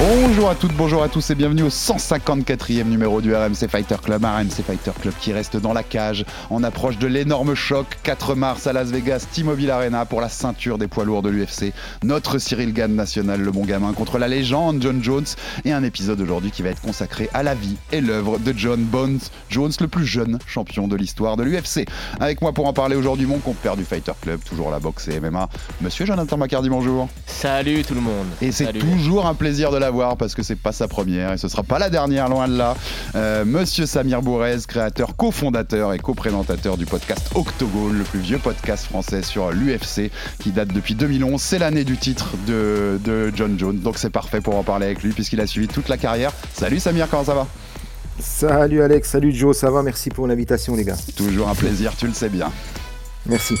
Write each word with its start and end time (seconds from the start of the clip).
Bonjour 0.00 0.48
à 0.48 0.54
toutes, 0.54 0.74
bonjour 0.74 1.02
à 1.02 1.08
tous 1.08 1.28
et 1.30 1.34
bienvenue 1.34 1.64
au 1.64 1.70
154e 1.70 2.84
numéro 2.84 3.20
du 3.20 3.34
RMC 3.34 3.66
Fighter 3.68 3.96
Club. 4.00 4.24
Un 4.24 4.38
RMC 4.38 4.62
Fighter 4.64 4.92
Club 5.00 5.12
qui 5.20 5.32
reste 5.32 5.56
dans 5.56 5.72
la 5.72 5.82
cage 5.82 6.24
en 6.50 6.62
approche 6.62 6.98
de 6.98 7.08
l'énorme 7.08 7.56
choc 7.56 7.84
4 8.04 8.36
mars 8.36 8.68
à 8.68 8.72
Las 8.72 8.90
Vegas, 8.90 9.26
T-Mobile 9.32 9.72
Arena 9.72 10.04
pour 10.04 10.20
la 10.20 10.28
ceinture 10.28 10.78
des 10.78 10.86
poids 10.86 11.04
lourds 11.04 11.22
de 11.22 11.30
l'UFC. 11.30 11.72
Notre 12.04 12.38
Cyril 12.38 12.72
Gann 12.72 12.94
national, 12.94 13.40
le 13.40 13.50
bon 13.50 13.64
gamin, 13.64 13.92
contre 13.92 14.18
la 14.18 14.28
légende 14.28 14.80
John 14.80 15.02
Jones 15.02 15.26
et 15.64 15.72
un 15.72 15.82
épisode 15.82 16.20
aujourd'hui 16.20 16.52
qui 16.52 16.62
va 16.62 16.68
être 16.68 16.80
consacré 16.80 17.28
à 17.34 17.42
la 17.42 17.56
vie 17.56 17.76
et 17.90 18.00
l'œuvre 18.00 18.38
de 18.38 18.54
John 18.56 18.80
Bones 18.80 19.18
Jones, 19.48 19.72
le 19.80 19.88
plus 19.88 20.06
jeune 20.06 20.38
champion 20.46 20.86
de 20.86 20.94
l'histoire 20.94 21.36
de 21.36 21.42
l'UFC. 21.42 21.88
Avec 22.20 22.40
moi 22.40 22.52
pour 22.52 22.68
en 22.68 22.72
parler 22.72 22.94
aujourd'hui, 22.94 23.26
mon 23.26 23.38
compère 23.38 23.76
du 23.76 23.84
Fighter 23.84 24.12
Club, 24.22 24.38
toujours 24.48 24.70
la 24.70 24.78
boxe 24.78 25.08
et 25.08 25.18
MMA, 25.18 25.48
monsieur 25.80 26.06
Jonathan 26.06 26.36
Macardy, 26.36 26.68
bonjour. 26.68 27.08
Salut 27.26 27.82
tout 27.82 27.94
le 27.94 28.00
monde. 28.00 28.26
Et 28.40 28.52
c'est 28.52 28.72
toujours 28.72 29.26
un 29.26 29.34
plaisir 29.34 29.72
de 29.72 29.78
la 29.78 29.87
parce 30.18 30.34
que 30.34 30.42
c'est 30.42 30.56
pas 30.56 30.72
sa 30.72 30.88
première 30.88 31.32
et 31.32 31.38
ce 31.38 31.48
sera 31.48 31.62
pas 31.62 31.78
la 31.78 31.90
dernière, 31.90 32.28
loin 32.28 32.48
de 32.48 32.56
là. 32.56 32.76
Euh, 33.14 33.44
Monsieur 33.44 33.86
Samir 33.86 34.22
Bourrez, 34.22 34.58
créateur, 34.66 35.16
cofondateur 35.16 35.92
et 35.94 35.98
co-présentateur 35.98 36.76
du 36.76 36.86
podcast 36.86 37.30
Octogone, 37.34 37.98
le 37.98 38.04
plus 38.04 38.20
vieux 38.20 38.38
podcast 38.38 38.84
français 38.84 39.22
sur 39.22 39.50
l'UFC 39.50 40.10
qui 40.38 40.50
date 40.50 40.68
depuis 40.68 40.94
2011. 40.94 41.40
C'est 41.40 41.58
l'année 41.58 41.84
du 41.84 41.96
titre 41.96 42.34
de, 42.46 43.00
de 43.02 43.32
John 43.34 43.58
Jones, 43.58 43.78
donc 43.78 43.98
c'est 43.98 44.10
parfait 44.10 44.40
pour 44.40 44.56
en 44.56 44.62
parler 44.62 44.86
avec 44.86 45.02
lui 45.02 45.12
puisqu'il 45.12 45.40
a 45.40 45.46
suivi 45.46 45.68
toute 45.68 45.88
la 45.88 45.96
carrière. 45.96 46.32
Salut 46.52 46.80
Samir, 46.80 47.08
comment 47.10 47.24
ça 47.24 47.34
va? 47.34 47.46
Salut 48.20 48.82
Alex, 48.82 49.08
salut 49.08 49.32
Joe, 49.32 49.56
ça 49.56 49.70
va? 49.70 49.82
Merci 49.82 50.10
pour 50.10 50.26
l'invitation 50.26 50.76
les 50.76 50.84
gars. 50.84 50.96
Toujours 51.16 51.48
un 51.48 51.54
plaisir, 51.54 51.96
tu 51.96 52.06
le 52.06 52.12
sais 52.12 52.28
bien. 52.28 52.50
Merci. 53.26 53.54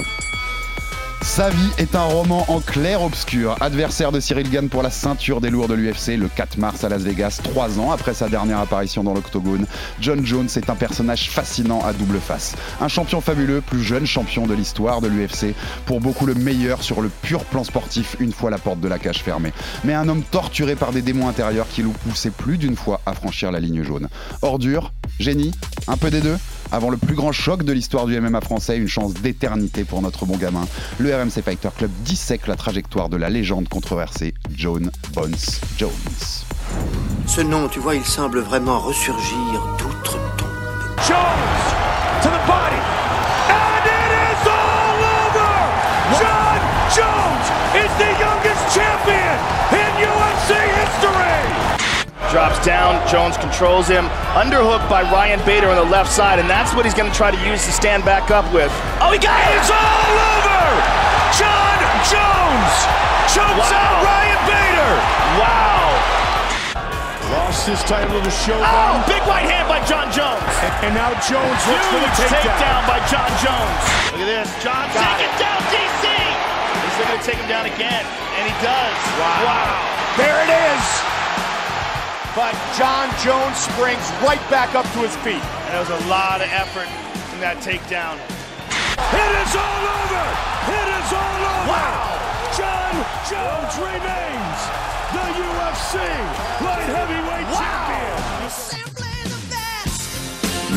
Sa 1.38 1.50
vie 1.50 1.70
est 1.78 1.94
un 1.94 2.02
roman 2.02 2.44
en 2.48 2.58
clair-obscur. 2.58 3.54
Adversaire 3.60 4.10
de 4.10 4.18
Cyril 4.18 4.50
Gann 4.50 4.68
pour 4.68 4.82
la 4.82 4.90
ceinture 4.90 5.40
des 5.40 5.50
lourds 5.50 5.68
de 5.68 5.74
l'UFC 5.74 6.16
le 6.18 6.26
4 6.26 6.58
mars 6.58 6.82
à 6.82 6.88
Las 6.88 7.02
Vegas, 7.02 7.38
trois 7.44 7.78
ans 7.78 7.92
après 7.92 8.12
sa 8.12 8.28
dernière 8.28 8.58
apparition 8.58 9.04
dans 9.04 9.14
l'octogone. 9.14 9.64
John 10.00 10.26
Jones 10.26 10.48
est 10.56 10.68
un 10.68 10.74
personnage 10.74 11.30
fascinant 11.30 11.80
à 11.84 11.92
double 11.92 12.18
face. 12.18 12.56
Un 12.80 12.88
champion 12.88 13.20
fabuleux, 13.20 13.60
plus 13.60 13.84
jeune 13.84 14.04
champion 14.04 14.48
de 14.48 14.54
l'histoire 14.54 15.00
de 15.00 15.06
l'UFC, 15.06 15.54
pour 15.86 16.00
beaucoup 16.00 16.26
le 16.26 16.34
meilleur 16.34 16.82
sur 16.82 17.02
le 17.02 17.08
pur 17.08 17.44
plan 17.44 17.62
sportif 17.62 18.16
une 18.18 18.32
fois 18.32 18.50
la 18.50 18.58
porte 18.58 18.80
de 18.80 18.88
la 18.88 18.98
cage 18.98 19.22
fermée. 19.22 19.52
Mais 19.84 19.94
un 19.94 20.08
homme 20.08 20.24
torturé 20.24 20.74
par 20.74 20.90
des 20.90 21.02
démons 21.02 21.28
intérieurs 21.28 21.68
qui 21.68 21.84
l'ont 21.84 21.92
poussé 21.92 22.30
plus 22.30 22.58
d'une 22.58 22.74
fois 22.74 23.00
à 23.06 23.12
franchir 23.12 23.52
la 23.52 23.60
ligne 23.60 23.84
jaune. 23.84 24.08
Ordure, 24.42 24.92
génie, 25.20 25.52
un 25.86 25.96
peu 25.96 26.10
des 26.10 26.20
deux? 26.20 26.36
Avant 26.72 26.90
le 26.90 26.96
plus 26.96 27.14
grand 27.14 27.32
choc 27.32 27.62
de 27.62 27.72
l'histoire 27.72 28.06
du 28.06 28.18
MMA 28.20 28.40
français, 28.40 28.76
une 28.76 28.88
chance 28.88 29.14
d'éternité 29.14 29.84
pour 29.84 30.02
notre 30.02 30.26
bon 30.26 30.36
gamin. 30.36 30.66
Le 30.98 31.14
RMC 31.14 31.42
Fighter 31.42 31.70
Club 31.76 31.90
dissèque 32.04 32.46
la 32.46 32.56
trajectoire 32.56 33.08
de 33.08 33.16
la 33.16 33.30
légende 33.30 33.68
controversée 33.68 34.34
John 34.54 34.90
Bones 35.14 35.34
Jones. 35.76 35.90
Ce 37.26 37.40
nom, 37.40 37.68
tu 37.68 37.78
vois, 37.78 37.94
il 37.94 38.04
semble 38.04 38.40
vraiment 38.40 38.78
ressurgir 38.80 39.76
d'outre-tombe. 39.78 40.18
Jones 41.06 41.68
to 42.22 42.28
the 42.28 42.46
body. 42.46 42.82
And 43.48 43.84
it 43.86 44.10
is 44.28 44.48
all 44.48 44.98
over. 45.24 45.52
John 46.18 46.58
Jones 46.96 47.46
is 47.74 47.90
the 47.98 48.12
youngest 48.18 48.62
champion 48.74 49.36
in 49.72 49.90
UFC 50.02 50.50
history. 50.52 51.67
Drops 52.30 52.60
down, 52.60 53.00
Jones 53.08 53.38
controls 53.40 53.88
him. 53.88 54.04
Underhook 54.36 54.84
by 54.92 55.00
Ryan 55.08 55.40
Bader 55.48 55.72
on 55.72 55.76
the 55.80 55.88
left 55.88 56.12
side, 56.12 56.36
and 56.38 56.44
that's 56.44 56.76
what 56.76 56.84
he's 56.84 56.92
going 56.92 57.08
to 57.08 57.16
try 57.16 57.32
to 57.32 57.40
use 57.40 57.64
to 57.64 57.72
stand 57.72 58.04
back 58.04 58.28
up 58.30 58.44
with. 58.52 58.68
Oh, 59.00 59.08
he 59.08 59.16
got 59.18 59.40
it! 59.48 59.56
It's 59.56 59.72
all 59.72 60.12
over. 60.36 60.60
John 61.40 61.78
Jones 62.04 62.74
chokes 63.32 63.64
Wow. 63.72 63.80
out 63.80 63.96
Ryan 64.04 64.40
Bader. 64.44 64.92
Wow! 65.40 65.88
Lost 67.32 67.64
his 67.64 67.80
title 67.88 68.12
to 68.12 68.20
the 68.20 68.30
show. 68.44 68.60
Oh, 68.60 69.00
big 69.08 69.24
right 69.24 69.48
hand 69.48 69.64
by 69.64 69.80
John 69.88 70.12
Jones. 70.12 70.44
And 70.84 70.92
now 70.92 71.16
Jones 71.24 71.60
looks 71.64 71.86
for 71.88 71.96
the 71.96 72.12
Huge 72.12 72.28
takedown. 72.28 72.44
takedown 72.44 72.80
by 72.84 73.00
John 73.08 73.30
Jones. 73.40 73.80
Look 74.12 74.20
at 74.20 74.28
this. 74.28 74.48
John 74.60 74.84
taking 74.92 75.32
down 75.40 75.60
DC. 75.72 76.04
He's 76.12 76.96
looking 77.00 77.18
to 77.18 77.24
take 77.24 77.40
him 77.40 77.48
down 77.48 77.64
again, 77.64 78.04
and 78.36 78.44
he 78.44 78.54
does. 78.60 78.96
Wow. 79.16 79.80
There 80.20 80.36
it 80.44 80.52
is. 80.52 80.84
But 82.38 82.54
John 82.78 83.10
Jones 83.18 83.58
springs 83.58 84.06
right 84.22 84.38
back 84.48 84.76
up 84.76 84.86
to 84.92 85.00
his 85.00 85.16
feet. 85.26 85.42
And 85.42 85.74
there 85.74 85.80
was 85.80 85.90
a 85.90 86.06
lot 86.06 86.40
of 86.40 86.46
effort 86.54 86.86
in 87.34 87.40
that 87.42 87.58
takedown. 87.58 88.14
It 89.10 89.30
is 89.42 89.52
all 89.58 89.82
over. 89.98 90.22
It 90.70 90.88
is 91.02 91.08
all 91.18 91.42
over. 91.58 91.82
John 92.54 92.94
Jones 93.26 93.74
remains 93.82 94.58
the 95.10 95.26
UFC 95.34 95.98
light 96.62 96.86
heavyweight 96.86 97.48
champion. 97.58 99.07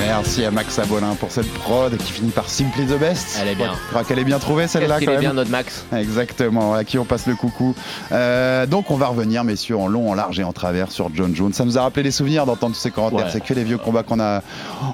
Merci 0.08 0.44
à 0.44 0.52
Max 0.52 0.80
Abolin 0.80 1.16
pour 1.16 1.32
cette 1.32 1.52
prod 1.54 1.96
qui 1.96 2.12
finit 2.12 2.32
par 2.32 2.50
Simply 2.50 2.86
the 2.86 3.00
Best. 3.00 3.40
Elle 3.40 3.50
est 3.50 3.56
bien. 3.56 3.72
Je 3.74 3.90
crois 3.90 4.04
qu'elle 4.04 4.18
est 4.18 4.24
bien 4.24 4.40
trouvée 4.40 4.68
celle-là 4.68 4.96
Qu'est-ce 5.00 5.06
quand 5.06 5.12
qu'il 5.12 5.18
est 5.18 5.20
bien 5.20 5.34
notre 5.34 5.52
Max 5.52 5.86
Exactement, 5.96 6.74
à 6.74 6.84
qui 6.84 6.98
on 6.98 7.06
passe 7.06 7.28
le 7.28 7.36
coucou. 7.36 7.76
Euh, 8.12 8.66
donc 8.66 8.90
on 8.90 8.96
va 8.96 9.08
revenir, 9.08 9.44
messieurs, 9.44 9.78
en 9.78 9.88
long, 9.88 10.10
en 10.10 10.16
large 10.16 10.40
et 10.40 10.44
en 10.44 10.54
travers 10.54 10.92
sur 10.92 11.14
John 11.14 11.36
Jones. 11.36 11.54
Ça 11.54 11.66
nous 11.66 11.78
a 11.78 11.84
rappelé 11.84 12.04
des 12.04 12.12
souvenirs 12.12 12.48
d'entendre 12.48 12.74
tous 12.76 12.82
ces 12.82 12.90
commentaires. 12.90 13.26
Ouais. 13.26 13.32
C'est 13.32 13.42
que 13.44 13.54
les 13.54 13.64
vieux 13.64 13.78
combats 13.78 14.02
qu'on 14.02 14.20
a. 14.20 14.42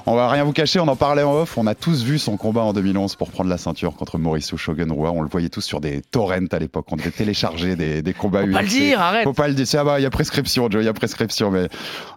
On 0.04 0.14
va 0.14 0.28
rien 0.28 0.44
vous 0.44 0.52
cacher, 0.52 0.78
on 0.78 0.88
en 0.88 0.96
parlait 0.96 1.22
en 1.22 1.32
off. 1.32 1.56
On 1.56 1.66
a 1.66 1.74
tous 1.74 2.02
vu 2.02 2.18
son 2.18 2.36
combat 2.36 2.62
en 2.62 2.74
2011 2.74 3.16
pour 3.16 3.30
prendre 3.30 3.48
la 3.48 3.58
ceinture 3.58 3.96
contre 3.96 4.18
Maurice 4.18 4.54
Shogun 4.56 4.92
Roy. 4.92 5.10
On 5.10 5.22
le 5.22 5.28
voyait 5.28 5.48
tous 5.48 5.62
sur 5.62 5.80
des 5.80 6.02
torrents 6.02 6.46
à 6.52 6.58
l'époque. 6.58 6.86
On 6.92 6.96
devait 6.96 7.10
télécharger 7.10 7.76
des, 7.76 8.02
des 8.02 8.12
combats 8.12 8.42
Faut 8.42 8.52
pas 8.52 8.60
le 8.62 8.68
UFC. 8.68 8.70
dire, 8.70 9.00
arrête. 9.00 9.24
Faut 9.24 9.32
pas 9.32 9.48
le 9.48 9.54
dire. 9.54 9.66
Ah 9.78 9.84
bah, 9.84 10.00
il 10.00 10.02
y 10.02 10.06
a 10.06 10.10
prescription, 10.10 10.68
Joe, 10.70 10.82
il 10.82 10.86
y 10.86 10.88
a 10.88 10.92
prescription. 10.92 11.50
Mais 11.50 11.68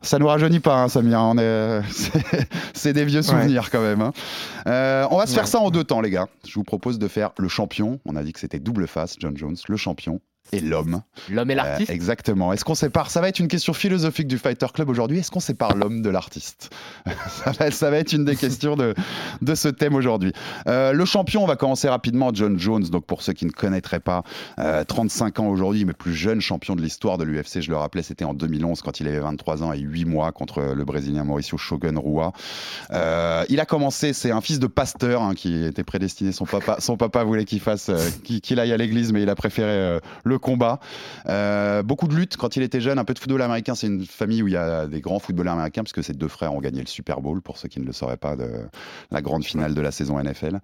ça 0.02 0.20
nous 0.20 0.28
rajeunit 0.28 0.60
pas, 0.60 0.76
hein, 0.76 0.90
Samir. 0.90 1.20
On 1.22 1.38
est... 1.38 1.82
c'est- 2.82 2.94
des 2.94 3.06
vieux 3.06 3.22
souvenirs 3.22 3.70
quand 3.72 3.82
même. 3.82 4.02
hein. 4.02 4.12
Euh, 4.68 5.08
on 5.12 5.18
va 5.18 5.26
se 5.28 5.34
faire 5.34 5.48
ça 5.48 5.60
en 5.60 5.70
deux 5.72 5.84
temps, 5.84 6.02
les 6.02 6.10
gars. 6.10 6.28
Je 6.48 6.54
vous 6.56 6.64
propose 6.64 7.00
de 7.00 7.08
faire 7.08 7.32
le 7.38 7.48
champion. 7.48 8.00
On 8.06 8.16
a 8.16 8.24
dit 8.24 8.34
que 8.34 8.40
c'était 8.40 8.60
double 8.60 8.88
face, 8.88 9.16
John 9.20 9.38
Jones, 9.38 9.56
le 9.68 9.78
champion 9.78 10.20
et 10.52 10.60
l'homme. 10.60 11.02
L'homme 11.30 11.50
et 11.52 11.54
Euh, 11.54 11.58
l'artiste 11.58 11.90
exactement. 11.90 12.54
Est-ce 12.54 12.66
qu'on 12.66 12.76
sépare 12.76 13.10
Ça 13.10 13.22
va 13.22 13.30
être 13.30 13.40
une 13.40 13.48
question 13.48 13.74
philosophique 13.74 14.28
du 14.28 14.38
Fighter 14.38 14.68
Club 14.74 14.90
aujourd'hui. 14.90 15.20
Est-ce 15.20 15.32
qu'on 15.32 15.40
sépare 15.40 15.76
l'homme 15.76 16.02
de 16.02 16.10
l'artiste? 16.10 16.70
Ça, 17.30 17.52
va, 17.52 17.72
ça 17.72 17.90
va 17.90 17.98
être 17.98 18.14
une 18.14 18.26
des 18.26 18.36
questions 18.36 18.76
de, 18.76 18.94
de 19.42 19.56
ce 19.56 19.68
thème 19.68 19.96
aujourd'hui. 19.96 20.34
Euh, 20.68 20.92
le 20.94 21.06
champion, 21.06 21.44
on 21.44 21.48
va 21.48 21.56
commencer 21.56 21.90
rapidement. 21.90 22.32
John 22.34 22.60
Jones, 22.60 22.84
donc 22.84 23.06
pour 23.06 23.22
ceux 23.22 23.34
qui 23.34 23.46
ne 23.46 23.52
connaîtraient 23.52 24.00
pas, 24.00 24.24
euh, 24.60 24.84
35 24.84 25.40
ans 25.40 25.48
aujourd'hui, 25.48 25.86
mais 25.86 25.94
plus 25.94 26.14
jeune 26.14 26.42
champion 26.42 26.76
de 26.76 26.82
l'histoire 26.82 27.18
de 27.18 27.24
l'UFC. 27.24 27.62
Je 27.62 27.70
le 27.70 27.78
rappelais, 27.78 28.04
c'était 28.04 28.26
en 28.26 28.34
2011 28.34 28.82
quand 28.82 29.00
il 29.00 29.08
avait 29.08 29.20
23 29.20 29.64
ans 29.64 29.74
et 29.74 29.80
8 29.80 30.06
mois 30.06 30.32
contre 30.32 30.62
le 30.76 30.84
Brésilien 30.86 31.24
Mauricio 31.24 31.58
Shogun 31.58 31.98
Rua. 31.98 32.34
Euh, 32.92 33.44
il 33.50 33.60
a 33.60 33.66
commencé, 33.66 34.14
c'est 34.14 34.32
un 34.32 34.42
fils 34.42 34.60
de 34.60 34.68
pasteur 34.68 35.22
hein, 35.22 35.34
qui 35.36 35.64
était 35.64 35.84
prédestiné. 35.84 36.32
Son 36.32 36.46
papa, 36.46 36.78
son 36.80 36.98
papa 36.98 37.24
voulait 37.24 37.46
qu'il 37.46 37.60
fasse, 37.60 37.90
euh, 37.90 37.98
qu'il 38.24 38.42
qu'il 38.42 38.60
aille 38.60 38.74
à 38.74 38.78
l'église, 38.78 39.12
mais 39.14 39.22
il 39.24 39.30
a 39.30 39.36
préféré 39.36 39.70
euh, 39.72 40.00
le 40.24 40.40
combat. 40.42 40.80
Euh, 41.28 41.82
beaucoup 41.84 42.08
de 42.10 42.16
lutte 42.16 42.36
quand 42.36 42.58
il 42.58 42.64
était 42.64 42.82
jeune, 42.82 43.00
un 43.00 43.06
peu 43.06 43.14
de 43.14 43.20
football 43.20 43.42
américain. 43.42 43.76
C'est 43.76 43.88
une 43.88 44.06
famille 44.06 44.44
où 44.44 44.48
il 44.48 44.54
y 44.54 44.58
a 44.58 44.88
des 44.88 45.00
grands 45.00 45.20
footballeurs 45.20 45.54
américains, 45.54 45.84
puisque 45.84 46.04
ses 46.04 46.14
deux 46.14 46.28
frères 46.28 46.54
ont 46.54 46.60
gagné 46.60 46.82
le 46.82 46.88
Super 46.88 47.22
Bowl, 47.22 47.42
pour 47.42 47.58
ceux 47.58 47.70
qui 47.70 47.80
ne 47.80 47.86
le 47.86 47.94
sauraient 47.94 48.18
pas, 48.18 48.36
de 48.36 48.50
la 49.12 49.22
grande 49.22 49.46
finale 49.46 49.74
de 49.74 49.82
la 49.82 49.92
saison 49.92 50.20
NFL. 50.22 50.60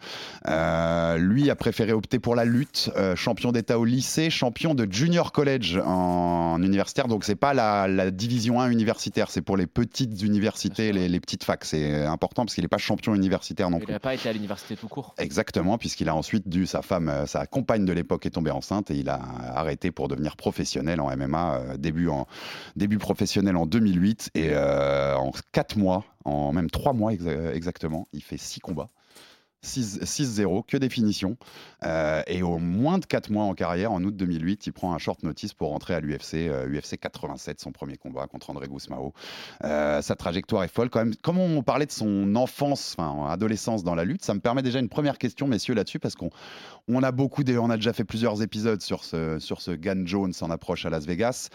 Euh, 0.48 1.18
lui 1.18 1.50
a 1.50 1.56
préféré 1.56 1.94
opter 1.94 2.20
pour 2.20 2.36
la 2.36 2.46
lutte, 2.46 2.92
euh, 2.98 3.16
champion 3.16 3.52
d'État 3.52 3.80
au 3.80 3.86
lycée, 3.86 4.30
champion 4.30 4.76
de 4.76 4.88
junior 4.92 5.32
college 5.32 5.80
en 5.86 6.62
universitaire. 6.62 7.08
Donc 7.08 7.24
c'est 7.24 7.36
pas 7.36 7.54
la, 7.54 7.88
la 7.88 8.12
division 8.12 8.60
1 8.60 8.70
universitaire, 8.72 9.30
c'est 9.30 9.42
pour 9.42 9.58
les 9.58 9.68
petites 9.68 10.22
universités, 10.22 10.92
les, 10.92 11.08
les 11.08 11.20
petites 11.20 11.44
facs. 11.44 11.66
C'est 11.66 12.04
important 12.06 12.44
parce 12.46 12.56
qu'il 12.56 12.64
n'est 12.64 12.68
pas 12.70 12.78
champion 12.78 13.16
universitaire 13.16 13.70
non 13.70 13.78
Il 13.80 13.86
plus. 13.86 13.94
n'a 13.94 14.00
pas 14.00 14.14
été 14.14 14.30
à 14.30 14.34
l'université 14.34 14.76
tout 14.76 14.88
court. 14.88 15.14
Exactement, 15.18 15.78
puisqu'il 15.78 16.10
a 16.10 16.16
ensuite 16.16 16.48
dû, 16.48 16.66
sa 16.66 16.82
femme, 16.82 17.12
sa 17.26 17.46
compagne 17.46 17.86
de 17.86 17.94
l'époque 17.94 18.26
est 18.26 18.32
tombée 18.32 18.52
enceinte 18.52 18.92
et 18.92 18.96
il 18.96 19.10
a 19.10 19.20
arrêté 19.68 19.92
pour 19.92 20.08
devenir 20.08 20.36
professionnel 20.36 21.02
en 21.02 21.16
MMA, 21.16 21.78
début, 21.78 22.08
en, 22.08 22.28
début 22.76 22.98
professionnel 22.98 23.56
en 23.56 23.66
2008 23.66 24.32
et 24.36 24.56
en 24.56 25.32
4 25.52 25.78
mois, 25.78 26.06
en 26.26 26.54
même 26.54 26.70
3 26.70 26.94
mois 26.94 27.12
exactement, 27.14 28.08
il 28.14 28.24
fait 28.24 28.38
6 28.38 28.62
combats. 28.62 28.90
6-0, 29.64 30.66
que 30.66 30.78
définition. 30.78 31.38
Euh, 31.84 32.22
et 32.28 32.44
au 32.44 32.58
moins 32.58 33.00
de 33.00 33.06
4 33.06 33.32
mois 33.32 33.44
en 33.44 33.54
carrière, 33.54 33.92
en 33.92 34.04
août 34.04 34.16
2008, 34.16 34.68
il 34.68 34.74
prend 34.74 34.94
un 34.94 34.98
short 34.98 35.24
notice 35.24 35.54
pour 35.54 35.70
rentrer 35.70 35.94
à 35.96 36.00
l'UFC, 36.00 36.50
UFC 36.68 36.98
87, 36.98 37.60
son 37.60 37.72
premier 37.72 37.98
combat 37.98 38.28
contre 38.28 38.50
André 38.50 38.68
Guzmao. 38.68 39.14
Euh, 39.64 40.02
sa 40.02 40.16
trajectoire 40.16 40.64
est 40.64 40.68
folle 40.68 40.90
quand 40.90 41.00
même. 41.00 41.16
Comme 41.16 41.40
on 41.40 41.64
parlait 41.64 41.86
de 41.86 41.92
son 41.92 42.36
enfance, 42.36 42.96
enfin 42.98 43.30
adolescence 43.30 43.84
dans 43.84 43.96
la 43.96 44.06
lutte, 44.06 44.24
ça 44.24 44.34
me 44.34 44.40
permet 44.40 44.62
déjà 44.62 44.80
une 44.80 44.90
première 44.90 45.18
question, 45.18 45.48
messieurs, 45.48 45.74
là-dessus, 45.74 46.00
parce 46.00 46.16
qu'on 46.16 46.30
on 46.90 47.04
a 47.04 47.12
beaucoup, 47.12 47.44
on 47.48 47.70
a 47.70 47.76
déjà 47.76 47.92
fait 47.92 48.06
plusieurs 48.06 48.42
épisodes 48.42 48.82
sur 48.82 49.04
ce, 49.04 49.40
sur 49.40 49.62
ce 49.62 49.72
Gan 49.72 50.06
Jones 50.06 50.34
en 50.42 50.50
approche 50.50 50.86
à 50.86 50.90
Las 50.90 51.06
Vegas. 51.06 51.50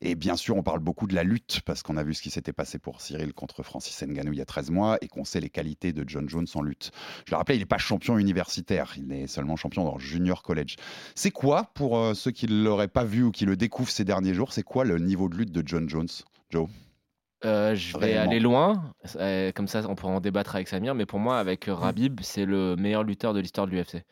Et 0.00 0.14
bien 0.14 0.36
sûr, 0.36 0.56
on 0.56 0.62
parle 0.62 0.80
beaucoup 0.80 1.06
de 1.06 1.14
la 1.14 1.24
lutte, 1.24 1.60
parce 1.66 1.82
qu'on 1.82 1.96
a 1.96 2.02
vu 2.02 2.14
ce 2.14 2.22
qui 2.22 2.30
s'était 2.30 2.52
passé 2.54 2.78
pour 2.78 3.00
Cyril 3.00 3.34
contre 3.34 3.62
Francis 3.62 4.02
Ngannou 4.02 4.32
il 4.32 4.38
y 4.38 4.42
a 4.42 4.46
13 4.46 4.70
mois, 4.70 4.96
et 5.02 5.08
qu'on 5.08 5.24
sait 5.24 5.40
les 5.40 5.50
qualités 5.50 5.92
de 5.92 6.08
John 6.08 6.28
Jones 6.28 6.46
en 6.54 6.62
lutte. 6.62 6.90
Je 7.26 7.32
le 7.32 7.36
rappelle, 7.36 7.56
il 7.56 7.60
n'est 7.60 7.66
pas 7.66 7.78
champion 7.78 8.18
universitaire, 8.18 8.94
il 8.96 9.12
est 9.12 9.26
seulement 9.26 9.56
champion 9.56 9.84
dans 9.84 9.98
junior 9.98 10.42
college. 10.42 10.76
C'est 11.14 11.30
quoi, 11.30 11.70
pour 11.74 11.98
euh, 11.98 12.14
ceux 12.14 12.30
qui 12.30 12.46
ne 12.46 12.62
l'auraient 12.62 12.88
pas 12.88 13.04
vu 13.04 13.24
ou 13.24 13.30
qui 13.30 13.44
le 13.44 13.56
découvrent 13.56 13.90
ces 13.90 14.04
derniers 14.04 14.34
jours, 14.34 14.52
c'est 14.52 14.62
quoi 14.62 14.84
le 14.84 14.98
niveau 14.98 15.28
de 15.28 15.36
lutte 15.36 15.52
de 15.52 15.62
John 15.66 15.88
Jones, 15.88 16.08
Joe? 16.50 16.68
Euh, 17.44 17.76
je 17.76 17.96
vais 17.98 18.16
aller 18.16 18.40
loin, 18.40 18.92
euh, 19.16 19.52
comme 19.52 19.68
ça 19.68 19.82
on 19.88 19.94
pourra 19.94 20.12
en 20.14 20.20
débattre 20.20 20.56
avec 20.56 20.66
Samir, 20.66 20.96
mais 20.96 21.06
pour 21.06 21.20
moi, 21.20 21.38
avec 21.38 21.66
Rabib, 21.68 22.18
c'est 22.22 22.44
le 22.44 22.74
meilleur 22.74 23.04
lutteur 23.04 23.32
de 23.32 23.38
l'histoire 23.38 23.66
de 23.68 23.72
l'UFC. 23.72 24.02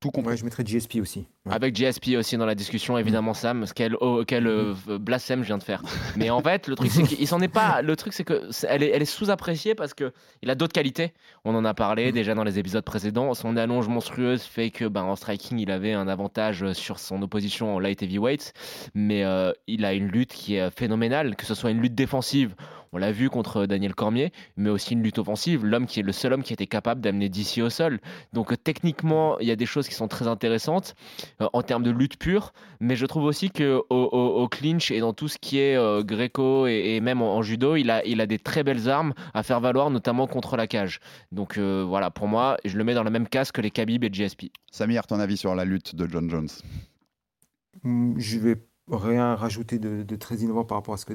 Tout 0.00 0.10
compris. 0.10 0.38
je 0.38 0.44
mettrais 0.44 0.64
GSP 0.64 0.96
aussi. 1.02 1.26
Avec 1.50 1.76
GSP 1.76 2.16
aussi 2.16 2.38
dans 2.38 2.46
la 2.46 2.54
discussion, 2.54 2.96
évidemment, 2.96 3.34
Sam. 3.34 3.66
Quel, 3.74 3.96
oh, 4.00 4.24
quel 4.26 4.46
euh, 4.46 4.74
blasphème 4.98 5.42
je 5.42 5.48
viens 5.48 5.58
de 5.58 5.62
faire. 5.62 5.82
Mais 6.16 6.30
en 6.30 6.40
fait, 6.40 6.68
le 6.68 6.74
truc, 6.74 6.90
c'est 6.90 7.02
qu'il 7.02 7.28
s'en 7.28 7.42
est 7.42 7.48
pas. 7.48 7.82
Le 7.90 7.96
truc, 7.96 8.14
c'est 8.14 8.24
que 8.24 8.48
elle 8.66 8.82
est, 8.82 8.90
elle 8.90 9.02
est 9.02 9.04
sous-appréciée 9.04 9.74
parce 9.74 9.92
que 9.92 10.12
il 10.40 10.48
a 10.48 10.54
d'autres 10.54 10.72
qualités. 10.72 11.12
On 11.44 11.54
en 11.54 11.66
a 11.66 11.74
parlé 11.74 12.12
déjà 12.12 12.34
dans 12.34 12.44
les 12.44 12.58
épisodes 12.58 12.84
précédents. 12.84 13.34
Son 13.34 13.58
allonge 13.58 13.88
monstrueuse 13.88 14.42
fait 14.42 14.70
que, 14.70 14.86
ben, 14.86 15.02
en 15.02 15.16
striking, 15.16 15.58
il 15.58 15.70
avait 15.70 15.92
un 15.92 16.08
avantage 16.08 16.72
sur 16.72 16.98
son 16.98 17.20
opposition 17.20 17.74
en 17.74 17.78
light 17.78 18.02
heavyweight. 18.02 18.54
Mais 18.94 19.24
euh, 19.24 19.52
il 19.66 19.84
a 19.84 19.92
une 19.92 20.06
lutte 20.08 20.32
qui 20.32 20.54
est 20.54 20.70
phénoménale, 20.70 21.36
que 21.36 21.44
ce 21.44 21.54
soit 21.54 21.72
une 21.72 21.80
lutte 21.80 21.94
défensive 21.94 22.54
on 22.92 22.98
l'a 22.98 23.12
vu 23.12 23.30
contre 23.30 23.66
Daniel 23.66 23.94
Cormier, 23.94 24.32
mais 24.56 24.70
aussi 24.70 24.94
une 24.94 25.02
lutte 25.02 25.18
offensive. 25.18 25.64
L'homme 25.64 25.86
qui 25.86 26.00
est 26.00 26.02
le 26.02 26.12
seul 26.12 26.32
homme 26.32 26.42
qui 26.42 26.52
était 26.52 26.66
capable 26.66 27.00
d'amener 27.00 27.28
d'ici 27.28 27.62
au 27.62 27.70
sol. 27.70 28.00
Donc 28.32 28.52
euh, 28.52 28.56
techniquement, 28.56 29.38
il 29.38 29.46
y 29.46 29.50
a 29.50 29.56
des 29.56 29.66
choses 29.66 29.88
qui 29.88 29.94
sont 29.94 30.08
très 30.08 30.26
intéressantes 30.26 30.94
euh, 31.40 31.48
en 31.52 31.62
termes 31.62 31.82
de 31.82 31.90
lutte 31.90 32.18
pure, 32.18 32.52
mais 32.80 32.96
je 32.96 33.06
trouve 33.06 33.24
aussi 33.24 33.50
que 33.50 33.80
au, 33.90 34.48
clinch 34.48 34.90
et 34.90 35.00
dans 35.00 35.12
tout 35.12 35.28
ce 35.28 35.38
qui 35.38 35.58
est 35.58 35.76
euh, 35.76 36.02
gréco 36.02 36.66
et, 36.66 37.00
même 37.00 37.22
en, 37.22 37.42
judo, 37.42 37.76
il 37.76 37.90
a, 37.90 38.04
il 38.04 38.20
a 38.20 38.26
des 38.26 38.38
très 38.38 38.64
belles 38.64 38.88
armes 38.88 39.14
à 39.34 39.42
faire 39.42 39.60
valoir, 39.60 39.90
notamment 39.90 40.26
contre 40.26 40.56
la 40.56 40.66
cage. 40.66 41.00
Donc 41.32 41.58
voilà, 41.58 42.10
pour 42.10 42.28
moi, 42.28 42.56
je 42.64 42.76
le 42.76 42.84
mets 42.84 42.94
dans 42.94 43.04
la 43.04 43.10
même 43.10 43.28
case 43.28 43.52
que 43.52 43.60
les 43.60 43.70
Khabib 43.70 44.04
et 44.04 44.10
GSP. 44.10 44.50
Samir, 44.70 45.06
ton 45.06 45.20
avis 45.20 45.36
sur 45.36 45.54
la 45.54 45.64
lutte 45.64 45.94
de 45.94 46.08
John 46.10 46.28
Jones? 46.28 46.48
Hmm, 47.82 48.18
je 48.18 48.38
vais 48.38 48.56
rien 48.90 49.34
rajouter 49.34 49.78
de, 49.78 50.16
très 50.16 50.36
innovant 50.36 50.64
par 50.64 50.78
rapport 50.78 50.94
à 50.94 50.96
ce 50.96 51.06
que 51.06 51.14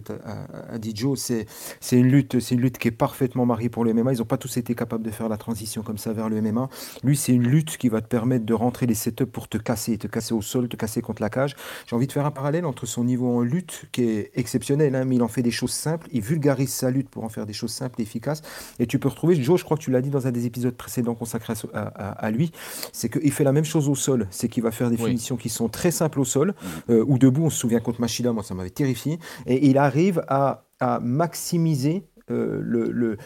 a, 0.70 0.78
dit 0.78 0.94
Joe. 0.96 1.20
C'est, 1.20 1.46
c'est 1.80 1.98
une 1.98 2.08
lutte, 2.08 2.40
c'est 2.40 2.56
une 2.56 2.62
lutte 2.62 2.78
qui 2.78 2.88
est 2.88 2.92
parfaitement 2.92 3.46
mariée 3.46 3.70
pour 3.70 3.84
le 3.84 3.94
MMA. 3.94 4.14
Ils 4.14 4.20
n'ont 4.20 4.26
pas 4.26 4.38
tous 4.38 4.58
été 4.58 4.76
capables 4.76 5.04
de 5.04 5.12
faire 5.12 5.30
la 5.30 5.38
transition 5.38 5.84
comme 5.84 5.98
ça 5.98 6.14
vers 6.14 6.30
le 6.30 6.42
MMA. 6.42 6.70
Lui, 7.04 7.18
c'est 7.18 7.34
une 7.34 7.48
lutte 7.48 7.78
qui 7.78 7.90
va 7.90 8.02
te 8.02 8.08
permettre 8.08 8.46
de 8.46 8.54
rentrer 8.54 8.86
les 8.86 8.96
setups 8.96 9.26
pour 9.26 9.48
te 9.48 9.58
casser, 9.58 9.98
te 9.98 10.08
casser 10.08 10.34
au 10.34 10.42
sol, 10.42 10.68
te 10.68 10.76
casser 10.76 11.02
contre 11.02 11.22
la 11.22 11.30
cage. 11.30 11.56
J'ai 11.88 11.96
envie 11.96 12.08
de 12.08 12.12
faire 12.12 12.26
un 12.26 12.32
parallèle 12.32 12.66
entre 12.66 12.86
son 12.86 13.04
niveau 13.04 13.30
en 13.30 13.42
lutte, 13.42 13.86
qui 13.92 14.04
est 14.04 14.32
exceptionnel, 14.36 14.96
hein, 14.96 15.06
mais 15.06 15.16
il 15.16 15.24
en 15.24 15.28
fait 15.28 15.44
des 15.44 15.52
choses 15.52 15.72
simples. 15.72 16.08
Il 16.12 16.22
vulgarise 16.22 16.74
sa 16.74 16.92
lutte 16.92 17.10
pour 17.10 17.24
en 17.24 17.30
faire 17.30 17.46
des 17.46 17.54
choses 17.54 17.72
simples 17.72 18.00
et 18.00 18.04
efficaces. 18.04 18.42
Et 18.80 18.88
tu 18.88 19.00
peux 19.00 19.10
retrouver, 19.10 19.42
Joe, 19.42 19.60
je 19.60 19.66
crois 19.66 19.78
que 19.78 19.84
tu 19.84 19.92
l'as 19.92 20.02
dit 20.02 20.10
dans 20.10 20.28
un 20.28 20.32
des 20.32 20.46
épisodes 20.46 20.76
précédents 20.76 21.16
consacrés 21.16 21.54
à, 21.74 22.32
lui, 22.32 22.52
c'est 22.92 23.10
qu'il 23.10 23.32
fait 23.32 23.44
la 23.44 23.52
même 23.52 23.66
chose 23.66 23.90
au 23.90 23.96
sol. 23.96 24.28
C'est 24.32 24.50
qu'il 24.50 24.64
va 24.64 24.72
faire 24.72 24.90
des 24.90 24.98
finitions 24.98 25.38
qui 25.38 25.50
sont 25.50 25.70
très 25.70 25.92
simples 25.92 26.20
au 26.20 26.26
sol, 26.26 26.54
euh, 26.90 27.04
ou 27.08 27.18
debout. 27.18 27.46
On 27.46 27.50
se 27.50 27.65
souviens 27.66 27.80
contre 27.80 28.02
Machida, 28.02 28.32
moi 28.32 28.44
ça 28.44 28.54
m'avait 28.54 28.70
terrifié. 28.70 29.20
Et 29.46 29.68
il 29.68 29.78
arrive 29.78 30.24
à, 30.28 30.62
maximiser 31.02 32.06
euh, 32.30 32.60
le, 32.62 33.18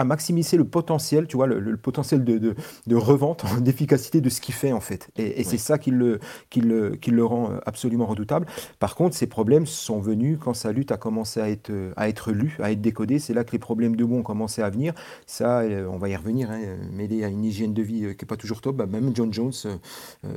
à 0.00 0.04
maximiser 0.04 0.56
le 0.56 0.64
potentiel, 0.64 1.26
tu 1.26 1.36
vois, 1.36 1.46
le, 1.46 1.76
potentiel 1.76 2.24
de, 2.24 2.38
de, 2.38 2.96
revente, 2.96 3.44
d'efficacité 3.60 4.22
de 4.22 4.30
ce 4.30 4.40
qu'il 4.40 4.54
fait 4.54 4.72
en 4.72 4.80
fait. 4.80 5.10
Et, 5.16 5.44
c'est 5.44 5.58
ça 5.58 5.76
qui 5.78 5.90
le, 5.90 6.20
qui, 6.48 6.62
le, 6.62 6.96
qui 6.96 7.10
le 7.10 7.24
rend 7.24 7.50
euh, 7.50 7.58
absolument 7.66 8.06
redoutable. 8.06 8.46
Par 8.78 8.94
contre, 8.94 9.14
ces 9.14 9.26
problèmes 9.26 9.66
sont 9.66 10.00
venus 10.00 10.38
quand 10.40 10.54
sa 10.54 10.72
lutte 10.72 10.90
a 10.90 10.96
commencé 10.96 11.38
à 11.40 11.50
être, 11.50 11.70
à 11.96 12.08
être 12.08 12.32
lue, 12.32 12.56
à 12.60 12.72
être 12.72 12.80
décodée. 12.80 13.18
C'est 13.18 13.34
là 13.34 13.44
que 13.44 13.52
les 13.52 13.58
problèmes 13.58 13.94
de 13.94 14.04
bon 14.04 14.20
ont 14.20 14.22
commencé 14.22 14.62
à 14.62 14.70
venir. 14.70 14.94
Ça, 15.26 15.60
euh, 15.60 15.86
on 15.86 15.98
va 15.98 16.08
y 16.08 16.16
revenir, 16.16 16.50
hein, 16.50 16.60
mêlé 16.92 17.22
à 17.22 17.28
une 17.28 17.44
hygiène 17.44 17.74
de 17.74 17.82
vie 17.82 18.06
euh, 18.06 18.12
qui 18.14 18.24
n'est 18.24 18.28
pas 18.28 18.38
toujours 18.38 18.62
top. 18.62 18.76
Bah, 18.76 18.86
même 18.86 19.12
John 19.14 19.32
Jones 19.32 19.52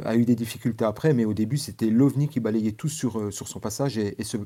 a 0.04 0.16
eu 0.18 0.26
des 0.26 0.36
difficultés 0.36 0.84
après, 0.84 1.14
mais 1.14 1.24
au 1.24 1.34
début, 1.34 1.58
c'était 1.58 1.90
l'OVNI 1.90 2.28
qui 2.28 2.42
balayait 2.42 2.74
tout 2.74 2.90
sur, 2.90 3.32
sur 3.32 3.48
son 3.48 3.60
passage. 3.62 3.98
Et, 3.98 4.16
ce, 4.24 4.38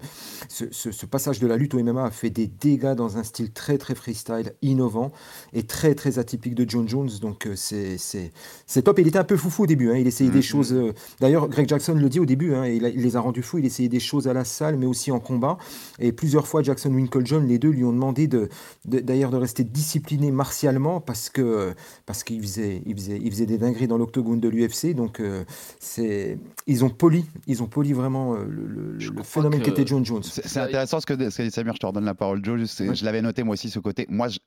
ce, 0.50 0.92
ce 0.92 1.06
passage 1.06 1.40
de 1.40 1.48
la 1.48 1.58
lutte 1.58 1.74
au 1.74 1.82
MMA 1.82 2.06
a 2.06 2.12
fait 2.12 2.30
des 2.30 2.48
dégâts 2.48 2.94
dans 2.94 3.18
un 3.18 3.24
style 3.24 3.52
très, 3.52 3.78
très 3.78 3.96
freestyle, 3.96 4.54
innovant 4.62 5.07
est 5.54 5.68
très 5.68 5.96
très 5.96 6.20
atypique 6.20 6.56
de 6.56 6.70
John 6.70 6.88
Jones. 6.88 7.10
Donc 7.22 7.48
euh, 7.48 7.54
c'est 7.56 8.82
top. 8.84 9.00
Il 9.00 9.08
était 9.08 9.20
un 9.20 9.24
peu 9.24 9.38
foufou 9.38 9.64
au 9.64 9.68
début. 9.68 9.92
Hein. 9.92 9.98
Il 9.98 10.08
essayait 10.08 10.30
des 10.30 10.40
mm-hmm. 10.40 10.42
choses. 10.42 10.74
Euh, 10.74 10.94
d'ailleurs, 11.20 11.48
Greg 11.48 11.68
Jackson 11.68 11.94
le 11.96 12.10
dit 12.10 12.20
au 12.20 12.26
début. 12.26 12.54
Hein, 12.54 12.68
il, 12.68 12.82
les 12.82 13.16
a 13.16 13.20
rendus 13.20 13.42
fous. 13.42 13.58
Il 13.58 13.66
essayait 13.66 13.90
des 13.90 14.00
choses 14.00 14.28
à 14.28 14.34
la 14.34 14.44
salle, 14.46 14.78
mais 14.78 14.86
aussi 14.86 15.12
en 15.12 15.20
combat. 15.20 15.58
Et 16.00 16.12
plusieurs 16.12 16.48
fois, 16.48 16.64
Jackson 16.64 16.94
Winklejohn, 16.94 17.46
les 17.46 17.60
deux 17.60 17.70
lui 17.70 17.84
ont 17.84 17.94
demandé 17.94 18.28
de 18.28 18.50
d'ailleurs 18.86 19.32
de, 19.32 19.38
rester 19.38 19.64
discipliné 19.64 20.32
martialement 20.32 21.00
parce 21.00 21.30
que 21.30 21.74
parce 22.06 22.24
qu'il 22.24 22.42
faisait 22.42 22.82
il 22.86 22.96
faisait 22.96 23.20
il 23.22 23.32
faisait 23.32 23.46
des 23.46 23.58
dingueries 23.58 23.88
dans 23.88 23.98
l'octogone 23.98 24.40
de 24.40 24.50
l'UFC. 24.50 24.94
Donc 24.96 25.20
euh, 25.20 25.44
c'est 25.80 26.38
ils 26.66 26.84
ont 26.86 26.90
poli 26.90 27.26
ils 27.48 27.64
ont 27.64 27.68
poli 27.68 27.94
vraiment 27.94 28.36
le, 28.36 28.98
phénomène 29.24 29.62
qu'était 29.62 29.86
John 29.86 30.06
Jones. 30.06 30.24
C'est 30.24 30.60
intéressant 30.60 31.00
ce 31.00 31.06
que, 31.06 31.30
ce 31.30 31.38
que 31.38 31.50
Samir. 31.50 31.74
Je 31.74 31.80
te 31.80 31.86
redonne 31.86 32.06
la 32.06 32.16
parole, 32.16 32.44
Joe. 32.44 32.60
Je 32.66 33.06
l'avais 33.06 33.22
noté 33.22 33.44
moi 33.44 33.54
aussi 33.54 33.70
ce 33.70 33.80
côté. 33.80 34.06
Moi, 34.10 34.28
je, 34.28 34.40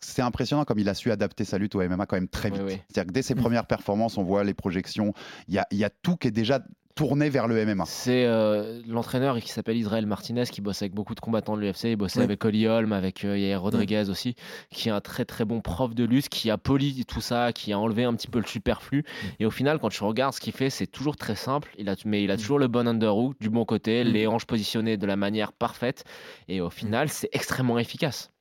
c'est 0.00 0.22
impressionnant 0.22 0.64
comme 0.64 0.78
il 0.78 0.88
a 0.88 0.94
su 0.94 1.10
adapter 1.10 1.44
sa 1.44 1.58
lutte 1.58 1.74
au 1.74 1.82
MMA 1.82 2.06
quand 2.06 2.16
même 2.16 2.28
très 2.28 2.50
vite. 2.50 2.60
C'est-à-dire 2.88 3.06
que 3.06 3.12
dès 3.12 3.22
ses 3.22 3.34
premières 3.34 3.66
performances, 3.66 4.18
on 4.18 4.22
voit 4.22 4.44
les 4.44 4.54
projections, 4.54 5.12
il 5.48 5.54
y 5.54 5.58
a, 5.58 5.66
y 5.70 5.84
a, 5.84 5.90
tout 5.90 6.16
qui 6.16 6.28
est 6.28 6.32
déjà 6.32 6.60
tourné 6.98 7.30
vers 7.30 7.46
le 7.46 7.64
MMA. 7.64 7.84
C'est 7.86 8.24
euh, 8.24 8.82
l'entraîneur 8.88 9.38
qui 9.38 9.50
s'appelle 9.50 9.76
Israël 9.76 10.04
Martinez 10.04 10.42
qui 10.50 10.60
bosse 10.60 10.82
avec 10.82 10.94
beaucoup 10.94 11.14
de 11.14 11.20
combattants 11.20 11.56
de 11.56 11.60
l'UFC. 11.60 11.84
Il 11.84 11.96
bossait 11.96 12.22
avec 12.22 12.44
Oli 12.44 12.66
Holm, 12.66 12.92
avec 12.92 13.24
euh, 13.24 13.38
Yair 13.38 13.62
Rodriguez 13.62 14.08
aussi, 14.08 14.34
qui 14.70 14.88
est 14.88 14.92
un 14.92 15.00
très 15.00 15.24
très 15.24 15.44
bon 15.44 15.60
prof 15.60 15.94
de 15.94 16.02
lutte, 16.02 16.28
qui 16.28 16.50
a 16.50 16.58
poli 16.58 17.04
tout 17.06 17.20
ça, 17.20 17.52
qui 17.52 17.72
a 17.72 17.78
enlevé 17.78 18.02
un 18.02 18.14
petit 18.14 18.26
peu 18.26 18.40
le 18.40 18.46
superflu. 18.46 19.04
Et 19.38 19.46
au 19.46 19.52
final, 19.52 19.78
quand 19.78 19.90
tu 19.90 20.02
regardes 20.02 20.34
ce 20.34 20.40
qu'il 20.40 20.52
fait, 20.52 20.70
c'est 20.70 20.88
toujours 20.88 21.16
très 21.16 21.36
simple. 21.36 21.72
Il 21.78 21.88
a, 21.88 21.94
mais 22.04 22.24
il 22.24 22.32
a 22.32 22.36
toujours 22.36 22.58
le 22.58 22.66
bon 22.66 22.88
underhook 22.88 23.38
du 23.40 23.48
bon 23.48 23.64
côté, 23.64 24.02
les 24.02 24.26
hanches 24.26 24.46
positionnées 24.46 24.96
de 24.96 25.06
la 25.06 25.14
manière 25.14 25.52
parfaite. 25.52 26.02
Et 26.48 26.60
au 26.60 26.70
final, 26.70 27.10
c'est 27.10 27.28
extrêmement 27.32 27.78
efficace. 27.78 28.32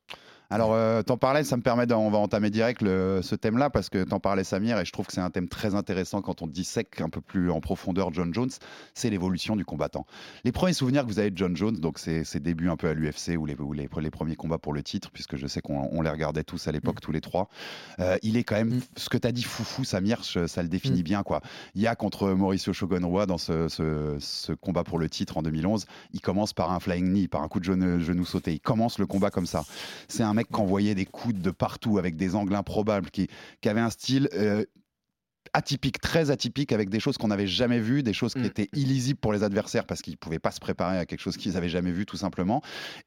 Alors, 0.49 0.73
euh, 0.73 1.01
t'en 1.01 1.17
parlais, 1.17 1.43
ça 1.43 1.57
me 1.57 1.61
permet, 1.61 1.91
on 1.91 2.09
va 2.09 2.19
entamer 2.19 2.49
direct 2.49 2.81
ce 2.81 3.35
thème-là, 3.35 3.69
parce 3.69 3.89
que 3.89 4.03
t'en 4.03 4.21
parlais 4.21 4.45
Samir, 4.45 4.79
et 4.79 4.85
je 4.85 4.93
trouve 4.93 5.05
que 5.05 5.11
c'est 5.11 5.21
un 5.21 5.29
thème 5.29 5.49
très 5.49 5.75
intéressant 5.75 6.21
quand 6.21 6.41
on 6.41 6.47
dissèque 6.47 7.01
un 7.01 7.09
peu 7.09 7.19
plus 7.19 7.51
en 7.51 7.59
profondeur 7.59 8.13
John 8.13 8.33
Jones, 8.33 8.49
c'est 8.93 9.09
l'évolution 9.09 9.57
du 9.57 9.65
combattant. 9.65 10.05
Les 10.45 10.53
premiers 10.53 10.71
souvenirs 10.71 11.03
que 11.03 11.07
vous 11.07 11.19
avez 11.19 11.31
de 11.31 11.37
John 11.37 11.57
Jones, 11.57 11.75
donc 11.75 11.99
ses, 11.99 12.23
débuts 12.39 12.69
un 12.69 12.77
peu 12.77 12.87
à 12.87 12.93
l'UFC, 12.93 13.37
ou, 13.37 13.45
les, 13.45 13.57
les, 13.75 14.09
premiers 14.11 14.35
combats 14.37 14.57
pour 14.57 14.71
le 14.71 14.83
titre, 14.83 15.11
puisque 15.11 15.35
je 15.35 15.47
sais 15.47 15.59
qu'on 15.59 16.01
les 16.01 16.09
regardait 16.09 16.45
tous 16.45 16.65
à 16.69 16.71
l'époque, 16.71 16.97
mm. 16.97 17.01
tous 17.01 17.11
les 17.11 17.21
trois, 17.21 17.49
euh, 17.99 18.17
il 18.23 18.37
est 18.37 18.45
quand 18.45 18.55
même, 18.55 18.75
mm. 18.75 18.81
ce 18.95 19.09
que 19.09 19.17
t'as 19.17 19.33
dit 19.33 19.43
foufou 19.43 19.83
Samir, 19.83 20.23
ça 20.23 20.63
le 20.63 20.69
définit 20.69 21.01
mm. 21.01 21.03
bien, 21.03 21.23
quoi. 21.23 21.41
Il 21.75 21.81
y 21.81 21.87
a 21.87 21.95
contre 21.95 22.29
Mauricio 22.29 22.71
Shogun 22.71 23.05
Roy 23.05 23.25
dans 23.25 23.37
ce, 23.37 24.53
combat 24.61 24.85
pour 24.85 24.97
le 24.97 25.09
titre 25.09 25.37
en 25.37 25.41
2011, 25.41 25.87
il 26.13 26.21
commence 26.21 26.53
par 26.53 26.71
un 26.71 26.79
flying 26.79 27.11
knee, 27.11 27.27
par 27.27 27.41
un 27.41 27.49
coup 27.49 27.59
de 27.59 27.65
genou, 27.65 27.99
genou 27.99 28.23
sauté, 28.23 28.53
il 28.53 28.61
commence 28.61 28.97
le 28.97 29.05
combat 29.05 29.29
comme 29.29 29.45
ça. 29.45 29.65
C'est 30.07 30.23
un 30.23 30.36
mec 30.37 30.47
qui 30.47 30.59
envoyait 30.59 30.95
des 30.95 31.05
coups 31.05 31.35
de 31.35 31.51
partout 31.51 31.97
avec 31.97 32.15
des 32.15 32.35
angles 32.35 32.55
improbables, 32.55 33.09
qui, 33.09 33.27
qui 33.61 33.69
avait 33.69 33.81
un 33.81 33.89
style 33.89 34.29
euh, 34.33 34.63
atypique, 35.53 35.99
très 35.99 36.31
atypique, 36.31 36.71
avec 36.71 36.89
des 36.89 36.99
choses 36.99 37.17
qu'on 37.17 37.27
n'avait 37.27 37.47
jamais 37.47 37.79
vues, 37.79 38.03
des 38.03 38.13
choses 38.13 38.33
qui 38.33 38.41
mm. 38.41 38.45
étaient 38.45 38.69
illisibles 38.73 39.19
pour 39.19 39.33
les 39.33 39.43
adversaires 39.43 39.85
parce 39.85 40.01
qu'ils 40.01 40.13
ne 40.13 40.17
pouvaient 40.17 40.39
pas 40.39 40.51
se 40.51 40.59
préparer 40.59 40.97
à 40.97 41.05
quelque 41.05 41.21
chose 41.21 41.37
qu'ils 41.37 41.53
n'avaient 41.53 41.69
jamais 41.69 41.91
vu, 41.91 42.05
tout 42.05 42.17
simplement. 42.17 42.61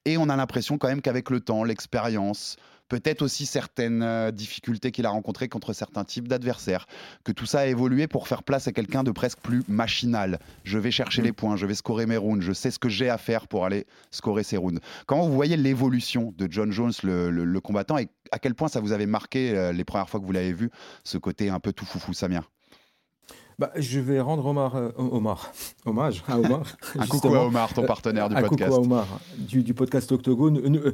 Et 0.05 0.17
on 0.17 0.29
a 0.29 0.37
l'impression 0.37 0.79
quand 0.79 0.89
même 0.89 1.03
qu'avec 1.03 1.31
le 1.31 1.41
temps, 1.41 1.65
l'expérience, 1.65 2.57
peut-être 2.91 3.23
aussi 3.23 3.47
certaines 3.47 4.03
euh, 4.03 4.31
difficultés 4.33 4.91
qu'il 4.91 5.07
a 5.07 5.11
rencontrées 5.11 5.49
contre 5.49 5.73
certains 5.73 6.05
types 6.05 6.29
d'adversaires, 6.29 6.87
que 7.25 7.33
tout 7.33 7.47
ça 7.47 7.61
a 7.61 7.67
évolué 7.67 8.07
pour 8.07 8.29
faire 8.29 8.43
place 8.43 8.69
à 8.69 8.73
quelqu'un 8.73 9.03
de 9.03 9.13
presque 9.13 9.39
plus 9.39 9.63
machinal. 9.69 10.39
Je 10.65 10.77
vais 10.77 10.91
chercher 10.91 11.23
mm. 11.23 11.25
les 11.25 11.33
points, 11.33 11.57
je 11.57 11.65
vais 11.65 11.75
scorer 11.75 12.05
mes 12.05 12.19
rounds, 12.19 12.45
je 12.45 12.53
sais 12.53 12.71
ce 12.71 12.79
que 12.79 12.91
j'ai 12.91 13.09
à 13.09 13.17
faire 13.17 13.49
pour 13.49 13.65
aller 13.65 13.87
scorer 14.11 14.43
ces 14.43 14.59
rounds. 14.59 14.81
Comment 15.07 15.27
vous 15.27 15.33
voyez 15.33 15.57
l'évolution 15.57 16.35
de 16.37 16.49
John 16.51 16.73
Jones, 16.73 16.93
le, 17.03 17.61
combattant, 17.61 17.97
et 17.97 18.09
à 18.33 18.39
quel 18.39 18.55
point 18.55 18.69
ça 18.69 18.81
vous 18.81 18.93
avait 18.93 19.07
marqué 19.07 19.57
euh, 19.57 19.73
les 19.73 19.85
premières 19.85 20.09
fois 20.09 20.19
que 20.21 20.27
vous 20.27 20.33
l'avez 20.33 20.53
vu, 20.53 20.71
ce 21.05 21.17
côté 21.17 21.49
un 21.49 21.61
peu 21.61 21.73
tout 21.73 21.87
foufou, 21.87 22.13
Samia? 22.13 22.43
Bah, 23.61 23.71
je 23.77 24.01
vais 24.01 24.23
rendre 24.23 24.47
Omar, 24.47 24.75
euh, 24.75 24.89
Omar, 24.97 25.53
hommage 25.85 26.25
à 26.27 26.39
Omar. 26.39 26.63
un 26.99 27.07
coucou 27.07 27.35
à 27.35 27.45
Omar, 27.45 27.75
ton 27.75 27.83
partenaire 27.83 28.31
du 28.31 28.35
un 28.35 28.41
podcast. 28.41 28.73
Un 28.73 28.77
coucou 28.77 28.81
à 28.81 28.87
Omar, 28.87 29.21
du, 29.37 29.63
du 29.63 29.75
podcast 29.75 30.11
Octogone. 30.13 30.63
Euh, 30.65 30.93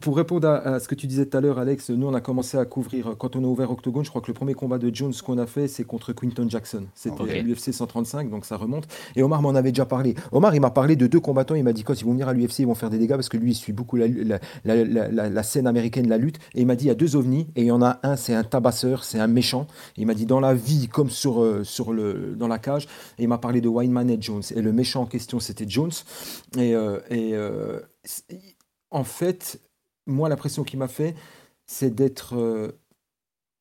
pour 0.00 0.16
répondre 0.16 0.48
à, 0.48 0.56
à, 0.60 0.80
ce 0.80 0.88
que 0.88 0.94
tu 0.94 1.06
disais 1.06 1.26
tout 1.26 1.36
à 1.36 1.42
l'heure, 1.42 1.58
Alex, 1.58 1.90
nous 1.90 2.06
on 2.06 2.14
a 2.14 2.22
commencé 2.22 2.56
à 2.56 2.64
couvrir, 2.64 3.16
quand 3.18 3.36
on 3.36 3.44
a 3.44 3.46
ouvert 3.46 3.70
Octogone, 3.70 4.02
je 4.02 4.08
crois 4.08 4.22
que 4.22 4.28
le 4.28 4.32
premier 4.32 4.54
combat 4.54 4.78
de 4.78 4.90
Jones 4.94 5.12
qu'on 5.22 5.36
a 5.36 5.44
fait, 5.44 5.68
c'est 5.68 5.84
contre 5.84 6.14
Quinton 6.14 6.46
Jackson. 6.48 6.84
C'était 6.94 7.20
Okay. 7.20 7.42
l'UFC 7.42 7.72
135, 7.72 8.30
donc 8.30 8.46
ça 8.46 8.56
remonte. 8.56 8.86
Et 9.14 9.22
Omar 9.22 9.42
m'en 9.42 9.50
avait 9.54 9.72
déjà 9.72 9.84
parlé. 9.84 10.14
Omar, 10.32 10.54
il 10.54 10.60
m'a 10.62 10.70
parlé 10.70 10.96
de 10.96 11.06
deux 11.06 11.20
combattants. 11.20 11.54
Il 11.54 11.64
m'a 11.64 11.74
dit, 11.74 11.82
quand 11.82 12.00
ils 12.00 12.04
vont 12.04 12.12
venir 12.12 12.28
à 12.28 12.32
l'UFC, 12.32 12.60
ils 12.60 12.66
vont 12.66 12.74
faire 12.74 12.88
des 12.88 12.98
dégâts 12.98 13.16
parce 13.16 13.28
que 13.28 13.36
lui, 13.36 13.50
il 13.50 13.54
suit 13.54 13.74
beaucoup 13.74 13.96
la, 13.96 14.06
la, 14.06 14.38
la, 14.64 14.84
la, 14.84 15.28
la 15.28 15.42
scène 15.42 15.66
américaine, 15.66 16.08
la 16.08 16.16
lutte. 16.16 16.38
Et 16.54 16.62
il 16.62 16.66
m'a 16.66 16.76
dit, 16.76 16.84
il 16.84 16.88
y 16.88 16.90
a 16.90 16.94
deux 16.94 17.14
ovnis 17.14 17.48
et 17.56 17.62
il 17.62 17.66
y 17.66 17.70
en 17.70 17.82
a 17.82 17.98
un, 18.02 18.16
c'est 18.16 18.34
un 18.34 18.44
tabasseur, 18.44 19.04
c'est 19.04 19.18
un 19.18 19.26
méchant. 19.26 19.66
Il 19.98 20.06
m'a 20.06 20.14
dit, 20.14 20.24
dans 20.24 20.40
la 20.40 20.54
vie 20.54 20.88
comme 20.88 21.10
sur, 21.10 21.42
euh, 21.42 21.64
sur 21.64 21.92
le, 21.92 22.05
dans 22.12 22.48
la 22.48 22.58
cage. 22.58 22.84
Et 23.18 23.22
il 23.24 23.28
m'a 23.28 23.38
parlé 23.38 23.60
de 23.60 23.68
Weinman 23.68 24.10
et 24.10 24.20
Jones. 24.20 24.42
Et 24.54 24.62
le 24.62 24.72
méchant 24.72 25.02
en 25.02 25.06
question, 25.06 25.40
c'était 25.40 25.68
Jones. 25.68 25.92
Et, 26.56 26.74
euh, 26.74 27.00
euh, 27.10 27.80
en 28.90 29.04
fait, 29.04 29.60
moi, 30.06 30.28
l'impression 30.28 30.64
qu'il 30.64 30.78
m'a 30.78 30.88
fait, 30.88 31.14
c'est 31.66 31.94
d'être. 31.94 32.34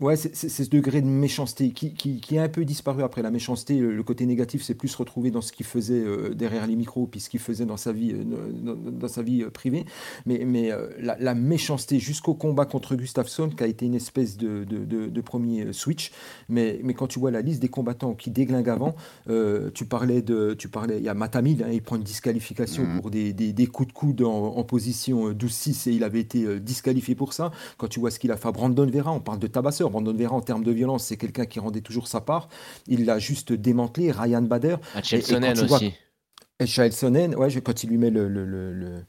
Euh, 0.02 0.06
Ouais, 0.06 0.18
c'est 0.18 0.50
ce 0.50 0.70
degré 0.70 1.02
de 1.02 1.08
méchanceté 1.08 1.72
qui, 1.72 1.94
qui, 1.94 2.20
qui, 2.20 2.38
a 2.38 2.44
un 2.44 2.50
peu 2.50 2.66
disparu 2.66 3.02
après. 3.02 3.22
La 3.22 3.32
méchanceté, 3.32 3.80
le, 3.80 3.96
le 3.96 4.04
côté 4.04 4.26
négatif, 4.26 4.62
c'est 4.62 4.76
plus 4.76 4.94
retrouvé 4.96 5.32
dans 5.32 5.42
ce 5.42 5.54
qu'il 5.54 5.66
faisait 5.66 6.04
euh, 6.04 6.34
derrière 6.34 6.68
les 6.68 6.76
micros, 6.76 7.08
puis 7.08 7.22
ce 7.22 7.30
qu'il 7.30 7.40
faisait 7.40 7.66
dans 7.66 7.78
sa 7.78 7.94
vie, 7.94 8.12
euh, 8.12 8.24
dans, 8.52 8.76
dans, 8.76 9.08
sa 9.08 9.22
vie 9.22 9.44
euh, 9.44 9.50
privée. 9.50 9.86
Mais, 10.26 10.44
mais 10.46 10.72
euh, 10.72 10.90
la, 11.00 11.18
la, 11.20 11.34
méchanceté 11.34 12.00
jusqu'au 12.00 12.34
combat 12.34 12.66
contre 12.66 12.96
Gustafsson, 12.96 13.50
qui 13.50 13.64
a 13.64 13.68
été 13.68 13.86
une 13.86 13.96
espèce 13.96 14.36
de, 14.38 14.66
de, 14.66 14.84
de, 14.84 15.08
de 15.08 15.22
premier 15.22 15.72
switch. 15.72 16.12
Mais, 16.50 16.80
mais, 16.84 16.94
quand 16.94 17.08
tu 17.08 17.20
vois 17.20 17.32
la 17.32 17.42
liste 17.42 17.62
des 17.62 17.70
combattants 17.70 18.16
qui 18.16 18.32
déglinguent 18.32 18.70
avant, 18.70 18.96
euh, 19.30 19.70
tu 19.74 19.86
parlais 19.86 20.22
de, 20.22 20.56
tu 20.58 20.68
parlais, 20.68 20.98
il 20.98 21.04
y 21.04 21.10
a 21.10 21.14
Matamil, 21.14 21.64
hein, 21.64 21.70
il 21.72 21.82
prend 21.82 21.96
une 21.96 22.04
disqualification 22.04 22.84
mmh. 22.84 23.00
pour 23.00 23.12
des, 23.12 23.34
des, 23.34 23.54
des, 23.54 23.68
coups 23.68 23.88
de 23.88 23.94
coude 23.94 24.22
en, 24.24 24.58
en 24.58 24.64
position 24.64 25.32
12-6 25.32 25.90
et 25.90 25.94
il 25.94 26.04
avait 26.04 26.20
été 26.20 26.44
euh, 26.44 26.60
disqualifié 26.60 27.16
pour 27.16 27.34
ça. 27.34 27.52
Quand 27.78 27.88
tu 27.88 28.00
vois 28.00 28.12
ce 28.12 28.20
qu'il 28.20 28.32
a 28.32 28.38
fait 28.38 28.48
à 28.50 28.52
Brandon 28.52 28.86
Vera, 28.86 29.12
on 29.12 29.20
parle 29.20 29.40
de 29.40 29.48
tabasseur. 29.48 29.85
Brandon 29.90 30.14
Vera, 30.14 30.36
en 30.36 30.42
termes 30.42 30.64
de 30.64 30.72
violence, 30.72 31.06
c'est 31.06 31.18
quelqu'un 31.18 31.46
qui 31.46 31.60
rendait 31.60 31.82
toujours 31.82 32.08
sa 32.08 32.22
part. 32.22 32.50
Il 32.88 33.06
l'a 33.06 33.20
juste 33.20 33.54
démantelé. 33.54 34.12
Ryan 34.12 34.42
Bader. 34.42 34.78
Sonnen 35.04 35.60
aussi. 35.60 35.94
Et 36.60 36.66
Chael 36.66 36.94
Sonnen, 36.94 37.36
ouais, 37.36 37.50
quand 37.62 37.84
il 37.84 37.90
lui 37.90 37.98
met 37.98 38.10
le. 38.10 38.28
le, 38.28 38.46
le, 38.46 38.74
le... 38.74 39.06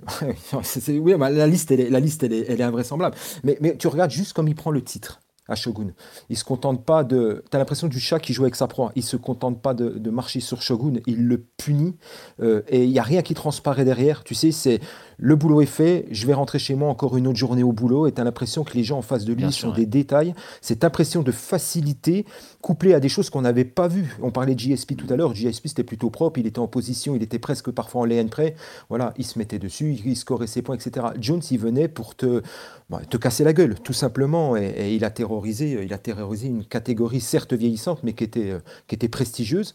oui, 1.00 1.14
la 1.18 1.46
liste, 1.46 1.70
elle 1.70 1.80
est, 1.80 1.90
la 1.90 2.00
liste 2.00 2.22
elle, 2.22 2.32
est, 2.32 2.46
elle 2.48 2.60
est 2.60 2.64
invraisemblable. 2.64 3.16
Mais, 3.44 3.58
mais 3.60 3.76
tu 3.76 3.86
regardes 3.86 4.10
juste 4.10 4.32
comme 4.32 4.48
il 4.48 4.54
prend 4.54 4.70
le 4.70 4.82
titre 4.82 5.20
à 5.50 5.56
Shogun. 5.56 5.92
Il 6.28 6.38
se 6.38 6.44
contente 6.44 6.84
pas 6.84 7.04
de. 7.04 7.44
Tu 7.50 7.56
as 7.56 7.58
l'impression 7.58 7.88
du 7.88 8.00
chat 8.00 8.20
qui 8.20 8.32
joue 8.32 8.44
avec 8.44 8.54
sa 8.54 8.66
proie. 8.68 8.92
Il 8.94 9.02
se 9.02 9.16
contente 9.16 9.60
pas 9.60 9.74
de, 9.74 9.90
de 9.90 10.10
marcher 10.10 10.40
sur 10.40 10.62
Shogun. 10.62 11.00
Il 11.06 11.26
le 11.26 11.38
punit. 11.38 11.96
Euh, 12.40 12.62
et 12.68 12.84
il 12.84 12.90
n'y 12.90 12.98
a 12.98 13.02
rien 13.02 13.22
qui 13.22 13.34
transparaît 13.34 13.84
derrière. 13.84 14.24
Tu 14.24 14.34
sais, 14.34 14.52
c'est 14.52 14.80
le 15.22 15.36
boulot 15.36 15.60
est 15.60 15.66
fait. 15.66 16.06
Je 16.10 16.26
vais 16.26 16.32
rentrer 16.32 16.58
chez 16.58 16.74
moi 16.74 16.88
encore 16.88 17.16
une 17.16 17.26
autre 17.26 17.36
journée 17.38 17.62
au 17.62 17.72
boulot. 17.72 18.06
Et 18.06 18.12
tu 18.12 18.20
as 18.20 18.24
l'impression 18.24 18.64
que 18.64 18.72
les 18.74 18.82
gens 18.82 18.98
en 18.98 19.02
face 19.02 19.24
de 19.24 19.32
lui 19.32 19.40
Bien 19.40 19.50
sont 19.50 19.58
sûr, 19.58 19.72
des 19.74 19.82
ouais. 19.82 19.86
détails. 19.86 20.34
Cette 20.62 20.82
impression 20.82 21.22
de 21.22 21.30
facilité 21.30 22.24
couplée 22.62 22.94
à 22.94 23.00
des 23.00 23.10
choses 23.10 23.28
qu'on 23.28 23.42
n'avait 23.42 23.66
pas 23.66 23.86
vues. 23.86 24.16
On 24.22 24.30
parlait 24.30 24.54
de 24.54 24.60
JSP 24.60 24.96
tout 24.96 25.06
à 25.12 25.16
l'heure. 25.16 25.34
JSP, 25.34 25.68
c'était 25.68 25.84
plutôt 25.84 26.08
propre. 26.08 26.40
Il 26.40 26.46
était 26.46 26.58
en 26.58 26.68
position. 26.68 27.14
Il 27.14 27.22
était 27.22 27.38
presque 27.38 27.70
parfois 27.70 28.02
en 28.02 28.04
lane 28.06 28.30
près. 28.30 28.54
Voilà, 28.88 29.12
il 29.18 29.26
se 29.26 29.38
mettait 29.38 29.58
dessus. 29.58 29.98
Il 30.04 30.16
scorait 30.16 30.46
ses 30.46 30.62
points, 30.62 30.76
etc. 30.76 31.08
Jones, 31.20 31.42
il 31.50 31.58
venait 31.58 31.88
pour 31.88 32.14
te, 32.14 32.42
bah, 32.88 33.02
te 33.08 33.18
casser 33.18 33.44
la 33.44 33.52
gueule, 33.52 33.74
tout 33.78 33.92
simplement. 33.92 34.56
Et, 34.56 34.72
et 34.76 34.94
il 34.94 35.04
a 35.04 35.10
terrorisé. 35.10 35.84
Il 35.84 35.92
a 35.92 35.98
terrorisé 35.98 36.48
une 36.48 36.64
catégorie 36.64 37.20
certes 37.20 37.52
vieillissante, 37.52 38.00
mais 38.04 38.14
qui 38.14 38.24
était, 38.24 38.50
euh, 38.52 38.60
qui 38.86 38.94
était 38.94 39.08
prestigieuse. 39.08 39.74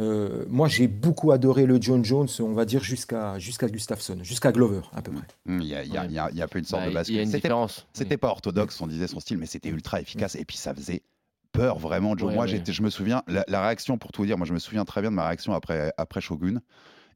Euh, 0.00 0.44
moi, 0.48 0.68
j'ai 0.68 0.88
beaucoup 0.88 1.32
adoré 1.32 1.66
le 1.66 1.80
John 1.80 2.04
Jones, 2.04 2.28
on 2.40 2.52
va 2.54 2.64
dire 2.64 2.82
jusqu'à 2.82 3.38
jusqu'à 3.38 3.68
Gustafsson, 3.68 4.18
jusqu'à 4.22 4.50
Glover 4.52 4.80
à 4.94 5.02
peu 5.02 5.12
près. 5.12 5.26
Il 5.46 5.64
y 5.64 5.74
a, 5.74 5.84
il 5.84 5.92
y 5.92 5.98
a, 5.98 6.06
y 6.06 6.18
a, 6.18 6.30
il 6.30 6.36
y 6.36 6.40
a 6.40 6.44
un 6.44 6.48
peu 6.48 6.58
une 6.58 6.64
sorte 6.64 6.82
Bah, 6.82 6.88
de 6.88 6.94
bascule. 6.94 7.14
Il 7.14 7.16
y 7.16 7.20
a 7.20 7.22
une 7.22 7.28
C'était- 7.28 7.38
différence. 7.42 7.86
C'était 7.92 8.16
pas 8.16 8.28
orthodoxe, 8.28 8.80
on 8.80 8.86
disait 8.86 9.06
son 9.06 9.20
style, 9.20 9.36
mais 9.38 9.46
c'était 9.46 9.68
ultra 9.68 10.00
efficace. 10.00 10.34
Et 10.36 10.44
puis 10.44 10.56
ça 10.56 10.74
faisait 10.74 11.02
peur 11.52 11.78
vraiment. 11.78 12.12
Ouais, 12.12 12.34
moi, 12.34 12.46
ouais. 12.46 12.62
je 12.66 12.82
me 12.82 12.88
souviens, 12.88 13.22
la, 13.26 13.44
la 13.48 13.62
réaction, 13.62 13.98
pour 13.98 14.12
tout 14.12 14.24
dire, 14.24 14.38
moi 14.38 14.46
je 14.46 14.54
me 14.54 14.58
souviens 14.58 14.84
très 14.86 15.02
bien 15.02 15.10
de 15.10 15.16
ma 15.16 15.26
réaction 15.26 15.52
après, 15.52 15.92
après 15.98 16.22
Shogun, 16.22 16.60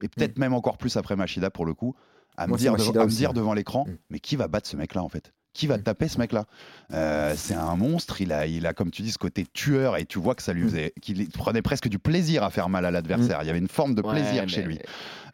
et 0.02 0.08
peut-être 0.08 0.38
même 0.38 0.52
encore 0.52 0.76
plus 0.76 0.98
après 0.98 1.16
Machida 1.16 1.48
pour 1.50 1.64
le 1.64 1.72
coup, 1.72 1.94
à, 2.36 2.44
me 2.46 2.50
Moi, 2.50 2.58
dire, 2.58 2.72
Machida 2.72 2.90
devant, 2.92 3.00
à 3.00 3.04
me 3.04 3.08
aussi. 3.08 3.16
dire 3.16 3.32
devant 3.32 3.54
l'écran, 3.54 3.86
Mm. 3.88 3.94
mais 4.10 4.20
qui 4.20 4.36
va 4.36 4.46
battre 4.48 4.68
ce 4.68 4.76
mec-là 4.76 5.02
en 5.02 5.08
fait? 5.08 5.32
Qui 5.56 5.66
va 5.66 5.78
Mm. 5.78 5.82
taper 5.82 6.08
ce 6.08 6.18
mec-là 6.18 6.44
Euh, 6.92 7.32
C'est 7.36 7.54
un 7.54 7.74
monstre. 7.76 8.20
Il 8.20 8.30
a, 8.32 8.46
il 8.46 8.66
a, 8.66 8.72
comme 8.74 8.90
tu 8.90 9.02
dis, 9.02 9.10
ce 9.10 9.18
côté 9.18 9.44
tueur 9.52 9.96
et 9.96 10.04
tu 10.04 10.18
vois 10.18 10.34
que 10.34 10.42
ça 10.42 10.52
lui 10.52 10.62
Mm. 10.64 10.68
faisait, 10.68 10.92
qu'il 11.00 11.28
prenait 11.30 11.62
presque 11.62 11.88
du 11.88 11.98
plaisir 11.98 12.42
à 12.44 12.50
faire 12.50 12.68
mal 12.68 12.84
à 12.86 12.90
l'adversaire. 12.90 13.38
Il 13.42 13.46
y 13.46 13.50
avait 13.50 13.58
une 13.58 13.68
forme 13.68 13.94
de 13.94 14.02
Ouais, 14.02 14.12
plaisir 14.12 14.48
chez 14.48 14.60
mais- 14.62 14.66
lui. 14.68 14.78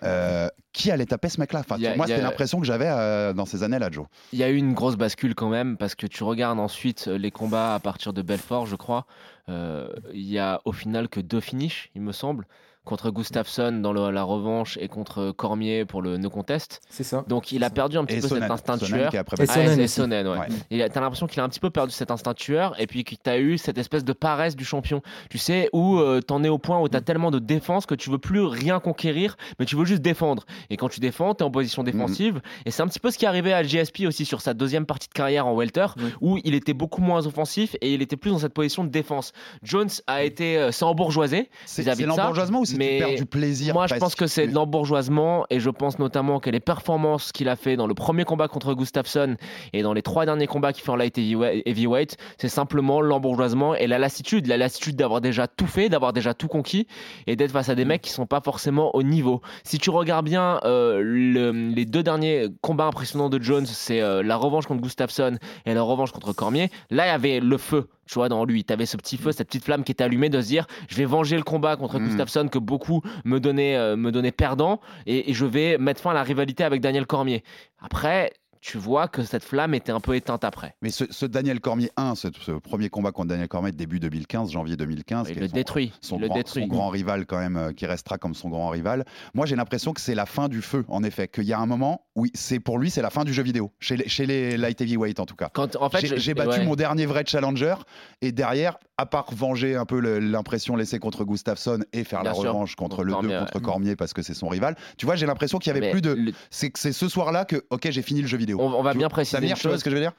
Euh, 0.04 0.48
qui 0.72 0.90
allait 0.90 1.06
taper 1.06 1.28
ce 1.28 1.38
mec-là? 1.38 1.60
Enfin, 1.60 1.76
a- 1.80 1.94
Moi, 1.94 2.06
a- 2.06 2.08
c'était 2.08 2.22
l'impression 2.22 2.58
que 2.58 2.66
j'avais 2.66 2.88
euh, 2.88 3.32
dans 3.32 3.46
ces 3.46 3.62
années-là, 3.62 3.88
Joe. 3.92 4.06
Il 4.32 4.38
y 4.40 4.42
a 4.42 4.48
eu 4.50 4.56
une 4.56 4.74
grosse 4.74 4.96
bascule 4.96 5.36
quand 5.36 5.48
même 5.48 5.76
parce 5.76 5.94
que 5.94 6.08
tu 6.08 6.24
regardes 6.24 6.58
ensuite 6.58 7.06
les 7.06 7.30
combats 7.30 7.74
à 7.76 7.78
partir 7.78 8.12
de 8.12 8.20
Belfort, 8.20 8.66
je 8.66 8.74
crois. 8.74 9.06
Il 9.48 9.92
y 10.12 10.40
a 10.40 10.60
au 10.64 10.72
final 10.72 11.08
que 11.08 11.20
deux 11.20 11.38
finishes, 11.40 11.90
il 11.94 12.02
me 12.02 12.10
semble, 12.10 12.46
contre 12.84 13.10
Gustafsson 13.10 13.72
dans 13.80 13.92
le- 13.92 14.10
la 14.10 14.24
revanche 14.24 14.76
et 14.80 14.88
contre 14.88 15.30
Cormier 15.30 15.84
pour 15.84 16.02
le 16.02 16.16
no 16.18 16.30
contest. 16.30 16.80
C'est 16.90 17.04
ça. 17.04 17.24
Donc 17.28 17.52
il 17.52 17.62
a 17.64 17.70
perdu 17.70 17.96
un 17.96 18.04
petit 18.04 18.16
Et 18.16 18.20
peu 18.20 18.28
Sonnen. 18.28 18.42
cet 18.42 18.50
instinct 18.50 18.78
Sonnen 18.78 18.88
tueur. 18.98 19.10
qui 19.10 19.16
Et 19.16 19.20
Ah, 19.48 19.86
Sonnen 19.88 20.26
ouais. 20.28 20.38
Ouais. 20.38 20.46
Et 20.70 20.88
t'as 20.88 21.00
l'impression 21.00 21.26
qu'il 21.26 21.40
a 21.40 21.44
un 21.44 21.48
petit 21.48 21.60
peu 21.60 21.70
perdu 21.70 21.92
cet 21.92 22.10
instinct 22.10 22.34
tueur 22.34 22.74
et 22.80 22.86
puis 22.86 23.04
que 23.04 23.14
t'as 23.22 23.38
eu 23.38 23.56
cette 23.58 23.78
espèce 23.78 24.04
de 24.04 24.12
paresse 24.12 24.56
du 24.56 24.64
champion. 24.64 25.00
Tu 25.30 25.38
sais, 25.38 25.68
où 25.72 25.98
euh, 25.98 26.20
t'en 26.20 26.42
es 26.42 26.48
au 26.48 26.58
point 26.58 26.80
où 26.80 26.88
t'as 26.88 27.00
tellement 27.00 27.30
de 27.30 27.38
défense 27.38 27.86
que 27.86 27.94
tu 27.94 28.10
veux 28.10 28.18
plus 28.18 28.40
rien 28.42 28.80
conquérir, 28.80 29.36
mais 29.58 29.64
tu 29.66 29.76
veux 29.76 29.84
juste 29.84 30.02
défendre. 30.02 30.44
Et 30.70 30.76
quand 30.76 30.88
tu 30.88 30.98
défends, 31.00 31.34
t'es 31.34 31.44
en 31.44 31.50
position 31.50 31.82
défensive. 31.84 32.40
Et 32.66 32.70
c'est 32.70 32.82
un 32.82 32.88
petit 32.88 33.00
peu 33.00 33.10
ce 33.10 33.18
qui 33.18 33.24
est 33.24 33.28
arrivé 33.28 33.52
à 33.52 33.62
GSP 33.62 34.06
aussi 34.06 34.24
sur 34.24 34.40
sa 34.40 34.54
deuxième 34.54 34.86
partie 34.86 35.08
de 35.08 35.14
carrière 35.14 35.46
en 35.46 35.54
welter, 35.54 35.86
où 36.20 36.38
il 36.44 36.54
était 36.54 36.74
beaucoup 36.74 37.00
moins 37.00 37.26
offensif 37.26 37.76
et 37.80 37.94
il 37.94 38.02
était 38.02 38.16
plus 38.16 38.30
dans 38.30 38.38
cette 38.38 38.54
position 38.54 38.82
de 38.84 38.88
défense. 38.90 39.32
Jones 39.62 39.88
a 40.06 40.24
été 40.24 40.56
euh, 40.58 40.72
sans 40.72 40.94
bourgeoisé. 40.94 41.48
C'est 41.66 41.84
l'embourgeoisement 42.06 42.60
ou 42.60 42.64
mais 42.76 42.98
tu 42.98 43.04
perds 43.04 43.14
du 43.16 43.26
plaisir 43.26 43.74
Moi, 43.74 43.86
je 43.86 43.94
pense 43.96 44.14
que 44.14 44.26
c'est 44.26 44.46
de 44.46 44.54
l'embourgeoisement 44.54 45.44
et 45.50 45.60
je 45.60 45.70
pense 45.70 45.98
notamment 45.98 46.40
que 46.40 46.50
les 46.50 46.60
performances 46.60 47.32
qu'il 47.32 47.48
a 47.48 47.56
fait 47.56 47.76
dans 47.76 47.86
le 47.86 47.94
premier 47.94 48.24
combat 48.24 48.48
contre 48.48 48.74
Gustafsson 48.74 49.36
et 49.72 49.82
dans 49.82 49.92
les 49.92 50.02
trois 50.02 50.24
derniers 50.24 50.46
combats 50.46 50.72
qu'il 50.72 50.82
fait 50.84 50.90
en 50.90 50.96
light 50.96 51.16
heavyweight- 51.18 52.16
c'est 52.38 52.48
simplement 52.48 53.00
l'embourgeoisement 53.00 53.74
et 53.74 53.86
la 53.86 53.98
lassitude. 53.98 54.46
La 54.46 54.56
lassitude 54.56 54.96
d'avoir 54.96 55.20
déjà 55.20 55.46
tout 55.46 55.66
fait, 55.66 55.88
d'avoir 55.88 56.12
déjà 56.12 56.34
tout 56.34 56.48
conquis 56.48 56.86
et 57.26 57.36
d'être 57.36 57.52
face 57.52 57.68
à 57.68 57.74
des 57.74 57.84
mecs 57.84 58.02
qui 58.02 58.10
sont 58.10 58.26
pas 58.26 58.40
forcément 58.44 58.94
au 58.94 59.02
niveau. 59.02 59.40
Si 59.64 59.78
tu 59.78 59.90
regardes 59.90 60.24
bien 60.26 60.60
euh, 60.64 61.00
le- 61.02 61.50
les 61.52 61.84
deux 61.84 62.02
derniers 62.02 62.48
combats 62.60 62.84
impressionnants 62.86 63.28
de 63.28 63.40
Jones, 63.42 63.66
c'est 63.66 64.00
euh, 64.00 64.22
la 64.22 64.36
revanche 64.36 64.66
contre 64.66 64.82
Gustafsson 64.82 65.38
et 65.66 65.74
la 65.74 65.82
revanche 65.82 66.12
contre 66.12 66.32
Cormier. 66.32 66.70
Là, 66.90 67.06
il 67.06 67.08
y 67.08 67.12
avait 67.12 67.40
le 67.40 67.58
feu. 67.58 67.88
Tu 68.06 68.14
vois, 68.14 68.28
dans 68.28 68.44
lui, 68.44 68.64
tu 68.64 68.72
avais 68.72 68.86
ce 68.86 68.96
petit 68.96 69.16
feu, 69.16 69.32
cette 69.32 69.46
petite 69.48 69.64
flamme 69.64 69.84
qui 69.84 69.92
était 69.92 70.04
allumée 70.04 70.28
de 70.28 70.40
se 70.40 70.46
dire 70.48 70.66
je 70.88 70.96
vais 70.96 71.04
venger 71.04 71.36
le 71.36 71.42
combat 71.44 71.76
contre 71.76 71.98
Mhm. 71.98 72.08
Gustafsson 72.08 72.48
que 72.48 72.58
beaucoup 72.58 73.00
me 73.24 73.38
donnaient, 73.38 73.76
euh, 73.76 73.96
me 73.96 74.10
donnaient 74.10 74.32
perdant 74.32 74.80
et, 75.06 75.30
et 75.30 75.34
je 75.34 75.44
vais 75.46 75.78
mettre 75.78 76.00
fin 76.00 76.10
à 76.10 76.14
la 76.14 76.22
rivalité 76.22 76.64
avec 76.64 76.80
Daniel 76.80 77.06
Cormier. 77.06 77.44
Après, 77.80 78.32
tu 78.62 78.78
vois 78.78 79.08
que 79.08 79.24
cette 79.24 79.42
flamme 79.42 79.74
était 79.74 79.90
un 79.90 79.98
peu 79.98 80.14
éteinte 80.14 80.44
après. 80.44 80.76
Mais 80.82 80.90
ce, 80.90 81.04
ce 81.10 81.26
Daniel 81.26 81.58
Cormier 81.60 81.90
1, 81.96 82.14
ce, 82.14 82.28
ce 82.40 82.52
premier 82.52 82.88
combat 82.90 83.10
contre 83.10 83.28
Daniel 83.30 83.48
Cormier 83.48 83.72
début 83.72 83.98
2015, 83.98 84.52
janvier 84.52 84.76
2015, 84.76 85.26
Il 85.28 85.34
qui 85.34 85.40
le 85.40 85.48
son- 85.48 85.54
détruit. 85.54 85.92
son, 86.00 86.16
il 86.16 86.20
le 86.22 86.26
grand, 86.28 86.36
détruit. 86.36 86.62
son 86.62 86.68
grand 86.68 86.88
rival 86.88 87.26
quand 87.26 87.38
même, 87.38 87.56
euh, 87.56 87.72
qui 87.72 87.86
restera 87.86 88.18
comme 88.18 88.34
son 88.34 88.48
grand 88.50 88.68
rival. 88.68 89.04
Moi, 89.34 89.46
j'ai 89.46 89.56
l'impression 89.56 89.92
que 89.92 90.00
c'est 90.00 90.14
la 90.14 90.26
fin 90.26 90.48
du 90.48 90.62
feu, 90.62 90.84
en 90.86 91.02
effet, 91.02 91.26
qu'il 91.26 91.42
y 91.44 91.52
a 91.52 91.58
un 91.58 91.66
moment 91.66 92.06
où 92.14 92.26
c'est 92.34 92.60
pour 92.60 92.78
lui, 92.78 92.88
c'est 92.88 93.02
la 93.02 93.10
fin 93.10 93.24
du 93.24 93.32
jeu 93.34 93.42
vidéo, 93.42 93.72
chez 93.80 93.96
les, 93.96 94.08
chez 94.08 94.26
les 94.26 94.56
light 94.56 94.80
heavyweight 94.80 95.18
en 95.18 95.26
tout 95.26 95.34
cas. 95.34 95.50
Quand, 95.52 95.74
en 95.76 95.90
fait, 95.90 96.16
J'ai 96.16 96.32
battu 96.34 96.60
ouais. 96.60 96.64
mon 96.64 96.76
dernier 96.76 97.06
vrai 97.06 97.24
challenger 97.26 97.74
et 98.20 98.30
derrière, 98.30 98.78
à 98.96 99.06
part 99.06 99.26
venger 99.34 99.74
un 99.74 99.86
peu 99.86 99.98
l'impression 100.20 100.76
laissée 100.76 101.00
contre 101.00 101.24
Gustafsson 101.24 101.80
et 101.92 102.04
faire 102.04 102.20
Bien 102.22 102.30
la 102.30 102.34
sûr, 102.36 102.44
revanche 102.52 102.76
contre 102.76 103.02
le 103.02 103.10
2 103.10 103.14
Cormier, 103.14 103.38
contre 103.40 103.56
ouais. 103.56 103.62
Cormier 103.62 103.96
parce 103.96 104.12
que 104.12 104.22
c'est 104.22 104.34
son 104.34 104.46
rival, 104.48 104.76
tu 104.98 105.06
vois, 105.06 105.16
j'ai 105.16 105.26
l'impression 105.26 105.58
qu'il 105.58 105.72
y 105.72 105.76
avait 105.76 105.80
Mais 105.86 105.90
plus 105.90 106.00
de. 106.02 106.12
le- 106.12 106.32
c'est 106.50 106.70
ce 106.76 107.08
soir-là 107.08 107.44
que, 107.44 107.64
ok, 107.70 107.88
j'ai 107.90 108.02
fini 108.02 108.20
le 108.22 108.28
jeu 108.28 108.36
vidéo. 108.36 108.51
On, 108.60 108.74
on 108.74 108.82
va 108.82 108.94
bien 108.94 109.08
préciser 109.08 109.36
Samir, 109.36 109.50
une 109.50 109.56
tu 109.56 109.62
vois 109.62 109.72
chose. 109.72 109.80
ce 109.80 109.84
que 109.84 109.90
je 109.90 109.96
veux 109.96 110.00
dire? 110.02 110.12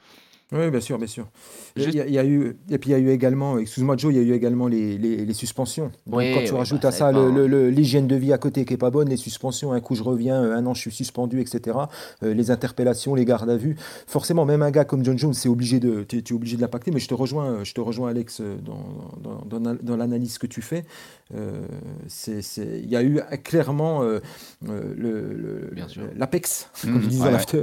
Oui, 0.54 0.70
bien 0.70 0.80
sûr, 0.80 0.96
bien 0.98 1.06
sûr. 1.06 1.26
Il 1.76 1.82
y 1.82 1.82
a- 1.82 1.86
Juste- 1.86 1.94
il 1.94 1.98
y 1.98 2.00
a, 2.02 2.06
il 2.06 2.14
y 2.14 2.18
a 2.18 2.24
eu, 2.24 2.56
et 2.70 2.78
puis 2.78 2.90
il 2.90 2.92
y 2.92 2.96
a 2.96 2.98
eu 2.98 3.10
également, 3.10 3.58
excuse-moi 3.58 3.96
Joe, 3.96 4.12
il 4.12 4.16
y 4.16 4.20
a 4.20 4.22
eu 4.22 4.32
également 4.34 4.68
les, 4.68 4.96
les, 4.96 5.24
les 5.24 5.32
suspensions. 5.34 5.90
Donc, 6.06 6.18
Oui, 6.20 6.32
quand 6.32 6.44
tu 6.44 6.52
oui, 6.52 6.58
rajoutes 6.58 6.82
bah, 6.82 6.88
à 6.88 6.92
ça 6.92 7.10
l'hygiène 7.12 8.06
de 8.06 8.14
vie 8.16 8.32
à 8.32 8.38
côté 8.38 8.64
qui 8.64 8.74
est 8.74 8.78
pas 8.78 8.90
bonne, 8.90 9.08
les 9.08 9.16
suspensions, 9.16 9.72
un 9.72 9.80
coup 9.80 9.94
je 9.96 10.02
reviens, 10.04 10.42
euh, 10.42 10.54
un 10.56 10.64
an 10.66 10.72
je 10.74 10.80
suis 10.80 10.92
suspendu, 10.92 11.40
etc. 11.40 11.76
euh, 12.22 12.32
les 12.34 12.50
interpellations, 12.52 13.14
les 13.16 13.24
gardes 13.24 13.50
à 13.50 13.56
vue. 13.56 13.76
Forcément, 14.06 14.44
même 14.44 14.62
un 14.62 14.70
gars 14.70 14.84
comme 14.84 15.04
John 15.04 15.18
Jones, 15.18 15.34
c'est 15.34 15.48
obligé 15.48 15.80
de, 15.80 16.04
tu 16.04 16.18
es 16.18 16.32
obligé 16.32 16.56
de 16.56 16.62
l'impacter. 16.62 16.90
Mais 16.92 17.00
je 17.00 17.08
te 17.08 17.14
rejoins, 17.14 17.46
euh, 17.46 17.64
je 17.64 17.74
te 17.74 17.80
rejoins 17.80 18.10
Alex 18.10 18.40
dans, 18.64 19.40
dans, 19.48 19.58
dans, 19.60 19.74
dans 19.82 19.96
l'analyse 19.96 20.38
que 20.38 20.46
tu 20.46 20.62
fais. 20.62 20.84
Euh, 21.34 21.62
c'est- 22.06 22.40
Il 22.84 22.88
y 22.90 22.96
a 22.96 23.02
eu 23.02 23.20
clairement 23.42 24.02
euh, 24.02 24.20
le- 24.62 25.70
l'Apex, 26.16 26.68
Mmh, 26.84 26.92
comme 26.92 27.00
disent 27.02 27.20
ouais, 27.20 27.26
dans 27.26 27.32
ouais. 27.32 27.32
l'after. 27.32 27.62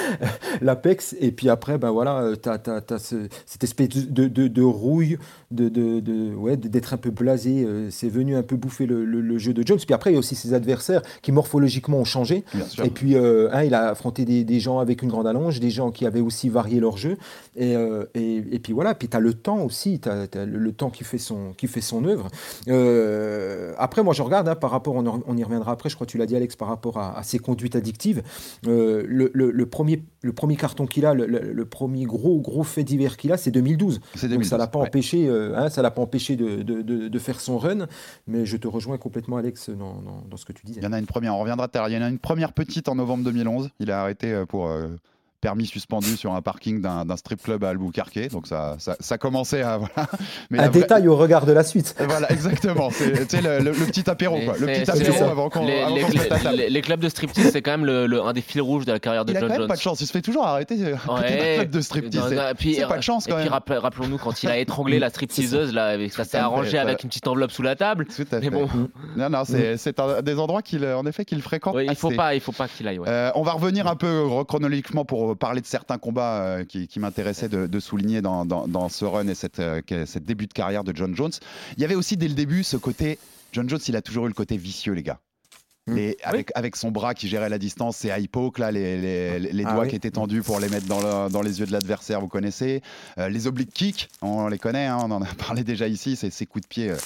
L'Apex, 0.60 1.14
et 1.20 1.30
puis 1.32 1.48
après, 1.48 1.78
ben 1.78 1.90
voilà, 1.90 2.15
voilà, 2.22 2.36
tu 2.36 2.48
as, 2.48 2.98
cette 3.46 3.64
espèce 3.64 3.88
de, 3.88 4.28
de, 4.28 4.48
de 4.48 4.62
rouille, 4.62 5.18
de, 5.50 5.68
de, 5.68 6.34
ouais, 6.34 6.56
d'être 6.56 6.94
un 6.94 6.96
peu 6.96 7.10
blasé. 7.10 7.64
euh, 7.64 7.88
c'est 7.90 8.08
venu 8.08 8.36
un 8.36 8.42
peu 8.42 8.56
bouffer 8.56 8.86
le, 8.86 9.04
le- 9.04 9.20
le 9.20 9.38
jeu 9.38 9.52
de 9.52 9.66
Jones. 9.66 9.78
Puis 9.78 9.94
après, 9.94 10.10
il 10.10 10.14
y 10.14 10.16
a 10.16 10.18
aussi 10.18 10.34
ses 10.34 10.54
adversaires 10.54 11.02
qui 11.22 11.32
morphologiquement 11.32 11.98
ont 11.98 12.04
changé. 12.04 12.44
Et 12.86 12.90
puis, 12.90 13.14
euh, 13.16 13.48
hein, 13.52 13.62
il 13.64 13.74
a 13.74 13.88
affronté 13.90 14.24
des, 14.24 14.44
des 14.44 14.60
gens 14.60 14.78
avec 14.78 15.02
une 15.02 15.08
grande 15.08 15.26
allonge, 15.26 15.60
des 15.60 15.70
gens 15.70 15.90
qui 15.90 16.06
avaient 16.06 16.20
aussi 16.20 16.48
varié 16.48 16.80
leur 16.80 16.96
jeu. 16.96 17.16
Et, 17.56 17.74
euh, 17.76 18.04
et, 18.14 18.36
et 18.52 18.58
puis 18.58 18.72
voilà, 18.72 18.94
puis 18.94 19.08
tu 19.08 19.16
as 19.16 19.20
le 19.20 19.34
temps 19.34 19.62
aussi, 19.62 20.00
tu 20.00 20.08
as, 20.08 20.26
le, 20.44 20.58
le 20.58 20.72
temps 20.72 20.90
qui 20.90 21.04
fait 21.04 21.18
son, 21.18 21.52
qui 21.56 21.66
fait 21.68 21.80
son 21.80 22.04
œuvre. 22.04 22.28
Euh, 22.68 23.72
après, 23.78 24.02
moi, 24.02 24.14
je 24.14 24.22
regarde 24.22 24.48
hein, 24.48 24.54
par 24.54 24.70
rapport, 24.70 24.94
on, 24.94 25.06
en- 25.06 25.22
on 25.26 25.36
y 25.36 25.44
reviendra 25.44 25.72
après, 25.72 25.88
je 25.88 25.94
crois 25.94 26.06
que 26.06 26.12
tu 26.12 26.18
l'as 26.18 26.26
dit, 26.26 26.36
Alex, 26.36 26.56
par 26.56 26.68
rapport 26.68 26.98
à, 26.98 27.18
à 27.18 27.22
ses 27.22 27.38
conduites 27.38 27.76
addictives. 27.76 28.22
Le, 28.64 29.64
premier, 29.64 30.02
le 30.22 30.32
premier 30.32 30.56
carton 30.56 30.86
qu'il 30.86 31.06
a, 31.06 31.14
le, 31.14 31.26
le 31.26 31.64
premier 31.96 32.04
gros, 32.04 32.38
gros 32.40 32.62
fait 32.62 32.84
divers 32.84 33.16
qu'il 33.16 33.32
a, 33.32 33.36
c'est 33.36 33.50
2012. 33.50 34.00
C'est 34.14 34.28
Donc 34.28 34.44
ça 34.44 34.56
2012, 34.56 34.58
l'a 34.58 34.66
pas 34.66 34.78
ouais. 34.80 34.86
empêché, 34.86 35.26
euh, 35.28 35.56
hein, 35.56 35.68
ça 35.70 35.82
l'a 35.82 35.90
pas 35.90 36.02
empêché 36.02 36.36
de, 36.36 36.62
de- 36.62 36.82
de- 36.82 37.08
de 37.08 37.18
faire 37.18 37.40
son 37.40 37.58
run. 37.58 37.86
Mais 38.26 38.44
je 38.44 38.56
te 38.56 38.68
rejoins 38.68 38.98
complètement, 38.98 39.36
Alex, 39.38 39.70
dans, 39.70 39.94
dans- 39.94 40.22
dans 40.28 40.36
ce 40.36 40.44
que 40.44 40.52
tu 40.52 40.66
disais. 40.66 40.80
Il 40.80 40.84
y 40.84 40.86
en 40.86 40.92
a 40.92 40.98
une 40.98 41.06
première, 41.06 41.34
on 41.34 41.40
reviendra 41.40 41.68
l'heure. 41.80 41.88
Il 41.88 41.94
y 41.94 41.98
en 41.98 42.02
a 42.02 42.08
une 42.08 42.18
première 42.18 42.52
petite 42.52 42.88
en 42.88 42.94
novembre 42.96 43.24
2011. 43.24 43.70
Il 43.80 43.90
a 43.90 44.02
arrêté 44.02 44.32
euh, 44.32 44.44
pour 44.46 44.66
euh, 44.68 44.88
permis 45.40 45.66
suspendu 45.66 46.16
sur 46.16 46.34
un 46.34 46.42
parking 46.42 46.80
d'un 46.80 47.04
d'un 47.04 47.16
strip 47.16 47.42
club 47.42 47.64
à 47.64 47.70
Albuquerque. 47.70 48.30
Donc 48.30 48.46
ça, 48.46 48.76
ça, 48.78 48.96
ça 49.00 49.18
commençait 49.18 49.62
à. 49.62 49.78
Voilà. 49.86 50.08
Mais 50.50 50.58
Un 50.58 50.68
vraie- 50.68 50.80
détail 50.80 51.08
au 51.08 51.16
regard 51.16 51.46
de 51.46 51.52
la 51.52 51.62
suite. 51.64 51.94
Voilà, 52.08 52.30
exactement. 52.32 52.90
C'est 52.90 53.40
le, 53.42 53.58
le- 53.58 53.70
le 53.72 53.86
petit 53.86 54.08
apéro, 54.08 54.38
quoi. 54.44 54.54
Le 54.58 54.66
petit 54.66 54.90
apéro 54.90 55.24
avant 55.24 55.48
qu'on 55.50 55.64
les, 55.66 55.84
les- 55.86 56.56
les- 56.56 56.70
les 56.70 56.80
clubs 56.82 57.00
de 57.00 57.08
striptease, 57.08 57.50
c'est 57.52 57.62
quand 57.62 57.72
même 57.72 57.84
le, 57.84 58.06
le- 58.06 58.22
un 58.22 58.32
des 58.32 58.40
fils 58.40 58.60
rouges 58.60 58.84
de 58.84 58.92
la 58.92 58.98
carrière 58.98 59.24
de 59.24 59.32
Il 59.32 59.36
a 59.36 59.40
John 59.40 59.48
quand 59.48 59.52
même 59.54 59.60
Jones. 59.62 59.68
pas 59.68 59.76
de 59.76 59.80
chance. 59.80 60.00
Il 60.00 60.06
se 60.06 60.12
fait 60.12 60.22
toujours 60.22 60.46
arrêter 60.46 60.76
euh, 60.82 60.94
à 60.94 60.98
côté 60.98 61.36
d'un 61.36 61.42
Ouais. 61.44 61.54
club 61.56 61.70
de 61.70 61.80
striptease. 61.80 62.28
C'est- 62.28 62.38
un- 62.38 62.54
puis- 62.54 62.74
C'est 62.74 62.86
pas 62.86 62.96
de 62.96 63.02
chance 63.02 63.26
quand 63.26 63.36
même. 63.36 63.48
rappel- 63.48 63.78
rappelons-nous 63.78 64.18
quand 64.18 64.42
il 64.42 64.48
a 64.48 64.58
étranglé 64.58 64.98
la 64.98 65.10
stripteaseuse 65.10 65.72
là, 65.72 65.96
ça 66.10 66.24
s'est 66.24 66.38
arrangé 66.38 66.70
fait- 66.72 66.78
avec 66.78 67.02
une 67.02 67.08
petite 67.08 67.26
enveloppe 67.28 67.50
sous 67.52 67.62
la 67.62 67.76
table. 67.76 68.06
Tout 68.06 68.22
à 68.32 68.36
Mais 68.36 68.42
fait. 68.42 68.50
bon, 68.50 68.68
Non, 69.16 69.28
non, 69.30 69.42
c'est 69.44 69.76
c'est 69.76 69.98
un 70.00 70.22
des 70.22 70.38
endroits 70.38 70.62
qu'il, 70.62 70.84
en 70.86 71.04
effet, 71.06 71.24
qu'il 71.24 71.40
fréquente. 71.42 71.74
ouais, 71.74 71.86
il 71.86 71.94
faut 71.96 72.10
pas, 72.10 72.34
il 72.34 72.40
faut 72.40 72.52
pas 72.52 72.68
qu'il 72.68 72.86
aille. 72.88 72.98
ouais. 72.98 73.08
Euh, 73.08 73.30
on 73.34 73.42
va 73.42 73.52
revenir 73.52 73.86
un 73.86 73.96
peu 73.96 74.24
chronologiquement 74.46 75.04
pour 75.04 75.25
parler 75.34 75.60
de 75.60 75.66
certains 75.66 75.98
combats 75.98 76.42
euh, 76.42 76.64
qui, 76.64 76.86
qui 76.88 77.00
m'intéressaient 77.00 77.48
de, 77.48 77.66
de 77.66 77.80
souligner 77.80 78.22
dans, 78.22 78.44
dans- 78.44 78.68
dans 78.68 78.88
ce 78.88 79.04
run 79.04 79.26
et 79.28 79.34
cette, 79.34 79.58
euh, 79.60 79.80
cette 80.06 80.24
début 80.24 80.46
de 80.46 80.52
carrière 80.52 80.84
de 80.84 80.94
John 80.94 81.14
Jones. 81.16 81.32
Il 81.76 81.82
y 81.82 81.84
avait 81.84 81.94
aussi 81.94 82.16
dès 82.16 82.28
le 82.28 82.34
début 82.34 82.62
ce 82.64 82.76
côté. 82.76 83.18
John 83.52 83.68
Jones, 83.68 83.80
il 83.88 83.96
a 83.96 84.02
toujours 84.02 84.26
eu 84.26 84.28
le 84.28 84.34
côté 84.34 84.56
vicieux, 84.56 84.92
les 84.92 85.02
gars. 85.02 85.18
Les- 85.88 86.16
avec, 86.24 86.50
avec 86.56 86.74
son 86.74 86.90
bras 86.90 87.14
qui 87.14 87.28
gérait 87.28 87.48
la 87.48 87.58
distance, 87.58 87.96
c'est 87.98 88.08
high 88.08 88.28
poke, 88.28 88.58
là, 88.58 88.72
les, 88.72 89.00
les- 89.00 89.38
les 89.52 89.64
Ah 89.64 89.72
doigts 89.72 89.82
oui. 89.84 89.90
qui 89.90 89.94
étaient 89.94 90.10
tendus 90.10 90.42
pour 90.42 90.58
les 90.58 90.68
mettre 90.68 90.86
dans, 90.88 91.00
le- 91.00 91.30
dans 91.30 91.42
les 91.42 91.60
yeux 91.60 91.66
de 91.66 91.70
l'adversaire, 91.70 92.20
vous 92.20 92.26
connaissez. 92.26 92.82
Euh, 93.18 93.28
les 93.28 93.46
oblique 93.46 93.72
kicks, 93.72 94.08
on 94.20 94.48
les 94.48 94.58
connaît, 94.58 94.86
hein, 94.86 94.98
on 95.02 95.10
en 95.12 95.22
a 95.22 95.26
parlé 95.48 95.62
déjà 95.62 95.86
ici, 95.86 96.16
c'est 96.16 96.30
ces 96.30 96.44
coups 96.44 96.62
de 96.64 96.68
pied 96.68 96.90
euh, 96.90 96.96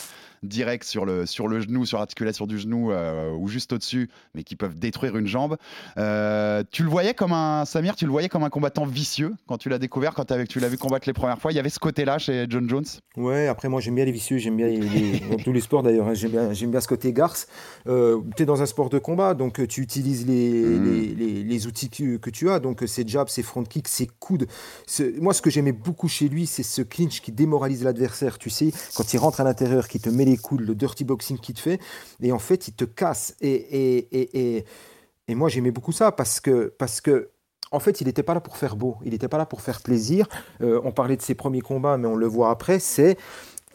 directs 0.42 0.84
sur 0.84 1.04
le, 1.04 1.26
sur 1.26 1.48
le 1.48 1.60
genou, 1.60 1.84
sur 1.84 1.98
l'articulation 1.98 2.46
du 2.46 2.58
genou 2.58 2.92
euh, 2.92 3.30
ou 3.32 3.48
juste 3.48 3.72
au-dessus, 3.72 4.08
mais 4.34 4.42
qui 4.42 4.56
peuvent 4.56 4.78
détruire 4.78 5.16
une 5.16 5.26
jambe. 5.26 5.56
Euh, 5.98 6.62
tu 6.70 6.82
le 6.82 6.88
voyais 6.88 7.12
comme 7.14 7.32
un, 7.32 7.64
Samir, 7.64 7.94
tu 7.94 8.06
le 8.06 8.10
voyais 8.10 8.28
comme 8.28 8.42
un 8.44 8.50
combattant 8.50 8.86
vicieux 8.86 9.34
quand 9.46 9.58
tu 9.58 9.68
l'as 9.68 9.78
découvert, 9.78 10.14
quand 10.14 10.24
tu 10.48 10.60
l'as 10.60 10.68
vu 10.68 10.78
combattre 10.78 11.06
les 11.06 11.12
premières 11.12 11.38
fois? 11.38 11.52
Il 11.52 11.56
y 11.56 11.58
avait 11.58 11.68
ce 11.68 11.78
côté-là 11.78 12.18
chez 12.18 12.46
John 12.48 12.68
Jones? 12.68 12.84
Ouais, 13.16 13.48
après 13.48 13.68
moi 13.68 13.80
j'aime 13.80 13.96
bien 13.96 14.04
les 14.04 14.12
vicieux, 14.12 14.38
j'aime 14.38 14.56
bien 14.56 14.66
les, 14.68 14.80
les- 14.80 15.20
dans 15.20 15.36
tous 15.36 15.52
les 15.52 15.60
sports 15.60 15.82
d'ailleurs, 15.82 16.08
hein, 16.08 16.14
j'aime 16.14 16.30
bien, 16.30 16.48
bien 16.48 16.80
ce 16.80 16.88
côté 16.88 17.12
garce. 17.12 17.46
Euh, 17.86 18.20
tu 18.36 18.42
es 18.44 18.46
dans 18.46 18.62
un 18.62 18.66
sport 18.66 18.88
de 18.88 18.98
combat, 18.98 19.34
donc 19.34 19.60
euh, 19.60 19.66
tu 19.66 19.82
utilises 19.82 20.26
les, 20.26 20.40
Mhm. 20.78 20.84
les, 20.84 21.06
les- 21.14 21.44
les 21.44 21.66
outils 21.66 21.90
que, 21.90 22.16
que 22.16 22.30
tu 22.30 22.48
as, 22.50 22.60
donc 22.60 22.82
ces 22.86 23.06
jabs, 23.06 23.28
ces 23.28 23.42
front 23.42 23.64
kicks, 23.64 23.88
ces 23.88 24.06
coudes. 24.18 24.46
Moi 25.20 25.34
ce 25.34 25.42
que 25.42 25.50
j'aimais 25.50 25.72
beaucoup 25.72 26.08
chez 26.08 26.28
lui, 26.28 26.46
c'est 26.46 26.62
ce 26.62 26.82
clinch 26.82 27.20
qui 27.20 27.32
démoralise 27.32 27.84
l'adversaire, 27.84 28.38
tu 28.38 28.48
sais, 28.48 28.72
quand 28.96 29.12
il 29.12 29.18
rentre 29.18 29.40
à 29.40 29.44
l'intérieur, 29.44 29.88
qui 29.88 30.00
te 30.00 30.08
met 30.08 30.29
les 30.30 30.38
coudes, 30.38 30.62
le 30.62 30.74
dirty 30.74 31.04
boxing 31.04 31.38
qu'il 31.38 31.54
te 31.54 31.60
fait, 31.60 31.80
et 32.22 32.32
en 32.32 32.38
fait 32.38 32.68
il 32.68 32.74
te 32.74 32.86
casse. 32.86 33.34
Et, 33.40 33.52
et, 33.52 33.96
et, 34.18 34.26
et, 34.56 34.64
et 35.28 35.34
moi 35.34 35.48
j'aimais 35.48 35.72
beaucoup 35.72 35.92
ça 35.92 36.12
parce 36.12 36.40
que... 36.40 36.72
Parce 36.78 37.00
que 37.00 37.30
en 37.72 37.78
fait, 37.78 38.00
il 38.00 38.08
n'était 38.08 38.24
pas 38.24 38.34
là 38.34 38.40
pour 38.40 38.56
faire 38.56 38.74
beau, 38.74 38.96
il 39.04 39.12
n'était 39.12 39.28
pas 39.28 39.38
là 39.38 39.46
pour 39.46 39.60
faire 39.60 39.80
plaisir. 39.80 40.26
Euh, 40.60 40.80
on 40.82 40.90
parlait 40.90 41.16
de 41.16 41.22
ses 41.22 41.36
premiers 41.36 41.60
combats, 41.60 41.96
mais 41.98 42.08
on 42.08 42.16
le 42.16 42.26
voit 42.26 42.50
après, 42.50 42.80
c'est 42.80 43.16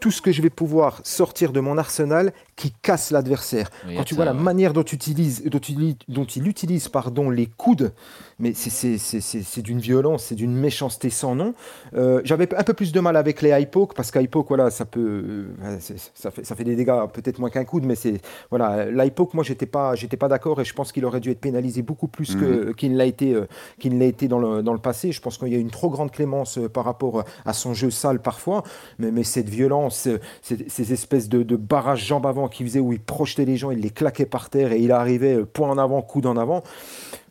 tout 0.02 0.12
ce 0.12 0.22
que 0.22 0.34
je 0.34 0.42
vais 0.42 0.50
pouvoir 0.50 1.00
sortir 1.06 1.54
de 1.54 1.62
mon 1.62 1.78
arsenal 1.78 2.34
qui 2.56 2.72
casse 2.82 3.12
l'adversaire. 3.12 3.70
Quand 3.98 4.04
tu 4.06 4.16
vois 4.16 4.24
la 4.26 4.34
manière 4.34 4.72
dont, 4.72 4.84
tu 4.84 4.96
utilises, 4.96 5.44
dont, 5.44 5.60
il, 5.60 5.98
dont 6.08 6.24
il 6.24 6.48
utilise 6.48 6.88
pardon, 6.88 7.30
les 7.30 7.48
coudes, 7.48 7.92
mais 8.40 8.54
c'est- 8.54 9.62
d'une 9.62 9.80
violence, 9.80 10.26
c'est 10.26 10.36
d'une 10.36 10.56
méchanceté 10.56 11.10
sans 11.10 11.36
nom. 11.36 11.54
Euh, 11.96 12.22
J'avais 12.24 12.54
un 12.56 12.64
peu 12.64 12.74
plus 12.74 12.92
de 12.94 13.00
mal 13.02 13.18
avec 13.18 13.42
les 13.42 13.50
high 13.50 13.70
poke, 13.70 13.94
parce 13.94 14.10
qu'high 14.12 14.30
poke, 14.30 14.48
voilà, 14.48 14.70
ça 14.72 14.86
peut, 14.86 15.48
euh, 15.62 15.80
ça 16.14 16.32
fait, 16.32 16.46
ça 16.46 16.56
fait 16.56 16.64
des 16.64 16.76
dégâts, 16.76 17.08
peut-être 17.12 17.40
moins 17.40 17.50
qu'un 17.50 17.66
coude, 17.66 17.86
mais 17.86 17.96
c'est 17.96 18.22
voilà, 18.50 18.90
l'high 18.90 19.12
poke, 19.14 19.34
moi 19.34 19.44
j'étais 19.44 19.66
pas, 19.66 19.96
j'étais 19.96 20.18
pas 20.18 20.28
d'accord 20.30 20.62
et 20.62 20.66
je 20.66 20.74
pense 20.74 20.92
qu'il 20.94 21.04
aurait 21.06 21.20
dû 21.20 21.32
être 21.32 21.42
pénalisé 21.42 21.82
beaucoup 21.82 22.08
plus 22.08 22.36
que 22.36 22.72
qu'il 22.74 22.94
ne 22.94 22.98
l'a 22.98 23.06
été, 23.06 23.34
euh, 23.34 23.48
qu'il 23.80 23.94
ne 23.96 24.00
l'a 24.00 24.06
été 24.06 24.28
dans 24.30 24.40
le, 24.40 24.64
dans 24.64 24.74
le 24.74 24.80
passé. 24.80 25.12
Je 25.12 25.20
pense 25.22 25.38
qu'il 25.38 25.50
y 25.50 25.56
a 25.56 25.60
une 25.60 25.72
trop 25.72 25.90
grande 25.90 26.12
clémence 26.12 26.58
euh, 26.58 26.70
par 26.70 26.86
rapport 26.86 27.24
à 27.46 27.54
son 27.54 27.74
jeu 27.74 27.90
sale 27.92 28.22
parfois, 28.22 28.64
mais, 29.00 29.12
mais 29.12 29.24
cette 29.24 29.50
violence, 29.50 30.08
ces, 30.42 30.66
ces 30.70 30.94
espèces 30.94 31.28
de, 31.30 31.44
de 31.44 31.56
barrages 31.58 32.06
jambes 32.06 32.26
avant 32.26 32.45
qu'il 32.48 32.66
faisait 32.68 32.80
où 32.80 32.94
il 32.94 33.00
projetait 33.00 33.46
les 33.46 33.58
gens, 33.58 33.72
il 33.72 33.80
les 33.80 33.90
claquait 33.90 34.26
par 34.26 34.50
terre 34.50 34.72
et 34.72 34.80
il 34.80 34.92
arrivait 34.92 35.36
euh, 35.36 35.46
point 35.46 35.70
en 35.70 35.78
avant, 35.78 36.02
coude 36.02 36.26
en 36.26 36.38
avant. 36.38 36.64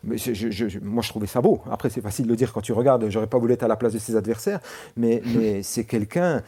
Mais 0.03 0.19
je- 0.19 0.35
je- 0.35 0.51
je- 0.51 0.79
moi, 0.81 1.03
je 1.03 1.09
trouvais 1.09 1.27
ça 1.27 1.41
beau. 1.41 1.63
Après, 1.71 1.89
c'est 1.91 2.01
facile 2.03 2.27
de 2.27 2.31
le 2.31 2.37
dire 2.37 2.53
quand 2.53 2.61
tu 2.61 2.73
regardes. 2.73 3.09
J'aurais 3.09 3.27
pas 3.27 3.39
voulu 3.39 3.55
être 3.55 3.63
à 3.63 3.69
la 3.69 3.77
place 3.77 3.93
de 3.95 3.99
ses 3.99 4.17
adversaires, 4.17 4.61
mais, 4.97 5.23
mais 5.35 5.63
c'est 5.63 5.85
quelqu'un. 5.85 6.43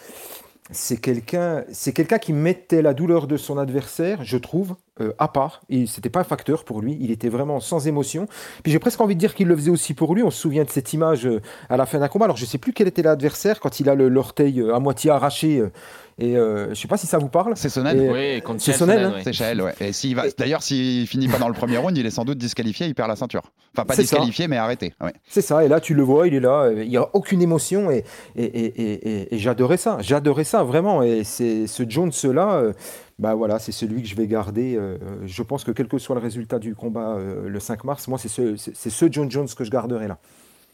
C'est 0.72 0.96
quelqu'un, 0.96 1.62
c'est 1.70 1.92
quelqu'un 1.92 2.18
qui 2.18 2.32
mettait 2.32 2.82
la 2.82 2.92
douleur 2.92 3.28
de 3.28 3.36
son 3.36 3.56
adversaire, 3.56 4.24
je 4.24 4.36
trouve, 4.36 4.74
euh, 5.00 5.12
à 5.18 5.28
part. 5.28 5.60
Et 5.68 5.86
c'était 5.86 6.08
pas 6.10 6.20
un 6.20 6.24
facteur 6.24 6.64
pour 6.64 6.80
lui. 6.80 6.96
Il 7.00 7.10
était 7.10 7.28
vraiment 7.28 7.60
sans 7.60 7.86
émotion. 7.86 8.26
Puis 8.62 8.72
j'ai 8.72 8.78
presque 8.78 9.00
envie 9.00 9.14
de 9.14 9.20
dire 9.20 9.34
qu'il 9.34 9.48
le 9.48 9.56
faisait 9.56 9.70
aussi 9.70 9.94
pour 9.94 10.14
lui. 10.14 10.22
On 10.22 10.30
se 10.30 10.40
souvient 10.40 10.64
de 10.64 10.70
cette 10.70 10.92
image 10.92 11.26
euh, 11.26 11.40
à 11.68 11.76
la 11.76 11.86
fin 11.86 11.98
d'un 11.98 12.08
combat. 12.08 12.24
Alors 12.26 12.36
je 12.36 12.44
sais 12.46 12.58
plus 12.58 12.72
quel 12.72 12.88
était 12.88 13.02
l'adversaire 13.02 13.60
quand 13.60 13.80
il 13.80 13.88
a 13.88 13.94
le- 13.94 14.08
l'orteil 14.08 14.60
euh, 14.60 14.74
à 14.74 14.80
moitié 14.80 15.10
arraché. 15.10 15.58
euh, 15.58 15.70
et 16.18 16.38
euh, 16.38 16.70
je 16.70 16.74
sais 16.80 16.88
pas 16.88 16.96
si 16.96 17.06
ça 17.06 17.18
vous 17.18 17.28
parle. 17.28 17.52
C'est 17.56 17.68
Sonnen. 17.68 18.00
Et- 18.00 18.40
Oui, 18.40 18.56
c'est 18.58 18.72
Sonnen, 18.72 18.98
hein. 19.04 19.14
C'est 19.22 19.34
Chael, 19.34 19.60
ouais. 19.60 19.74
Et 19.80 19.92
s'il 19.92 20.16
va, 20.16 20.22
d'ailleurs, 20.38 20.62
s'il 20.62 21.06
finit 21.06 21.28
pas 21.28 21.36
dans 21.38 21.48
le 21.48 21.52
premier 21.52 21.76
round, 21.76 21.94
il 21.98 22.06
est 22.06 22.10
sans 22.10 22.24
doute 22.24 22.38
disqualifié, 22.38 22.86
il 22.86 22.94
perd 22.94 23.10
la 23.10 23.16
ceinture. 23.16 23.42
Enfin, 23.76 23.84
pas 23.84 23.94
ça. 23.94 24.00
disqualifié, 24.00 24.48
mais 24.48 24.56
arrêté. 24.56 24.94
Ouais. 25.02 25.12
C'est 25.28 25.42
ça, 25.42 25.62
et 25.62 25.68
là 25.68 25.78
tu 25.78 25.92
le 25.92 26.02
vois, 26.02 26.26
il 26.26 26.32
est 26.32 26.40
là, 26.40 26.70
il 26.74 26.88
n'y 26.88 26.96
a 26.96 27.06
aucune 27.14 27.42
émotion, 27.42 27.90
et, 27.90 28.04
et, 28.34 28.44
et, 28.44 28.64
et- 28.64 29.08
et- 29.20 29.34
et 29.34 29.38
j'adorais 29.38 29.76
ça, 29.76 29.98
j'adorais 30.00 30.44
ça 30.44 30.62
vraiment, 30.62 31.02
et 31.02 31.22
c'est 31.22 31.66
ce 31.66 31.82
Jones-là, 31.86 32.54
euh, 32.54 32.72
bah 33.18 33.34
voilà, 33.34 33.58
c'est 33.58 33.72
celui 33.72 34.02
que 34.02 34.08
je 34.08 34.14
vais 34.14 34.26
garder, 34.26 34.76
euh, 34.76 34.98
je 35.26 35.42
pense 35.42 35.64
que 35.64 35.70
quel 35.70 35.88
que 35.88 35.98
soit 35.98 36.14
le 36.16 36.20
résultat 36.20 36.58
du 36.58 36.74
combat 36.74 37.14
euh, 37.16 37.48
le 37.48 37.60
5 37.60 37.84
mars, 37.84 38.08
moi 38.08 38.18
c'est 38.18 38.28
ce, 38.28 38.56
c'est 38.56 38.90
ce 38.90 39.06
John 39.10 39.30
Jones 39.30 39.48
que 39.56 39.64
je 39.64 39.70
garderai 39.70 40.06
là. 40.08 40.18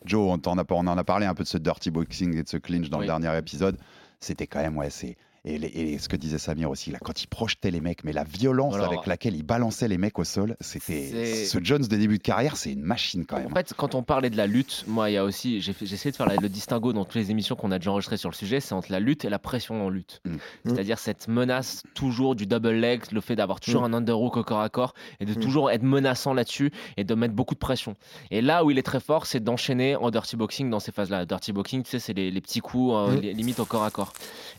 Joe, 0.05 0.33
on, 0.33 0.39
t'en 0.39 0.59
a, 0.59 0.65
on 0.71 0.87
en 0.89 0.99
a 0.99 1.05
parlé 1.05 1.27
un 1.27 1.35
peu 1.35 1.45
de 1.45 1.49
ce 1.49 1.59
dirty 1.59 1.91
boxing 1.93 2.37
et 2.37 2.43
de 2.43 2.49
ce 2.49 2.57
clinch 2.57 2.91
dans 2.91 2.99
Oui. 2.99 3.07
le 3.07 3.13
dernier 3.13 3.39
épisode. 3.39 3.77
C'était 4.19 4.49
quand 4.49 4.61
même, 4.61 4.77
ouais, 4.77 4.91
c'est. 4.91 5.17
Et, 5.45 5.59
les- 5.59 5.67
et 5.67 5.99
ce 5.99 6.09
que 6.09 6.15
disait 6.15 6.39
Samir 6.39 6.71
aussi, 6.71 6.93
là, 6.93 6.99
quand 7.03 7.21
il 7.21 7.27
projetait 7.27 7.73
les 7.73 7.81
mecs, 7.81 8.05
mais 8.05 8.13
la 8.13 8.23
violence 8.23 8.75
Alors, 8.75 8.87
avec 8.87 9.07
laquelle 9.07 9.35
il 9.35 9.43
balançait 9.43 9.89
les 9.89 9.99
mecs 9.99 10.17
au 10.21 10.23
sol, 10.25 10.57
c'était. 10.61 11.45
Ce 11.47 11.59
Jones 11.61 11.83
de 11.83 11.97
début 11.97 12.19
de 12.19 12.23
carrière, 12.23 12.57
c'est 12.57 12.71
une 12.73 12.83
machine 12.83 13.27
quand 13.27 13.39
même. 13.39 13.49
En 13.51 13.55
fait, 13.57 13.75
quand 13.77 13.97
on 13.97 14.05
parlait 14.05 14.31
de 14.31 14.37
la 14.37 14.47
lutte, 14.47 14.85
moi, 14.87 15.11
il 15.11 15.15
y 15.15 15.17
a 15.17 15.25
aussi, 15.25 15.61
j'ai 15.61 15.73
essayé 15.83 16.13
de 16.13 16.17
faire 16.17 16.29
la- 16.29 16.37
le 16.37 16.49
distinguo 16.49 16.93
dans 16.93 17.05
toutes 17.05 17.17
les 17.17 17.33
émissions 17.33 17.57
qu'on 17.57 17.73
a 17.73 17.79
déjà 17.81 17.91
enregistrées 17.91 18.19
sur 18.19 18.31
le 18.31 18.37
sujet, 18.37 18.61
c'est 18.61 18.73
entre 18.75 18.93
la 18.93 19.01
lutte 19.01 19.25
et 19.25 19.31
la 19.31 19.41
pression 19.41 19.85
en 19.85 19.89
lutte. 19.89 20.21
Mm. 20.25 20.37
C'est-à-dire 20.67 20.99
cette 21.01 21.27
menace 21.27 21.83
toujours 21.95 22.37
du 22.37 22.47
double 22.47 22.71
leg, 22.71 23.03
le 23.11 23.21
fait 23.21 23.35
d'avoir 23.35 23.59
toujours 23.59 23.83
un 23.83 23.93
underhook 23.95 24.37
au 24.37 24.45
corps 24.45 24.61
à 24.61 24.69
corps 24.69 24.95
et 25.19 25.25
de 25.25 25.33
Mm. 25.33 25.41
toujours 25.43 25.71
être 25.73 25.83
menaçant 25.83 26.35
là-dessus 26.35 26.71
et 26.97 27.03
de 27.03 27.15
mettre 27.17 27.35
beaucoup 27.35 27.55
de 27.55 27.59
pression. 27.59 27.97
Et 28.31 28.43
là 28.43 28.65
où 28.65 28.71
il 28.71 28.79
est 28.79 28.83
très 28.85 29.01
fort, 29.01 29.27
c'est 29.27 29.41
d'enchaîner 29.43 29.97
en 29.97 30.11
dirty 30.13 30.37
boxing 30.37 30.71
dans 30.71 30.79
ces 30.79 30.93
phases-là. 30.93 31.27
Dirty 31.27 31.53
boxing, 31.53 31.83
tu 31.83 31.91
sais, 31.91 31.99
c'est 31.99 32.13
les, 32.15 32.31
les 32.31 32.41
petits 32.41 32.61
coups, 32.61 32.93
euh, 32.95 33.17
Mm. 33.17 33.21
les- 33.21 33.33
limite 33.35 33.59
au 33.59 33.65
corps 33.65 33.83
à 33.83 33.91
corps. 33.91 34.13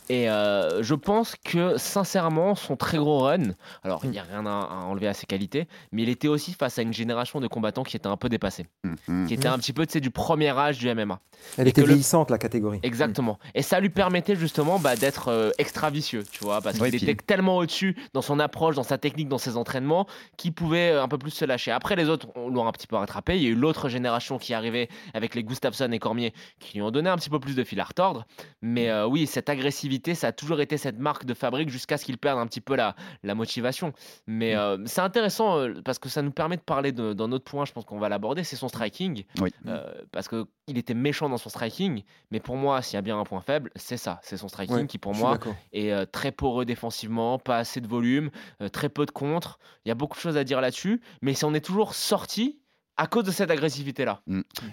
Et 0.10 0.30
euh, 0.30 0.73
je 0.82 0.96
pense 0.96 1.36
que 1.44 1.78
sincèrement, 1.78 2.56
son 2.56 2.76
très 2.76 2.98
gros 2.98 3.20
run, 3.20 3.52
alors 3.84 4.02
il 4.04 4.10
n'y 4.12 4.20
a 4.20 4.24
rien 4.24 4.46
à, 4.46 4.50
à 4.50 4.76
enlever 4.86 5.08
à 5.08 5.14
ses 5.14 5.26
qualités, 5.26 5.68
mais 5.92 6.04
il 6.04 6.10
était 6.10 6.28
aussi 6.28 6.54
face 6.54 6.80
à 6.80 6.82
une 6.82 6.94
génération 6.94 7.40
de 7.40 7.48
combattants 7.48 7.84
qui 7.84 7.96
était 7.98 8.08
un 8.08 8.18
peu 8.18 8.30
dépassés, 8.30 8.66
Mhm. 8.84 9.28
qui 9.28 9.34
était 9.34 9.48
un 9.48 9.58
petit 9.58 9.74
peu 9.74 9.86
du 9.86 10.10
premier 10.12 10.50
âge 10.58 10.80
du 10.80 10.88
MMA. 10.90 11.20
Elle 11.58 11.68
Et 11.68 11.70
était 11.72 11.82
le- 11.82 11.88
vieillissante 11.88 12.32
la 12.32 12.38
catégorie. 12.38 12.80
Exactement. 12.84 13.38
Et 13.54 13.62
ça 13.62 13.80
lui 13.80 13.90
permettait 13.90 14.36
justement 14.36 14.80
bah, 14.80 14.96
d'être 14.96 15.28
euh, 15.28 15.52
extra 15.58 15.90
vicieux, 15.90 16.24
tu 16.32 16.44
vois, 16.44 16.62
parce 16.62 16.80
qu'il 16.80 16.88
puis- 16.90 17.04
était 17.10 17.16
tellement 17.16 17.58
au-dessus 17.58 17.96
dans 18.14 18.22
son 18.22 18.40
approche, 18.40 18.76
dans 18.76 18.84
sa 18.84 18.98
technique, 18.98 19.28
dans 19.28 19.38
ses 19.38 19.58
entraînements, 19.58 20.08
qu'il 20.38 20.54
pouvait 20.54 20.92
euh, 20.92 21.04
un 21.04 21.08
peu 21.08 21.18
plus 21.18 21.32
se 21.32 21.44
lâcher. 21.46 21.72
Après, 21.72 21.96
les 21.96 22.08
autres 22.10 22.28
on 22.36 22.50
l'ont 22.50 22.66
un 22.68 22.72
petit 22.72 22.88
peu 22.88 22.96
rattrapé. 22.96 23.36
Il 23.38 23.44
y 23.44 23.48
a 23.48 23.50
eu 23.50 23.56
l'autre 23.56 23.90
génération 23.90 24.38
qui 24.38 24.54
arrivait 24.54 24.88
avec 25.14 25.36
les 25.36 25.44
Gustafsson 25.44 25.92
et 25.92 26.00
Cormier 26.00 26.34
qui 26.60 26.76
lui 26.78 26.82
ont 26.82 26.92
donné 26.92 27.10
un 27.10 27.18
petit 27.18 27.30
peu 27.30 27.40
plus 27.40 27.56
de 27.56 27.64
fil 27.64 27.80
à 27.80 27.84
retordre. 27.84 28.26
Mais 28.62 28.90
euh, 28.90 29.06
oui, 29.06 29.28
cette 29.28 29.50
agressivité 29.50 30.16
ça 30.16 30.28
a 30.28 30.32
toujours 30.32 30.62
été 30.62 30.63
cette 30.78 31.00
marque 31.00 31.26
de 31.26 31.34
fabrique 31.34 31.70
jusqu'à 31.70 31.98
ce 31.98 32.06
qu'il 32.06 32.18
perde 32.18 32.40
un 32.40 32.48
petit 32.48 32.62
peu 32.62 32.76
la, 32.76 32.96
la 33.24 33.36
motivation. 33.36 33.94
Mais 34.28 34.56
euh, 34.56 34.78
c'est 34.86 35.02
intéressant 35.02 35.60
euh, 35.60 35.82
parce 35.84 36.00
que 36.00 36.10
ça 36.10 36.22
nous 36.22 36.32
permet 36.32 36.58
de 36.58 36.62
parler 36.62 36.92
d'un 36.92 37.32
autre 37.32 37.44
point, 37.44 37.66
je 37.66 37.72
pense 37.72 37.86
qu'on 37.86 38.00
va 38.00 38.10
l'aborder, 38.10 38.44
c'est 38.44 38.56
son 38.56 38.68
striking. 38.68 39.24
Oui. 39.40 39.50
Euh, 39.68 39.84
parce 40.12 40.28
qu'il 40.28 40.78
était 40.78 40.94
méchant 40.94 41.30
dans 41.30 41.38
son 41.38 41.50
striking, 41.50 42.04
mais 42.32 42.40
pour 42.40 42.56
moi, 42.56 42.82
s'il 42.82 42.96
y 42.96 42.98
a 42.98 43.02
bien 43.02 43.20
un 43.20 43.24
point 43.24 43.42
faible, 43.42 43.72
c'est 43.76 43.98
ça, 43.98 44.20
c'est 44.24 44.38
son 44.38 44.48
striking 44.48 44.76
Ouais, 44.76 44.88
qui 44.88 44.98
pour 44.98 45.14
moi 45.14 45.38
est 45.72 45.92
euh, 45.92 46.06
très 46.06 46.32
poreux 46.32 46.66
défensivement, 46.66 47.38
pas 47.38 47.58
assez 47.58 47.82
de 47.82 47.88
volume, 47.88 48.32
très 48.72 48.90
peu 48.90 49.06
de 49.06 49.12
contre. 49.12 49.60
Il 49.86 49.90
y 49.90 49.92
a 49.92 49.96
beaucoup 49.96 50.16
de 50.16 50.22
choses 50.22 50.38
à 50.38 50.44
dire 50.44 50.62
là-dessus, 50.62 51.02
mais 51.22 51.34
si 51.34 51.46
on 51.46 51.54
est 51.54 51.64
toujours 51.64 51.94
sorti 51.94 52.60
à 52.98 53.08
cause 53.08 53.24
de 53.24 53.32
cette 53.32 53.50
agressivité-là. 53.50 54.22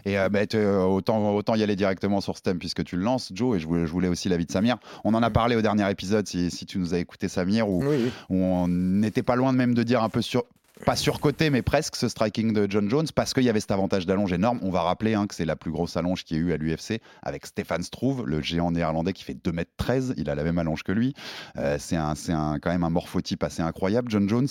Et 0.05 0.19
euh, 0.19 0.29
bah, 0.29 0.41
euh, 0.55 0.83
autant, 0.83 1.35
autant 1.35 1.55
y 1.55 1.63
aller 1.63 1.77
directement 1.77 2.21
sur 2.21 2.37
ce 2.37 2.43
thème 2.43 2.59
puisque 2.59 2.85
tu 2.85 2.97
le 2.97 3.03
lances, 3.03 3.31
Joe, 3.35 3.57
et 3.57 3.61
je 3.61 3.67
voulais, 3.67 3.87
je 3.87 3.93
voulais 3.93 4.09
aussi 4.09 4.29
l'avis 4.29 4.47
de 4.47 4.53
Samir. 4.53 4.77
On 5.05 5.15
en 5.15 5.23
a 5.23 5.31
parlé 5.31 5.57
au 5.57 5.63
dernier 5.63 5.91
épisode, 5.91 6.27
si, 6.27 6.51
si 6.51 6.67
tu 6.67 6.79
nous 6.79 6.93
as 6.95 6.99
écouté, 6.99 7.29
Samir, 7.29 7.69
où, 7.69 7.83
Oui, 7.83 7.97
oui. 8.05 8.11
où 8.29 8.37
on 8.37 8.69
n'était 8.69 9.23
pas 9.23 9.37
loin 9.37 9.53
de 9.53 9.59
même 9.59 9.75
de 9.75 9.83
dire 9.83 10.03
un 10.03 10.09
peu 10.09 10.23
sur. 10.23 10.45
Pas 10.87 10.97
surcoté, 10.97 11.51
mais 11.51 11.61
presque 11.61 11.95
ce 11.95 12.09
striking 12.09 12.55
de 12.55 12.67
John 12.71 12.89
Jones, 12.89 13.07
parce 13.15 13.35
qu'il 13.35 13.43
y 13.43 13.51
avait 13.51 13.61
cet 13.61 13.71
avantage 13.71 14.07
d'allonge 14.07 14.33
énorme. 14.33 14.59
On 14.63 14.71
va 14.71 14.83
rappeler 14.83 15.15
hein, 15.15 15.27
que 15.27 15.35
c'est 15.35 15.45
la 15.45 15.55
plus 15.55 15.71
grosse 15.71 15.97
allonge 15.97 16.25
qu'il 16.25 16.39
y 16.39 16.41
a 16.41 16.43
eu 16.43 16.53
à 16.53 16.57
l'UFC, 16.57 17.03
avec 17.23 17.45
Stefan 17.45 17.83
Struve, 17.83 18.25
le 18.27 18.41
géant 18.41 18.71
néerlandais 18.71 19.13
qui 19.13 19.25
fait 19.25 19.35
2m13. 19.35 20.15
Il 20.17 20.31
a 20.31 20.35
la 20.35 20.43
même 20.43 20.59
allonge 20.59 20.83
que 20.83 20.93
lui. 20.93 21.15
Euh, 21.59 21.77
c'est 21.79 21.97
un, 21.97 22.15
un, 22.29 22.59
quand 22.59 22.71
même 22.71 22.83
un 22.83 22.91
morphotype 22.91 23.45
assez 23.45 23.61
incroyable, 23.61 24.11
John 24.11 24.27
Jones. 24.27 24.49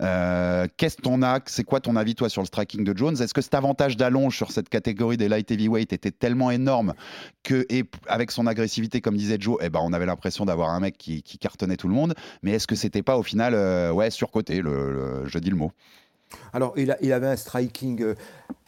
Euh, 0.00 0.66
Qu'est-ce 0.76 0.98
qu'on 0.98 1.22
a 1.22 1.40
C'est 1.46 1.64
quoi 1.64 1.80
ton 1.80 1.96
avis, 1.96 2.14
toi, 2.14 2.28
sur 2.28 2.42
le 2.42 2.46
striking 2.46 2.84
de 2.84 2.96
Jones? 2.96 3.16
Est-ce 3.20 3.32
que 3.32 3.40
cet 3.40 3.54
avantage 3.54 3.96
d'allonge 3.96 4.36
sur 4.36 4.52
cette 4.52 4.68
catégorie 4.68 5.16
des 5.16 5.28
light 5.28 5.50
heavyweight 5.50 5.94
était 5.94 6.10
tellement 6.10 6.50
énorme 6.50 6.92
que, 7.42 7.66
avec 8.06 8.32
son 8.32 8.46
agressivité, 8.46 9.00
comme 9.00 9.16
disait 9.16 9.38
Joe, 9.40 9.56
eh 9.62 9.70
ben, 9.70 9.80
on 9.82 9.94
avait 9.94 10.06
l'impression 10.06 10.44
d'avoir 10.44 10.70
un 10.70 10.80
mec 10.80 10.98
qui, 10.98 11.22
cartonnait 11.40 11.76
tout 11.76 11.88
le 11.88 11.94
monde. 11.94 12.14
Mais 12.42 12.52
est-ce 12.52 12.66
que 12.66 12.74
c'était 12.74 13.02
pas 13.02 13.16
au 13.16 13.22
final, 13.22 13.54
euh, 13.54 13.90
ouais, 13.92 14.10
surcoté 14.10 14.56
Je 14.58 15.38
dis 15.38 15.48
le 15.48 15.56
mot. 15.56 15.69
Alors, 16.52 16.74
il, 16.76 16.92
a- 16.92 16.96
il 17.02 17.12
avait 17.12 17.26
un 17.26 17.34
striking. 17.36 18.00
euh, 18.02 18.14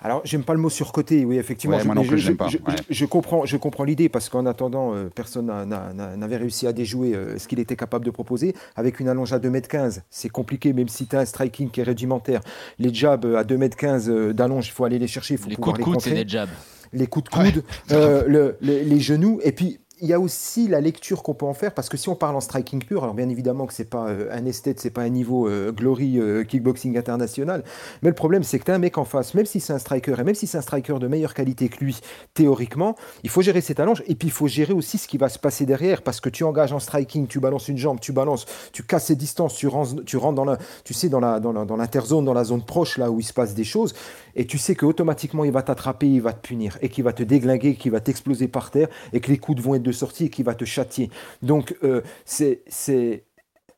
alors, 0.01 0.21
j'aime 0.25 0.43
pas 0.43 0.53
le 0.53 0.59
mot 0.59 0.69
surcoté, 0.69 1.25
oui, 1.25 1.37
effectivement. 1.39 1.77
Ouais, 1.77 1.85
moi 1.85 1.95
non 1.95 2.03
mais 2.03 2.09
plus, 2.09 2.19
je, 2.19 2.27
j'aime 2.27 2.37
pas, 2.37 2.49
je- 2.49 2.59
ouais. 2.59 2.75
je- 2.89 2.95
je 2.95 3.05
comprends, 3.07 3.45
je 3.47 3.57
comprends 3.57 3.85
l'idée 3.85 4.09
parce 4.09 4.29
qu'en 4.29 4.47
attendant, 4.47 4.95
euh, 4.95 5.09
personne 5.15 5.47
n'a- 5.47 5.65
n'a- 5.65 5.93
n'a- 5.93 6.17
n'avait 6.17 6.39
réussi 6.39 6.67
à 6.67 6.73
déjouer 6.73 7.15
euh, 7.15 7.39
ce 7.39 7.47
qu'il 7.47 7.61
était 7.61 7.77
capable 7.77 8.05
de 8.05 8.11
proposer. 8.11 8.53
Avec 8.75 8.99
une 8.99 9.09
allonge 9.09 9.33
à 9.33 9.39
2m15, 9.39 10.03
c'est 10.11 10.29
compliqué, 10.29 10.73
même 10.73 10.89
si 10.89 11.07
tu 11.07 11.15
as 11.15 11.21
un 11.21 11.25
striking 11.25 11.71
qui 11.71 11.81
est 11.81 11.85
rudimentaire. 11.85 12.41
Les 12.81 12.93
jabs 12.93 13.25
à 13.37 13.45
2m15 13.45 14.09
euh, 14.09 14.33
d'allonge, 14.33 14.67
il 14.67 14.73
faut 14.73 14.85
aller 14.85 14.99
les 14.99 15.07
chercher, 15.09 15.35
il 15.35 15.39
faut 15.39 15.49
Les 15.49 15.55
pouvoir 15.55 15.77
coups 15.77 15.77
de 15.77 15.81
les 15.81 15.85
coude, 15.85 15.95
contrer 16.11 16.25
des 16.25 16.29
jabs. 16.29 16.49
les 16.93 17.07
coups 17.07 17.31
de 17.31 17.35
coude, 17.37 17.65
euh, 17.93 18.25
le- 18.27 18.57
les, 18.61 18.85
les 18.85 19.01
genoux, 19.01 19.39
et 19.45 19.53
puis 19.53 19.79
il 20.03 20.09
y 20.09 20.13
a 20.13 20.21
aussi 20.21 20.69
la 20.69 20.81
lecture 20.81 21.23
qu'on 21.23 21.33
peut 21.33 21.47
en 21.47 21.55
faire, 21.55 21.73
parce 21.73 21.89
que 21.89 21.97
si 21.97 22.09
on 22.09 22.17
parle 22.17 22.35
en 22.37 22.41
striking 22.41 22.83
pur, 22.85 23.05
alors 23.05 23.15
bien 23.15 23.29
évidemment 23.29 23.67
que 23.67 23.73
c'est 23.73 23.89
pas 23.89 24.09
euh, 24.09 24.29
un 24.33 24.45
esthète, 24.47 24.81
c'est 24.81 24.91
pas 24.91 25.03
un 25.03 25.09
niveau 25.09 25.49
euh, 25.49 25.71
glory 25.73 26.19
euh, 26.19 26.43
kickboxing 26.45 26.99
international, 26.99 27.63
mais 28.03 28.09
le 28.09 28.15
problème 28.15 28.43
c'est 28.43 28.59
que 28.59 28.65
tu 28.65 28.71
as 28.73 28.75
un 28.75 28.79
mec 28.79 28.99
en 28.99 29.05
face, 29.05 29.33
même 29.35 29.47
si 29.47 29.61
c'est 29.61 29.73
un 29.73 29.79
striker, 29.79 30.17
et 30.19 30.25
même 30.25 30.35
si 30.35 30.47
c'est 30.49 30.59
un 30.59 30.63
striker 30.63 30.99
de 30.99 31.07
meilleure 31.07 31.35
qualité 31.35 31.69
que 31.69 31.83
lui, 31.85 32.01
théoriquement, 32.35 32.97
il 33.23 33.31
faut 33.31 33.43
gérer 33.43 33.61
ses 33.61 33.81
allonges, 33.81 34.03
et 34.09 34.15
puis 34.17 34.29
il 34.29 34.33
faut 34.33 34.49
gérer 34.49 34.73
aussi 34.73 34.99
ce 34.99 35.07
qui 35.07 35.19
va 35.19 35.29
se 35.29 35.39
passer 35.39 35.67
derrière, 35.67 36.03
parce 36.03 36.21
que 36.21 36.29
tu 36.29 36.43
engages 36.45 36.73
en 36.73 36.81
striking, 36.81 37.29
tu 37.29 37.39
balances 37.39 37.69
une 37.69 37.79
jambe, 37.79 38.01
tu 38.01 38.13
balances, 38.13 38.47
tu 38.73 38.83
casses 38.83 39.07
ses 39.07 39.17
distances, 39.17 39.55
tu 39.55 39.69
rentres, 39.69 40.05
tu 40.05 40.17
rentres 40.17 40.35
dans 40.35 40.45
la, 40.45 40.59
tu 40.85 40.95
sais, 40.95 41.09
dans 41.09 41.21
la, 41.21 41.39
dans 41.39 41.53
la- 41.53 41.65
dans 41.65 41.77
l'interzone, 41.77 42.25
dans 42.25 42.35
la 42.35 42.43
zone 42.45 42.65
proche, 42.65 42.99
là 42.99 43.09
où 43.11 43.21
il 43.21 43.25
se 43.25 43.33
passe 43.33 43.55
des 43.55 43.65
choses, 43.65 43.95
et 44.35 44.47
tu 44.47 44.59
sais 44.59 44.75
qu'automatiquement 44.75 45.45
il 45.45 45.53
va 45.53 45.63
t'attraper, 45.63 46.09
il 46.09 46.23
va 46.23 46.33
te 46.33 46.45
punir, 46.45 46.77
et 46.83 46.89
qu'il 46.89 47.05
va 47.05 47.13
te 47.13 47.23
déglinguer, 47.23 47.77
qu'il 47.77 47.93
va 47.93 48.01
t'exploser 48.01 48.49
par 48.49 48.73
terre, 48.73 48.89
et 49.13 49.21
que 49.21 49.31
les 49.31 49.39
coups 49.39 49.63
vont 49.63 49.77
être 49.77 49.83
de 49.83 49.92
sortie, 49.93 50.27
et 50.27 50.31
qu'il 50.31 50.45
va 50.45 50.55
te 50.55 50.65
châtier. 50.65 51.11
Donc 51.43 51.77
euh, 51.85 52.03
c'est 52.25 52.63
c'est 52.69 53.25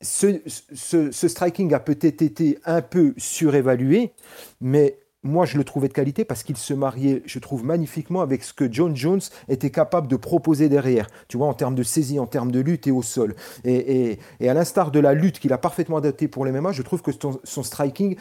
ce, 0.00 0.40
ce- 0.46 1.28
striking 1.28 1.72
a 1.72 1.80
peut-être 1.80 2.22
été 2.22 2.58
un 2.66 2.82
peu 2.82 3.14
surévalué, 3.16 4.12
mais 4.60 4.98
moi 5.22 5.46
je 5.46 5.56
le 5.56 5.64
trouvais 5.64 5.88
de 5.88 5.94
qualité 5.94 6.26
parce 6.26 6.42
qu'il 6.42 6.58
se 6.58 6.74
mariait, 6.74 7.22
je 7.24 7.38
trouve, 7.38 7.64
magnifiquement 7.64 8.20
avec 8.20 8.44
ce 8.44 8.52
que 8.52 8.70
John 8.70 8.94
Jones 8.94 9.22
était 9.48 9.70
capable 9.70 10.06
de 10.08 10.16
proposer 10.16 10.68
derrière, 10.68 11.06
tu 11.28 11.38
vois, 11.38 11.46
en 11.46 11.54
termes 11.54 11.74
de 11.74 11.82
saisie, 11.82 12.18
en 12.18 12.26
termes 12.26 12.52
de 12.52 12.60
lutte 12.60 12.86
et 12.86 12.90
au 12.90 13.00
sol. 13.02 13.34
Et, 13.64 13.74
et- 14.10 14.18
et 14.40 14.48
à 14.50 14.54
l'instar 14.54 14.90
de 14.90 15.00
la 15.00 15.14
lutte 15.14 15.38
qu'il 15.38 15.52
a 15.54 15.58
parfaitement 15.58 15.96
adaptée 15.96 16.28
pour 16.28 16.44
les 16.44 16.52
MMA, 16.52 16.72
je 16.72 16.82
trouve 16.82 17.00
que 17.00 17.12
son, 17.44 17.62
striking 17.62 18.16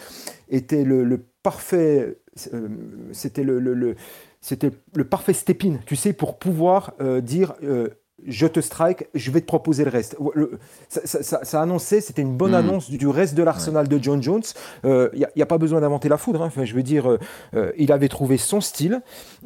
était 0.49 0.84
le, 0.86 1.25
parfait, 1.41 2.17
euh, 2.53 2.69
c'était 3.12 3.43
le- 3.43 3.60
le- 3.60 3.95
c'était 4.43 4.71
le 4.93 5.06
parfait 5.06 5.32
step-in, 5.32 5.77
tu 5.86 5.95
sais, 5.95 6.12
pour 6.12 6.38
pouvoir 6.38 6.93
euh, 6.99 7.21
dire 7.21 7.53
euh, 7.63 7.88
je 8.26 8.47
te 8.47 8.60
strike, 8.62 9.08
je 9.15 9.32
vais 9.32 9.41
te 9.41 9.45
proposer 9.45 9.84
le 9.84 9.89
reste. 9.89 10.15
Le- 10.36 10.60
ça, 10.88 11.02
ça- 11.06 11.23
ça- 11.23 11.43
ça 11.43 11.62
annonçait, 11.62 11.99
c'était 11.99 12.21
une 12.21 12.38
bonne 12.38 12.52
Mhm. 12.52 12.58
annonce 12.58 12.89
du, 12.89 13.08
reste 13.08 13.34
de 13.36 13.43
l'arsenal 13.43 13.88
de 13.88 13.99
John 14.02 14.21
Jones. 14.21 14.43
Il 14.84 15.28
n'y 15.36 15.41
a, 15.41 15.45
pas 15.45 15.58
besoin 15.58 15.82
d'inventer 15.82 16.10
la 16.10 16.17
foudre. 16.17 16.41
hein. 16.41 16.47
Enfin, 16.47 16.63
je 16.63 16.73
veux 16.73 16.84
dire, 16.84 17.10
euh, 17.10 17.17
euh, 17.56 17.71
il 17.78 17.91
avait 17.91 18.08
trouvé 18.10 18.38
son 18.38 18.62
style 18.62 19.02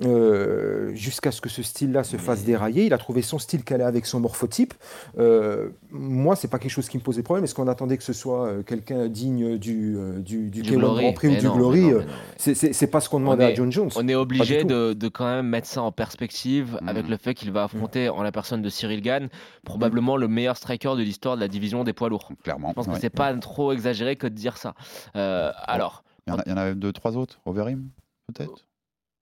euh, 0.06 0.94
jusqu'à 0.94 1.32
ce 1.32 1.42
que 1.42 1.50
ce 1.50 1.64
style-là 1.64 2.04
se 2.04 2.18
fasse 2.18 2.44
dérailler. 2.44 2.86
Il 2.86 2.94
a 2.94 2.98
trouvé 2.98 3.22
son 3.22 3.40
style 3.40 3.64
qu'elle 3.64 3.82
est 3.82 3.86
avec 3.86 4.06
son 4.06 4.20
morphotype. 4.20 4.74
Euh, 5.18 5.70
moi, 5.92 6.36
c'est 6.36 6.48
pas 6.50 6.60
quelque 6.60 6.72
chose 6.72 6.88
qui 6.90 6.98
me 6.98 7.04
posait 7.04 7.24
problème. 7.24 7.44
Est-ce 7.44 7.56
qu'on 7.56 7.68
attendait 7.68 7.98
que 7.98 8.04
ce 8.04 8.14
soit 8.14 8.46
euh, 8.48 8.64
quelqu'un 8.64 9.08
digne 9.08 9.58
du, 9.58 9.96
euh, 9.98 10.20
du, 10.20 10.50
du, 10.50 10.62
Du 10.62 10.72
K1 10.74 10.78
Glory. 10.78 11.02
Grand 11.04 11.14
Prix 11.14 11.28
ou 11.28 11.32
Mais 11.32 11.38
du 11.40 11.46
non, 11.48 11.56
Glory 11.56 11.94
euh, 11.94 12.02
c'est- 12.38 12.88
pas 12.88 13.02
ce 13.02 13.10
qu'on 13.10 13.20
demandait 13.20 13.46
à 13.46 13.54
John 13.56 13.72
Jones. 13.72 13.90
On 13.96 14.08
est 14.08 14.16
obligé 14.16 14.64
de, 14.64 14.94
de 14.94 15.08
quand 15.10 15.26
même 15.26 15.48
mettre 15.48 15.68
ça 15.68 15.82
en 15.82 15.92
perspective 15.92 16.80
avec 16.88 17.08
le 17.08 17.18
fait 17.18 17.34
qu'il 17.34 17.52
va 17.52 17.64
affronter 17.64 18.10
en 18.10 18.22
la 18.24 18.32
personne 18.32 18.57
de 18.62 18.70
Cyril 18.70 19.02
Gann, 19.02 19.30
probablement 19.64 20.18
le 20.18 20.28
meilleur 20.28 20.58
striker 20.58 20.96
de 20.96 21.02
l'histoire 21.04 21.36
de 21.36 21.42
la 21.42 21.48
division 21.48 21.84
des 21.84 21.94
poids 21.94 22.10
lourds. 22.10 22.30
Clairement. 22.44 22.70
Je 22.70 22.74
pense 22.74 22.88
ouais. 22.88 22.94
que 22.96 23.00
c'est 23.00 23.10
pas 23.10 23.34
trop 23.36 23.72
exagéré 23.72 24.16
que 24.16 24.28
de 24.28 24.34
dire 24.36 24.58
ça. 24.58 24.74
Euh, 25.16 25.52
alors, 25.64 26.04
Il 26.28 26.34
y, 26.34 26.52
en 26.52 26.58
a, 26.58 26.62
avait 26.62 26.76
deux, 26.76 26.92
trois 26.94 27.18
autres. 27.18 27.40
Overeem, 27.46 27.90
peut-être? 28.34 28.66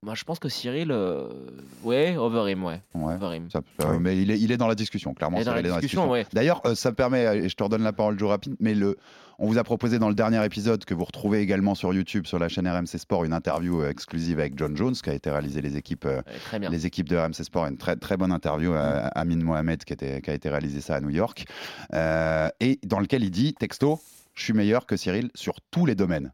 Moi 0.04 0.13
je 0.13 0.24
pense 0.24 0.38
que 0.38 0.50
Cyril, 0.50 0.91
euh, 0.91 1.30
ouais, 1.84 2.15
over 2.15 2.52
him, 2.52 2.63
ouais, 2.63 2.80
Ouais. 2.93 3.17
Ça- 3.52 3.62
euh, 3.82 3.98
Mais 4.00 4.21
il 4.21 4.30
est, 4.30 4.39
il 4.39 4.52
est 4.52 4.58
dans 4.58 4.67
la 4.67 4.76
discussion, 4.76 5.15
clairement. 5.15 5.38
Il 5.38 5.41
est 5.41 5.45
dans 5.45 5.56
la 5.56 5.63
discussion, 5.63 6.10
ouais. 6.12 6.28
D'ailleurs, 6.32 6.62
euh, 6.65 6.76
ça 6.76 6.91
me 6.91 6.95
permet, 6.95 7.24
et 7.24 7.50
je 7.50 7.56
te 7.56 7.63
redonne 7.63 7.82
la 7.82 7.93
parole, 7.93 8.19
Joe 8.19 8.30
Rapide, 8.30 8.56
mais 8.60 8.76
le, 8.76 8.98
on 9.39 9.48
vous 9.48 9.58
a 9.58 9.63
proposé 9.63 10.00
dans 10.00 10.10
le 10.10 10.15
dernier 10.15 10.43
épisode 10.45 10.86
que 10.86 10.93
vous 10.93 11.04
retrouvez 11.04 11.39
également 11.39 11.76
sur 11.76 11.93
YouTube, 11.93 12.26
sur 12.26 12.39
la 12.39 12.50
chaîne 12.50 12.67
RMC 12.67 12.98
Sport, 12.98 13.26
une 13.26 13.34
interview 13.34 13.82
euh, 13.82 13.89
exclusive 13.89 14.39
avec 14.39 14.58
John 14.58 14.76
Jones, 14.78 14.93
qui 14.93 15.10
a 15.10 15.13
été 15.13 15.30
réalisée 15.30 15.62
les 15.62 15.78
équipes, 15.78 16.06
euh, 16.06 16.21
Ouais, 16.54 16.69
les 16.69 16.86
équipes 16.86 17.10
de 17.10 17.17
RMC 17.17 17.43
Sport, 17.43 17.65
une 17.67 17.78
très, 17.78 17.95
très 17.95 18.17
bonne 18.17 18.32
interview 18.32 18.74
à 18.74 19.08
Amin 19.08 19.43
Mohamed 19.43 19.84
qui, 19.84 19.93
était, 19.93 20.21
qui 20.21 20.30
a 20.30 20.34
été 20.34 20.50
réalisée 20.50 20.82
ça 20.82 20.95
à 20.95 21.02
New 21.02 21.10
York, 21.10 21.45
euh, 21.93 22.50
et 22.60 22.80
dans 22.84 23.00
lequel 23.00 23.24
il 23.24 23.32
dit, 23.32 23.54
texto, 23.54 24.00
je 24.34 24.43
suis 24.43 24.54
meilleur 24.54 24.86
que 24.86 24.98
Cyril 24.98 25.30
sur 25.34 25.56
tous 25.71 25.86
les 25.86 25.95
domaines. 25.95 26.32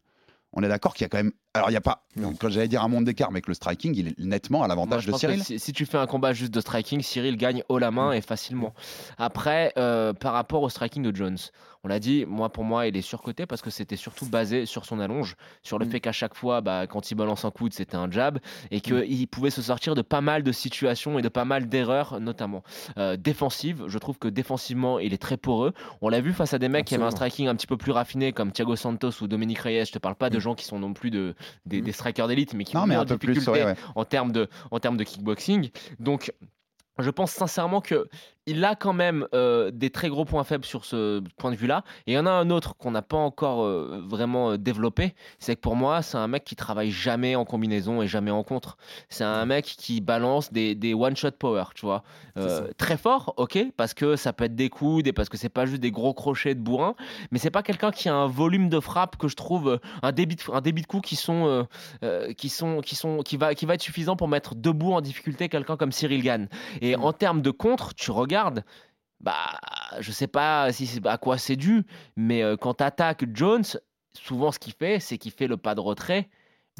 On 0.52 0.62
est 0.62 0.68
d'accord 0.68 0.94
qu'il 0.94 1.04
y 1.04 1.06
a 1.06 1.08
quand 1.08 1.18
même. 1.18 1.32
Alors, 1.54 1.68
il 1.68 1.72
n'y 1.72 1.76
a 1.76 1.82
pas. 1.82 2.06
Quand 2.38 2.48
j'allais 2.48 2.68
dire 2.68 2.82
un 2.82 2.88
monde 2.88 3.04
d'écart, 3.04 3.30
mais 3.30 3.42
que 3.42 3.48
le 3.48 3.54
striking, 3.54 3.94
il 3.94 4.08
est 4.08 4.18
nettement 4.18 4.62
à 4.62 4.68
l'avantage 4.68 5.02
je 5.02 5.12
de 5.12 5.16
Cyril. 5.16 5.44
si, 5.44 5.58
si 5.58 5.72
tu 5.72 5.84
fais 5.84 5.98
un 5.98 6.06
combat 6.06 6.32
juste 6.32 6.52
de 6.52 6.60
striking, 6.60 7.02
Cyril 7.02 7.36
gagne 7.36 7.62
haut 7.68 7.78
la 7.78 7.90
main 7.90 8.12
et 8.12 8.22
facilement. 8.22 8.72
Après, 9.18 9.72
euh, 9.76 10.14
par 10.14 10.32
rapport 10.32 10.62
au 10.62 10.70
striking 10.70 11.02
de 11.02 11.14
Jones, 11.14 11.38
on 11.84 11.88
l'a 11.88 11.98
dit, 11.98 12.24
moi 12.26 12.48
pour 12.48 12.64
moi, 12.64 12.86
il 12.86 12.96
est 12.96 13.02
surcoté 13.02 13.44
parce 13.44 13.60
que 13.60 13.70
c'était 13.70 13.96
surtout 13.96 14.26
basé 14.26 14.66
sur 14.66 14.84
son 14.84 15.00
allonge, 15.00 15.36
sur 15.62 15.78
le 15.78 15.86
Mm. 15.86 15.90
fait 15.90 16.00
qu'à 16.00 16.12
chaque 16.12 16.34
fois, 16.34 16.60
bah, 16.60 16.86
quand 16.86 17.10
il 17.10 17.16
balance 17.16 17.44
un 17.44 17.50
coude, 17.50 17.72
c'était 17.72 17.96
un 17.96 18.10
jab 18.10 18.38
et 18.70 18.80
qu'il 18.80 19.26
pouvait 19.28 19.50
se 19.50 19.62
sortir 19.62 19.94
de 19.94 20.02
pas 20.02 20.20
mal 20.20 20.42
de 20.44 20.52
situations 20.52 21.18
et 21.18 21.22
de 21.22 21.28
pas 21.28 21.44
mal 21.44 21.68
d'erreurs, 21.68 22.20
notamment 22.20 22.62
euh, 22.98 23.16
défensives. 23.16 23.84
Je 23.88 23.98
trouve 23.98 24.18
que 24.18 24.28
défensivement, 24.28 25.00
il 25.00 25.12
est 25.12 25.20
très 25.20 25.36
poreux. 25.36 25.72
On 26.02 26.08
l'a 26.08 26.20
vu 26.20 26.32
face 26.32 26.54
à 26.54 26.58
des 26.58 26.68
mecs 26.68 26.84
qui 26.84 26.94
avaient 26.94 27.04
un 27.04 27.10
striking 27.10 27.48
un 27.48 27.56
petit 27.56 27.66
peu 27.66 27.76
plus 27.76 27.92
raffiné 27.92 28.32
comme 28.32 28.52
Thiago 28.52 28.76
Santos 28.76 29.20
ou 29.20 29.26
Dominique 29.26 29.58
Reyes. 29.58 29.86
Je 29.86 29.92
te 29.92 29.98
parle 29.98 30.14
pas 30.14 30.30
de 30.30 30.38
gens 30.38 30.54
qui 30.54 30.64
sont 30.64 30.78
non 30.78 30.92
plus 30.92 31.10
de, 31.10 31.34
des, 31.66 31.80
Mm. 31.80 31.84
des 31.84 31.92
strikers 31.92 32.28
d'élite, 32.28 32.54
mais 32.54 32.64
qui 32.64 32.76
Non, 32.76 32.82
ont 32.82 32.86
mais 32.86 32.94
un 32.94 33.04
plus, 33.04 33.16
difficulté 33.34 33.50
ouais, 33.50 33.64
ouais. 33.64 33.74
en 33.94 34.04
termes 34.04 34.32
de, 34.32 34.48
en 34.70 34.80
termes 34.80 34.96
de 34.96 35.04
kickboxing. 35.04 35.70
Donc, 36.00 36.32
je 36.98 37.10
pense 37.10 37.32
sincèrement 37.32 37.80
que 37.80 38.08
il 38.46 38.64
a 38.64 38.74
quand 38.74 38.92
même 38.92 39.26
euh, 39.34 39.70
des 39.70 39.90
très 39.90 40.08
gros 40.08 40.24
points 40.24 40.44
faibles 40.44 40.64
sur 40.64 40.84
ce 40.84 41.22
point 41.38 41.50
de 41.50 41.56
vue-là. 41.56 41.84
Et 42.06 42.12
il 42.12 42.14
y 42.14 42.18
en 42.18 42.26
a 42.26 42.30
un 42.30 42.50
autre 42.50 42.76
qu'on 42.76 42.90
n'a 42.90 43.02
pas 43.02 43.16
encore 43.16 43.62
euh, 43.62 44.02
vraiment 44.04 44.52
euh, 44.52 44.58
développé. 44.58 45.14
C'est 45.38 45.54
que 45.54 45.60
pour 45.60 45.76
moi, 45.76 46.02
c'est 46.02 46.16
un 46.16 46.26
mec 46.26 46.44
qui 46.44 46.56
travaille 46.56 46.90
jamais 46.90 47.36
en 47.36 47.44
combinaison 47.44 48.02
et 48.02 48.08
jamais 48.08 48.30
en 48.30 48.42
contre. 48.42 48.76
C'est 49.08 49.24
un 49.24 49.46
mec 49.46 49.64
qui 49.64 50.00
balance 50.00 50.52
des, 50.52 50.74
des 50.74 50.94
one-shot 50.94 51.32
power, 51.32 51.64
tu 51.74 51.86
vois. 51.86 52.02
Euh, 52.36 52.68
très 52.78 52.96
fort, 52.96 53.34
ok, 53.36 53.58
parce 53.76 53.94
que 53.94 54.16
ça 54.16 54.32
peut 54.32 54.44
être 54.44 54.56
des 54.56 54.70
coudes 54.70 55.06
et 55.06 55.12
parce 55.12 55.28
que 55.28 55.36
c'est 55.36 55.48
pas 55.48 55.66
juste 55.66 55.80
des 55.80 55.92
gros 55.92 56.14
crochets 56.14 56.54
de 56.54 56.60
bourrin. 56.60 56.94
Mais 57.30 57.38
c'est 57.38 57.50
pas 57.50 57.62
quelqu'un 57.62 57.92
qui 57.92 58.08
a 58.08 58.14
un 58.14 58.26
volume 58.26 58.68
de 58.68 58.80
frappe 58.80 59.16
que 59.16 59.28
je 59.28 59.36
trouve 59.36 59.78
un 60.02 60.12
débit 60.12 60.36
de, 60.36 60.42
un 60.52 60.60
débit 60.60 60.82
de 60.82 60.86
coups 60.86 61.08
qui 61.08 61.16
sont 61.16 61.66
qui 62.36 62.48
sont 62.48 62.80
qui 62.80 62.96
sont 62.96 63.18
qui 63.18 63.36
va 63.36 63.54
qui 63.54 63.66
va 63.66 63.74
être 63.74 63.82
suffisant 63.82 64.16
pour 64.16 64.28
mettre 64.28 64.54
debout 64.54 64.92
en 64.92 65.00
difficulté 65.00 65.48
quelqu'un 65.48 65.76
comme 65.76 65.92
Cyril 65.92 66.22
Gann. 66.22 66.48
Et 66.80 66.96
en 66.96 67.12
termes 67.12 67.42
de 67.42 67.50
contre, 67.50 67.94
tu 67.94 68.10
regardes, 68.10 68.31
bah, 69.20 69.58
je 70.00 70.10
sais 70.12 70.26
pas 70.26 70.72
si 70.72 70.86
c'est 70.86 71.06
à 71.06 71.18
quoi 71.18 71.38
c'est 71.38 71.56
dû, 71.56 71.84
mais 72.16 72.42
euh, 72.42 72.56
quand 72.56 72.74
tu 72.74 72.84
attaques 72.84 73.24
Jones, 73.34 73.64
souvent 74.14 74.50
ce 74.52 74.58
qu'il 74.58 74.72
fait, 74.72 74.98
c'est 75.00 75.18
qu'il 75.18 75.32
fait 75.32 75.46
le 75.46 75.56
pas 75.56 75.74
de 75.74 75.80
retrait 75.80 76.28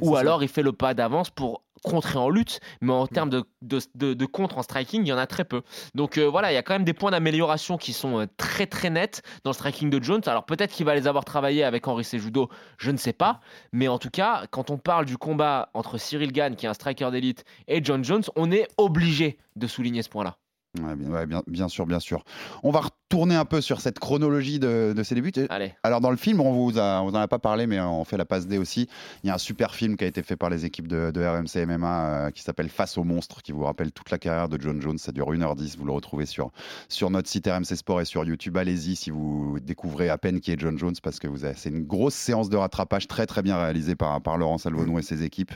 ou 0.00 0.14
ça. 0.14 0.20
alors 0.20 0.42
il 0.42 0.48
fait 0.48 0.62
le 0.62 0.72
pas 0.72 0.94
d'avance 0.94 1.30
pour 1.30 1.62
contrer 1.84 2.16
en 2.18 2.30
lutte, 2.30 2.60
mais 2.80 2.92
en 2.92 3.06
termes 3.08 3.28
de, 3.28 3.44
de, 3.60 3.80
de- 3.96 4.14
de 4.14 4.26
contre 4.26 4.56
en 4.56 4.62
striking, 4.62 5.02
il 5.04 5.08
y 5.08 5.12
en 5.12 5.18
a 5.18 5.26
très 5.26 5.44
peu. 5.44 5.62
Donc 5.96 6.16
euh, 6.16 6.26
voilà, 6.28 6.52
il 6.52 6.54
y 6.54 6.58
a 6.58 6.62
quand 6.62 6.74
même 6.74 6.84
des 6.84 6.92
points 6.94 7.10
d'amélioration 7.10 7.76
qui 7.76 7.92
sont 7.92 8.20
euh, 8.20 8.26
très 8.36 8.66
très 8.66 8.88
nets 8.88 9.22
dans 9.44 9.50
le 9.50 9.54
striking 9.54 9.90
de 9.90 10.02
Jones. 10.02 10.20
Alors 10.26 10.46
peut-être 10.46 10.72
qu'il 10.72 10.86
va 10.86 10.94
les 10.94 11.06
avoir 11.08 11.24
travaillés 11.24 11.64
avec 11.64 11.86
Henry 11.88 12.04
Cejudo, 12.04 12.48
je 12.78 12.90
ne 12.92 12.96
sais 12.96 13.12
pas. 13.12 13.40
Mais 13.72 13.88
en 13.88 13.98
tout 13.98 14.10
cas, 14.10 14.46
quand 14.50 14.70
on 14.70 14.78
parle 14.78 15.04
du 15.06 15.18
combat 15.18 15.70
entre 15.74 15.98
Cyril 15.98 16.32
Gann, 16.32 16.54
qui 16.56 16.66
est 16.66 16.68
un 16.68 16.74
striker 16.74 17.10
d'élite, 17.10 17.44
et 17.68 17.82
John 17.84 18.04
Jones, 18.04 18.22
on 18.36 18.50
est 18.52 18.68
obligé 18.78 19.38
de 19.56 19.66
souligner 19.66 20.02
ce 20.02 20.08
point-là. 20.08 20.38
Ouais, 20.80 20.96
bien, 20.96 21.26
bien, 21.26 21.42
bien 21.46 21.68
sûr, 21.68 21.86
bien 21.86 22.00
sûr. 22.00 22.24
On 22.62 22.70
va 22.70 22.80
retourner 23.12 23.34
un 23.36 23.44
peu 23.44 23.60
sur 23.60 23.80
cette 23.82 23.98
chronologie 23.98 24.58
de, 24.58 24.94
de 24.96 25.02
ces 25.02 25.14
débuts. 25.14 25.32
Allez. 25.50 25.74
Alors 25.82 26.00
dans 26.00 26.10
le 26.10 26.16
film, 26.16 26.40
on 26.40 26.52
vous, 26.52 26.78
a, 26.78 27.02
on 27.02 27.08
vous 27.10 27.14
en 27.14 27.20
a 27.20 27.28
pas 27.28 27.38
parlé, 27.38 27.66
mais 27.66 27.78
on 27.78 28.04
fait 28.04 28.16
la 28.16 28.24
passe 28.24 28.46
D 28.46 28.56
aussi. 28.56 28.88
Il 29.22 29.26
y 29.26 29.30
a 29.30 29.34
un 29.34 29.38
super 29.38 29.74
film 29.74 29.98
qui 29.98 30.04
a 30.04 30.06
été 30.06 30.22
fait 30.22 30.36
par 30.36 30.48
les 30.48 30.64
équipes 30.64 30.88
de, 30.88 31.10
de 31.10 31.20
RMC 31.22 31.66
MMA 31.66 32.04
euh, 32.06 32.30
qui 32.30 32.42
s'appelle 32.42 32.70
Face 32.70 32.96
au 32.96 33.04
monstre, 33.04 33.42
qui 33.42 33.52
vous 33.52 33.64
rappelle 33.64 33.92
toute 33.92 34.10
la 34.10 34.16
carrière 34.18 34.48
de 34.48 34.58
John 34.60 34.80
Jones. 34.80 34.96
Ça 34.96 35.12
dure 35.12 35.30
1h10. 35.30 35.76
Vous 35.76 35.84
le 35.84 35.92
retrouvez 35.92 36.24
sur, 36.24 36.50
sur 36.88 37.10
notre 37.10 37.28
site 37.28 37.46
RMC 37.46 37.76
Sport 37.76 38.00
et 38.00 38.04
sur 38.06 38.24
YouTube. 38.24 38.56
Allez-y 38.56 38.96
si 38.96 39.10
vous 39.10 39.58
découvrez 39.62 40.08
à 40.08 40.16
peine 40.16 40.40
qui 40.40 40.50
est 40.50 40.58
John 40.58 40.78
Jones, 40.78 40.94
parce 41.02 41.18
que 41.18 41.28
vous 41.28 41.40
c'est 41.56 41.68
une 41.68 41.84
grosse 41.84 42.14
séance 42.14 42.48
de 42.48 42.56
rattrapage 42.56 43.08
très 43.08 43.26
très 43.26 43.42
bien 43.42 43.58
réalisée 43.58 43.94
par, 43.94 44.22
par 44.22 44.38
Laurent 44.38 44.56
Salvonou 44.58 44.98
et 44.98 45.02
ses 45.02 45.22
équipes. 45.22 45.52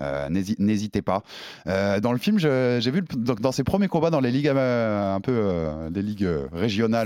Euh, 0.00 0.28
n'hési- 0.28 0.56
N'hésitez 0.60 1.02
pas. 1.02 1.22
Euh, 1.66 1.98
dans 1.98 2.12
le 2.12 2.18
film, 2.18 2.38
j'ai 2.38 2.78
vu 2.92 3.00
le- 3.00 3.16
donc, 3.16 3.40
dans 3.40 3.50
ses 3.52 3.64
premiers 3.64 3.88
combats 3.88 4.10
dans 4.10 4.20
les 4.20 4.30
ligues 4.30 4.48
un 4.48 5.20
peu 5.20 5.42
des 5.90 6.02
ligues 6.02 6.24
euh, 6.24 6.46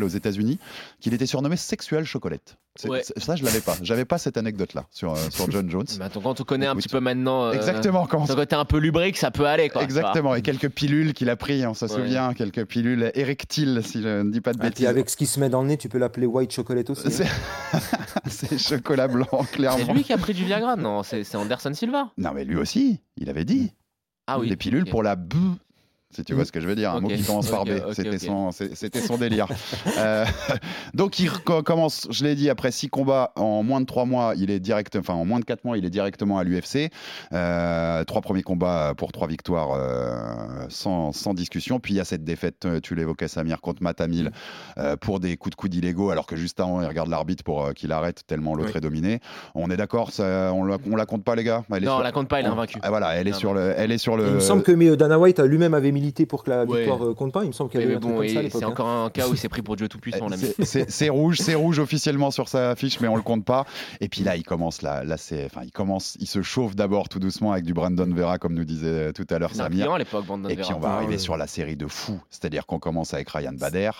aux 0.02 0.08
États-Unis, 0.08 0.58
qu'il 1.00 1.14
était 1.14 1.26
surnommé 1.26 1.56
Sexuel 1.56 2.04
Chocolate. 2.04 2.56
C'est- 2.78 2.90
Ouais. 2.90 3.02
c'est- 3.02 3.18
Ça, 3.18 3.36
je 3.36 3.44
l'avais 3.44 3.60
pas. 3.62 3.74
J'avais 3.82 4.04
pas 4.04 4.18
cette 4.18 4.36
anecdote-là 4.36 4.84
sur, 4.90 5.12
euh, 5.14 5.16
sur 5.30 5.50
John 5.50 5.70
Jones. 5.70 5.86
Mais 5.98 6.04
attends, 6.04 6.20
quand 6.20 6.40
on 6.40 6.44
connaît 6.44 6.66
un 6.66 6.76
petit 6.76 6.88
peu 6.90 7.00
maintenant. 7.00 7.44
euh, 7.46 7.52
Exactement, 7.52 8.06
quand- 8.06 8.26
Ton 8.26 8.34
côté 8.34 8.54
un 8.54 8.66
peu 8.66 8.76
lubrique, 8.78 9.16
ça 9.16 9.30
peut 9.30 9.46
aller. 9.46 9.70
Quoi, 9.70 9.82
Exactement, 9.82 10.34
et 10.34 10.42
quelques 10.42 10.68
pilules 10.68 11.14
qu'il 11.14 11.30
a 11.30 11.36
pris, 11.36 11.66
on 11.66 11.72
se 11.74 11.86
Ouais. 11.86 11.90
souvient, 11.90 12.34
quelques 12.34 12.66
pilules 12.66 13.10
érectiles, 13.14 13.80
si 13.82 14.02
je 14.02 14.22
ne 14.22 14.30
dis 14.30 14.40
pas 14.42 14.52
de 14.52 14.58
Et 14.58 14.60
puis 14.60 14.68
bêtises. 14.68 14.86
avec 14.86 15.08
ce 15.08 15.16
qui 15.16 15.24
se 15.26 15.40
met 15.40 15.48
dans 15.48 15.62
le 15.62 15.68
nez, 15.68 15.78
tu 15.78 15.88
peux 15.88 15.98
l'appeler 15.98 16.26
white 16.26 16.52
chocolate 16.52 16.90
aussi. 16.90 17.10
C'est- 17.10 17.24
hein. 17.24 17.80
C'est 18.28 18.58
chocolat 18.58 19.08
blanc, 19.08 19.26
C'est 19.42 19.52
clairement. 19.56 19.94
lui 19.94 20.02
qui 20.04 20.12
a 20.12 20.18
pris 20.18 20.34
du 20.34 20.44
Viagra? 20.44 20.76
Non, 20.76 21.02
c'est 21.02 21.24
c'est 21.24 21.36
Anderson 21.36 21.72
Silva. 21.72 22.10
Non, 22.18 22.32
mais 22.34 22.44
lui 22.44 22.56
aussi, 22.56 23.00
il 23.16 23.30
avait 23.30 23.44
dit. 23.44 23.72
Ah 24.26 24.38
oui. 24.38 24.48
Des 24.48 24.56
pilules 24.56 24.84
pour 24.84 25.02
la 25.02 25.14
b 25.16 25.34
si 26.10 26.24
tu 26.24 26.34
vois 26.34 26.44
ce 26.44 26.52
que 26.52 26.60
je 26.60 26.66
veux 26.68 26.74
dire, 26.76 26.92
un 26.92 27.00
mot 27.00 27.08
Ok. 27.08 27.16
qui 27.16 27.24
commence 27.24 27.50
par 27.50 27.64
B. 27.64 27.70
C'était 27.92 28.18
son, 28.18 28.50
c'est- 28.52 28.74
c'était 28.74 29.00
son 29.00 29.18
délire. 29.18 29.48
Euh, 29.98 30.24
donc 30.94 31.18
il 31.18 31.30
commence, 31.30 32.06
je 32.10 32.24
l'ai 32.24 32.34
dit, 32.34 32.48
après 32.48 32.70
six 32.70 32.88
combats 32.88 33.32
en 33.36 33.62
moins 33.62 33.80
de 33.80 33.86
trois 33.86 34.04
mois, 34.06 34.34
il 34.36 34.50
est 34.50 34.60
direct, 34.60 34.96
enfin 34.96 35.14
en 35.14 35.24
moins 35.24 35.40
de 35.40 35.44
quatre 35.44 35.64
mois, 35.64 35.76
il 35.76 35.84
est 35.84 35.90
directement 35.90 36.38
à 36.38 36.44
l'UFC. 36.44 36.90
Euh, 37.32 38.04
trois 38.04 38.20
premiers 38.22 38.42
combats 38.42 38.94
pour 38.96 39.12
trois 39.12 39.26
victoires 39.26 39.72
euh, 39.74 40.66
sans, 40.68 41.12
sans 41.12 41.34
discussion. 41.34 41.80
Puis 41.80 41.94
il 41.94 41.96
y 41.96 42.00
a 42.00 42.04
cette 42.04 42.24
défaite, 42.24 42.64
euh, 42.64 42.80
tu 42.80 42.94
l'évoquais 42.94 43.28
Samir, 43.28 43.60
contre 43.60 43.82
Matamil 43.82 44.30
euh, 44.78 44.96
pour 44.96 45.20
des 45.20 45.36
coups 45.36 45.50
de 45.56 45.60
coude 45.60 45.74
illégaux, 45.74 46.10
alors 46.10 46.26
que 46.26 46.36
juste 46.36 46.60
avant 46.60 46.80
il 46.80 46.86
regarde 46.86 47.08
l'arbitre 47.10 47.44
pour 47.44 47.64
euh, 47.66 47.72
qu'il 47.72 47.92
arrête 47.92 48.22
tellement 48.26 48.54
l'autre 48.54 48.70
Oui. 48.72 48.78
est 48.78 48.80
dominé. 48.80 49.20
On 49.54 49.70
est 49.70 49.76
d'accord, 49.76 50.12
ça- 50.12 50.52
on 50.54 50.64
la, 50.64 50.78
on 50.90 50.96
la 50.96 51.04
compte 51.06 51.24
pas 51.24 51.34
les 51.34 51.44
gars? 51.44 51.64
Elle 51.70 51.82
est 51.82 51.86
Non, 51.86 51.92
sur- 51.92 52.00
on 52.00 52.02
la 52.04 52.12
compte 52.12 52.28
pas, 52.28 52.40
il 52.40 52.46
est. 52.46 52.50
Ah, 52.82 52.88
voilà, 52.90 53.14
elle 53.16 53.28
est 53.28 53.32
Non, 53.32 53.38
sur 53.38 53.54
le, 53.54 53.74
elle 53.76 53.92
est 53.92 53.98
sur 53.98 54.16
le. 54.16 54.26
Il 54.28 54.32
me 54.34 54.40
semble 54.40 54.62
que 54.62 54.72
mais, 54.72 54.88
euh, 54.88 54.96
Dana 54.96 55.18
White 55.18 55.40
a 55.40 55.46
lui-même 55.46 55.74
avait 55.74 55.92
milité 55.96 56.26
pour 56.26 56.44
que 56.44 56.50
la 56.50 56.64
Ouais. 56.64 56.78
victoire 56.80 57.04
euh, 57.04 57.14
compte 57.14 57.32
pas. 57.32 57.42
Il 57.44 57.48
me 57.48 57.52
semble 57.52 57.70
qu'il 57.70 57.80
y 57.80 57.82
avait 57.82 57.92
eu 57.92 57.96
un 57.96 58.00
truc 58.00 58.12
bon, 58.12 58.18
comme 58.18 58.28
ça 58.28 58.36
à 58.36 58.40
et 58.40 58.42
l'époque. 58.44 58.60
c'est 58.60 58.64
hein. 58.66 58.68
encore 58.68 58.88
un 58.88 59.10
cas 59.10 59.28
où 59.28 59.32
il 59.32 59.38
s'est 59.38 59.48
pris 59.48 59.62
pour 59.62 59.76
Dieu 59.76 59.88
Tout-Puissant, 59.88 60.28
l'ami. 60.28 60.42
C'est- 60.58 60.64
C'est 60.64 60.90
c'est 60.90 61.08
rouge, 61.18 61.38
c'est 61.38 61.54
rouge 61.54 61.78
officiellement 61.78 62.30
sur 62.30 62.48
sa 62.48 62.76
fiche, 62.76 63.00
mais 63.00 63.08
on 63.08 63.16
le 63.16 63.22
compte 63.22 63.44
pas. 63.44 63.64
Et 64.00 64.08
puis 64.08 64.22
là, 64.22 64.36
il 64.36 64.42
commence 64.44 64.82
là, 64.82 65.02
là 65.04 65.16
c'est, 65.16 65.44
enfin, 65.46 65.62
il 65.64 65.72
commence, 65.72 66.16
il 66.20 66.26
se 66.26 66.42
chauffe 66.42 66.76
d'abord 66.76 67.08
tout 67.08 67.18
doucement 67.18 67.52
avec 67.52 67.64
du 67.64 67.72
Brandon 67.74 68.08
Vera, 68.14 68.38
comme 68.38 68.54
nous 68.54 68.64
disait 68.64 69.12
tout 69.12 69.26
à 69.30 69.38
l'heure 69.38 69.50
C'est 69.52 69.58
Samir. 69.58 69.70
client 69.84 69.94
à 69.94 69.98
l'époque, 69.98 70.26
Brandon 70.26 70.48
Et 70.48 70.56
puis 70.56 70.66
on 70.74 70.78
va 70.78 70.90
Ah, 70.90 70.96
arriver 70.96 71.12
ouais. 71.14 71.18
sur 71.18 71.36
la 71.36 71.46
série 71.46 71.76
de 71.76 71.86
fous, 71.86 72.20
c'est-à-dire 72.30 72.66
qu'on 72.66 72.78
commence 72.78 73.14
avec 73.14 73.28
Ryan 73.30 73.52
Bader, 73.54 73.90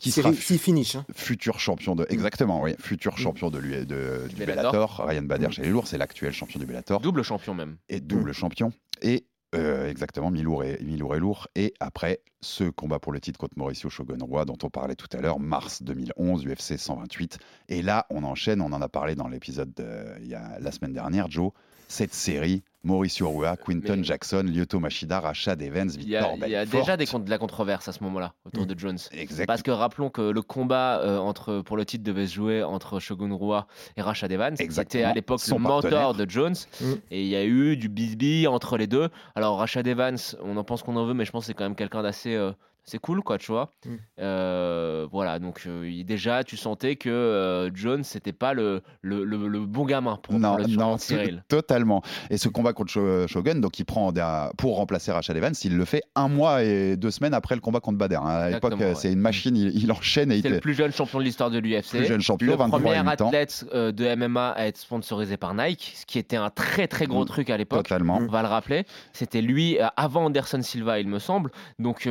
qui 0.00 0.10
Série- 0.10 0.34
sera 0.34 0.42
six 0.42 0.58
finish. 0.58 0.96
hein. 0.96 1.04
futur 1.14 1.58
champion 1.60 1.94
de, 1.96 2.06
exactement, 2.10 2.60
oui, 2.62 2.74
futur 2.78 3.16
champion 3.18 3.50
de, 3.50 3.58
l'U- 3.58 3.86
de- 3.86 4.26
du 4.28 4.36
Bellator. 4.36 4.72
Bellator. 4.72 5.04
Ryan 5.06 5.22
Bader 5.22 5.48
chez 5.50 5.62
les 5.62 5.68
lourds, 5.70 5.86
c'est 5.86 5.98
l'actuel 5.98 6.32
champion 6.32 6.60
du 6.60 6.66
Bellator 6.66 7.00
Double 7.00 7.22
champion 7.22 7.54
même. 7.54 7.76
et 7.88 8.00
double 8.00 8.32
champion. 8.32 8.72
Et 9.02 9.26
euh, 9.54 9.88
exactement, 9.88 10.30
Milour 10.30 10.64
et, 10.64 10.78
Milour 10.82 11.16
et 11.16 11.18
lourd. 11.18 11.48
Et 11.54 11.74
après, 11.80 12.20
ce 12.40 12.64
combat 12.64 12.98
pour 12.98 13.12
le 13.12 13.20
titre 13.20 13.38
contre 13.38 13.56
Mauricio 13.56 13.88
Shogun 13.88 14.22
Roy, 14.22 14.44
dont 14.44 14.58
on 14.62 14.70
parlait 14.70 14.94
tout 14.94 15.08
à 15.16 15.20
l'heure, 15.20 15.40
mars 15.40 15.82
2011, 15.82 16.46
UFC 16.46 16.78
128. 16.78 17.38
Et 17.68 17.82
là, 17.82 18.06
on 18.10 18.24
enchaîne, 18.24 18.60
on 18.60 18.72
en 18.72 18.82
a 18.82 18.88
parlé 18.88 19.14
dans 19.14 19.28
l'épisode 19.28 19.72
a 19.80 20.58
la 20.58 20.72
semaine 20.72 20.92
dernière, 20.92 21.30
Joe. 21.30 21.52
Cette 21.88 22.12
série, 22.14 22.62
Mauricio 22.84 23.28
Rua, 23.28 23.56
Quinton 23.56 23.96
Mais- 23.96 24.04
Jackson, 24.04 24.44
Lyoto 24.46 24.78
Machida, 24.78 25.20
Rashad 25.20 25.60
Evans, 25.60 25.90
Il 25.98 26.08
y 26.08 26.16
a, 26.16 26.20
Victor 26.32 26.48
il 26.48 26.52
y 26.52 26.56
a 26.56 26.64
déjà 26.64 26.96
des, 26.96 27.06
de 27.06 27.30
la 27.30 27.38
controverse 27.38 27.88
à 27.88 27.92
ce 27.92 28.02
moment-là 28.04 28.34
autour 28.44 28.66
de 28.66 28.78
Jones. 28.78 28.98
Exact. 29.12 29.46
Parce 29.46 29.62
que 29.62 29.70
rappelons 29.70 30.10
que 30.10 30.22
le 30.22 30.42
combat 30.42 31.00
euh, 31.00 31.18
entre, 31.18 31.60
pour 31.62 31.76
le 31.76 31.84
titre 31.84 32.04
devait 32.04 32.26
se 32.26 32.34
jouer 32.34 32.62
entre 32.62 33.00
Shogun 33.00 33.34
Rua 33.34 33.66
et 33.96 34.02
Rashad 34.02 34.30
Evans. 34.30 34.52
C'était 34.52 34.64
Exactement. 34.64 35.08
à 35.08 35.14
l'époque 35.14 35.40
Son 35.40 35.56
le 35.56 35.62
mentor 35.62 36.14
de 36.14 36.28
Jones. 36.28 36.54
Mm. 36.80 36.92
Et 37.10 37.22
il 37.22 37.28
y 37.28 37.36
a 37.36 37.44
eu 37.44 37.76
du 37.76 37.88
bisbis 37.88 38.46
entre 38.46 38.76
les 38.76 38.86
deux. 38.86 39.08
Alors 39.34 39.58
Rashad 39.58 39.86
Evans, 39.86 40.18
on 40.42 40.56
en 40.56 40.64
pense 40.64 40.82
qu'on 40.82 40.96
en 40.96 41.04
veut, 41.04 41.14
mais 41.14 41.24
je 41.24 41.32
pense 41.32 41.44
que 41.44 41.46
c'est 41.48 41.54
quand 41.54 41.64
même 41.64 41.74
quelqu'un 41.76 42.02
d'assez 42.02 42.34
euh, 42.34 42.52
assez 42.88 42.98
cool, 42.98 43.22
quoi, 43.22 43.36
tu 43.38 43.52
vois. 43.52 43.72
Mm. 43.84 43.94
Euh, 44.20 45.06
voilà, 45.12 45.38
donc 45.38 45.62
euh, 45.66 46.02
déjà, 46.04 46.42
tu 46.44 46.56
sentais 46.56 46.96
que 46.96 47.08
euh, 47.10 47.70
Jones, 47.74 48.02
c'était 48.04 48.32
pas 48.32 48.54
le, 48.54 48.82
le, 49.02 49.24
le- 49.24 49.46
le 49.48 49.60
bon 49.66 49.84
gamin 49.84 50.18
pour, 50.22 50.34
Non, 50.38 50.56
pour 50.56 50.66
le 50.66 50.74
non, 50.74 50.96
Cyril. 50.98 51.42
to- 51.48 51.56
totalement. 51.58 52.02
Et 52.30 52.38
ce 52.38 52.48
combat 52.48 52.72
contre 52.72 52.92
Sho- 52.92 53.26
Shogun, 53.26 53.56
donc 53.56 53.78
il 53.78 53.84
prend 53.84 54.12
pour 54.56 54.76
remplacer 54.76 55.12
Rashad 55.12 55.36
Evans, 55.36 55.52
il 55.64 55.76
le 55.76 55.84
fait 55.84 56.02
un 56.14 56.28
mois 56.28 56.62
et 56.64 56.96
deux 56.96 57.10
semaines 57.10 57.34
après 57.34 57.54
le 57.54 57.60
combat 57.60 57.80
contre 57.80 57.98
Bader. 57.98 58.16
hein. 58.16 58.26
À 58.26 58.50
l'époque, 58.50 58.74
euh, 58.80 58.94
c'est 58.94 59.12
une 59.12 59.20
machine, 59.20 59.56
il, 59.56 59.76
il 59.82 59.92
enchaîne 59.92 60.32
et 60.32 60.36
il 60.36 60.42
C'est 60.42 60.48
le 60.48 60.60
plus 60.60 60.74
jeune 60.74 60.92
champion 60.92 61.18
de 61.18 61.24
l'histoire 61.24 61.50
de 61.50 61.58
l'UFC. 61.58 61.90
Plus 61.98 62.06
jeune 62.06 62.20
champion, 62.22 62.46
le 62.52 62.56
23 62.56 62.80
premier 62.80 62.96
et 62.96 63.00
8 63.02 63.20
ans. 63.22 63.28
athlète 63.28 63.64
de 63.72 64.14
MMA 64.16 64.50
à 64.50 64.66
être 64.66 64.78
sponsorisé 64.78 65.36
par 65.36 65.54
Nike, 65.54 65.92
ce 65.96 66.06
qui 66.06 66.18
était 66.18 66.36
un 66.36 66.50
très 66.50 66.88
très 66.88 67.06
gros 67.06 67.24
Mm. 67.24 67.26
truc 67.28 67.50
à 67.50 67.56
l'époque. 67.56 67.82
totalement. 67.84 68.18
On 68.20 68.26
va 68.26 68.42
le 68.42 68.48
rappeler. 68.48 68.84
C'était 69.12 69.42
lui 69.42 69.78
avant 69.96 70.24
Anderson 70.26 70.62
Silva, 70.62 71.00
il 71.00 71.08
me 71.08 71.18
semble. 71.18 71.50
Donc 71.78 72.08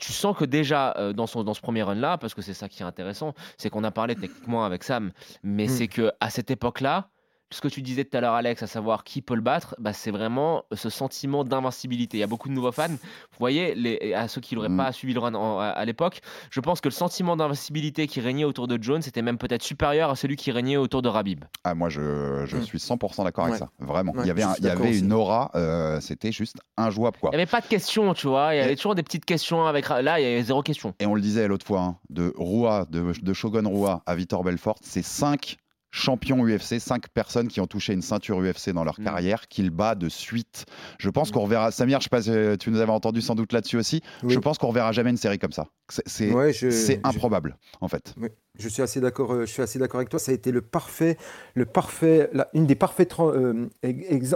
tu 0.00 0.12
sens 0.20 0.36
que 0.36 0.44
déjà 0.44 0.94
euh, 0.96 1.12
dans, 1.12 1.26
son, 1.26 1.42
dans 1.44 1.54
ce 1.54 1.60
premier 1.60 1.82
run-là, 1.82 2.18
parce 2.18 2.34
que 2.34 2.42
c'est 2.42 2.54
ça 2.54 2.68
qui 2.68 2.82
est 2.82 2.86
intéressant, 2.86 3.34
c'est 3.56 3.70
qu'on 3.70 3.84
a 3.84 3.90
parlé 3.90 4.14
techniquement 4.14 4.64
avec 4.64 4.84
Sam, 4.84 5.10
mais 5.42 5.66
Mm. 5.66 5.68
c'est 5.68 5.88
que 5.88 6.12
à 6.20 6.30
cette 6.30 6.50
époque-là, 6.50 7.08
ce 7.52 7.60
que 7.60 7.68
tu 7.68 7.82
disais 7.82 8.04
tout 8.04 8.16
à 8.16 8.20
l'heure, 8.20 8.34
Alex, 8.34 8.62
à 8.62 8.66
savoir 8.66 9.02
qui 9.04 9.22
peut 9.22 9.34
le 9.34 9.40
battre, 9.40 9.74
bah, 9.78 9.92
c'est 9.92 10.10
vraiment 10.12 10.64
ce 10.72 10.88
sentiment 10.88 11.42
d'invincibilité. 11.44 12.16
Il 12.16 12.20
y 12.20 12.22
a 12.22 12.26
beaucoup 12.28 12.48
de 12.48 12.54
nouveaux 12.54 12.70
fans. 12.72 12.88
Vous 12.88 13.38
voyez, 13.40 13.74
les, 13.74 14.14
à 14.14 14.28
ceux 14.28 14.40
qui 14.40 14.54
n'auraient 14.54 14.68
Mm. 14.68 14.76
pas 14.76 14.92
suivi 14.92 15.14
le 15.14 15.20
run 15.20 15.34
en- 15.34 15.58
à, 15.58 15.66
à 15.66 15.84
l'époque, 15.84 16.20
je 16.50 16.60
pense 16.60 16.80
que 16.80 16.88
le 16.88 16.92
sentiment 16.94 17.36
d'invincibilité 17.36 18.06
qui 18.06 18.20
régnait 18.20 18.44
autour 18.44 18.68
de 18.68 18.80
Jones 18.80 19.02
était 19.06 19.22
même 19.22 19.36
peut-être 19.38 19.62
supérieur 19.62 20.10
à 20.10 20.16
celui 20.16 20.36
qui 20.36 20.52
régnait 20.52 20.76
autour 20.76 21.02
de 21.02 21.08
Rabib. 21.08 21.44
Ah, 21.64 21.74
moi, 21.74 21.88
je, 21.88 22.44
je 22.46 22.56
Mm. 22.56 22.62
suis 22.62 22.78
100% 22.78 23.24
d'accord 23.24 23.46
avec 23.46 23.56
ça. 23.56 23.68
Vraiment. 23.80 24.12
Ouais, 24.12 24.22
il 24.24 24.28
y 24.28 24.30
avait, 24.30 24.42
un- 24.44 24.54
il 24.58 24.64
y 24.94 24.98
une 25.00 25.12
aura, 25.12 25.50
euh, 25.56 26.00
c'était 26.00 26.32
juste 26.32 26.56
injouable. 26.76 27.18
Quoi. 27.20 27.30
Il 27.32 27.36
n'y 27.36 27.42
avait 27.42 27.50
pas 27.50 27.60
de 27.60 27.66
questions, 27.66 28.14
tu 28.14 28.28
vois. 28.28 28.54
Il 28.54 28.58
y 28.58 28.60
avait 28.60 28.74
Et- 28.74 28.76
toujours 28.76 28.94
des 28.94 29.02
petites 29.02 29.24
questions 29.24 29.66
avec. 29.66 29.88
Là, 29.88 30.20
il 30.20 30.22
y 30.22 30.26
avait 30.26 30.42
zéro 30.42 30.62
question. 30.62 30.94
Et 31.00 31.06
on 31.06 31.14
le 31.14 31.20
disait 31.20 31.48
l'autre 31.48 31.66
fois, 31.66 31.80
hein, 31.80 31.96
de 32.10 32.32
Rua, 32.36 32.86
de, 32.90 33.12
de 33.20 33.32
Shogun 33.32 33.66
Rua 33.68 34.02
à 34.06 34.14
Vitor 34.14 34.44
Belfort, 34.44 34.76
c'est 34.82 35.02
cinq 35.02 35.56
champions 35.90 36.44
UFC, 36.46 36.78
cinq 36.78 37.08
personnes 37.08 37.48
qui 37.48 37.60
ont 37.60 37.66
touché 37.66 37.92
une 37.92 38.02
ceinture 38.02 38.38
UFC 38.40 38.70
dans 38.72 38.84
leur 38.84 39.00
Mm. 39.00 39.04
carrière, 39.04 39.48
qu'il 39.48 39.70
bat 39.70 39.94
de 39.94 40.08
suite. 40.08 40.64
Je 40.98 41.10
pense 41.10 41.30
Mm. 41.30 41.32
qu'on 41.32 41.40
reverra, 41.40 41.70
Samir, 41.70 41.98
je 42.00 42.04
sais 42.04 42.08
pas 42.10 42.22
si 42.22 42.30
euh, 42.30 42.56
tu 42.56 42.70
nous 42.70 42.80
avais 42.80 42.92
entendu 42.92 43.20
sans 43.20 43.34
doute 43.34 43.52
là-dessus 43.52 43.76
aussi, 43.76 44.00
Oui. 44.22 44.32
je 44.34 44.38
pense 44.38 44.58
qu'on 44.58 44.68
reverra 44.68 44.92
jamais 44.92 45.10
une 45.10 45.16
série 45.16 45.38
comme 45.38 45.52
ça. 45.52 45.66
C'est 46.06 46.32
Ouais, 46.32 46.52
je- 46.52 46.98
improbable, 47.02 47.56
en 47.80 47.88
fait. 47.88 48.14
Oui, 48.20 48.28
je 48.58 48.68
suis 48.68 48.82
assez 48.82 49.00
d'accord. 49.00 49.32
euh, 49.32 49.40
Je 49.46 49.52
suis 49.52 49.62
assez 49.62 49.78
d'accord 49.80 49.98
avec 49.98 50.08
toi. 50.08 50.18
Ça 50.20 50.30
a 50.30 50.34
été 50.34 50.52
le 50.52 50.60
parfait, 50.60 51.16
le 51.54 51.64
parfait, 51.66 52.30
la- 52.32 52.48
une 52.54 52.66
des 52.66 52.76
parfaits, 52.76 53.12
euh, 53.18 53.66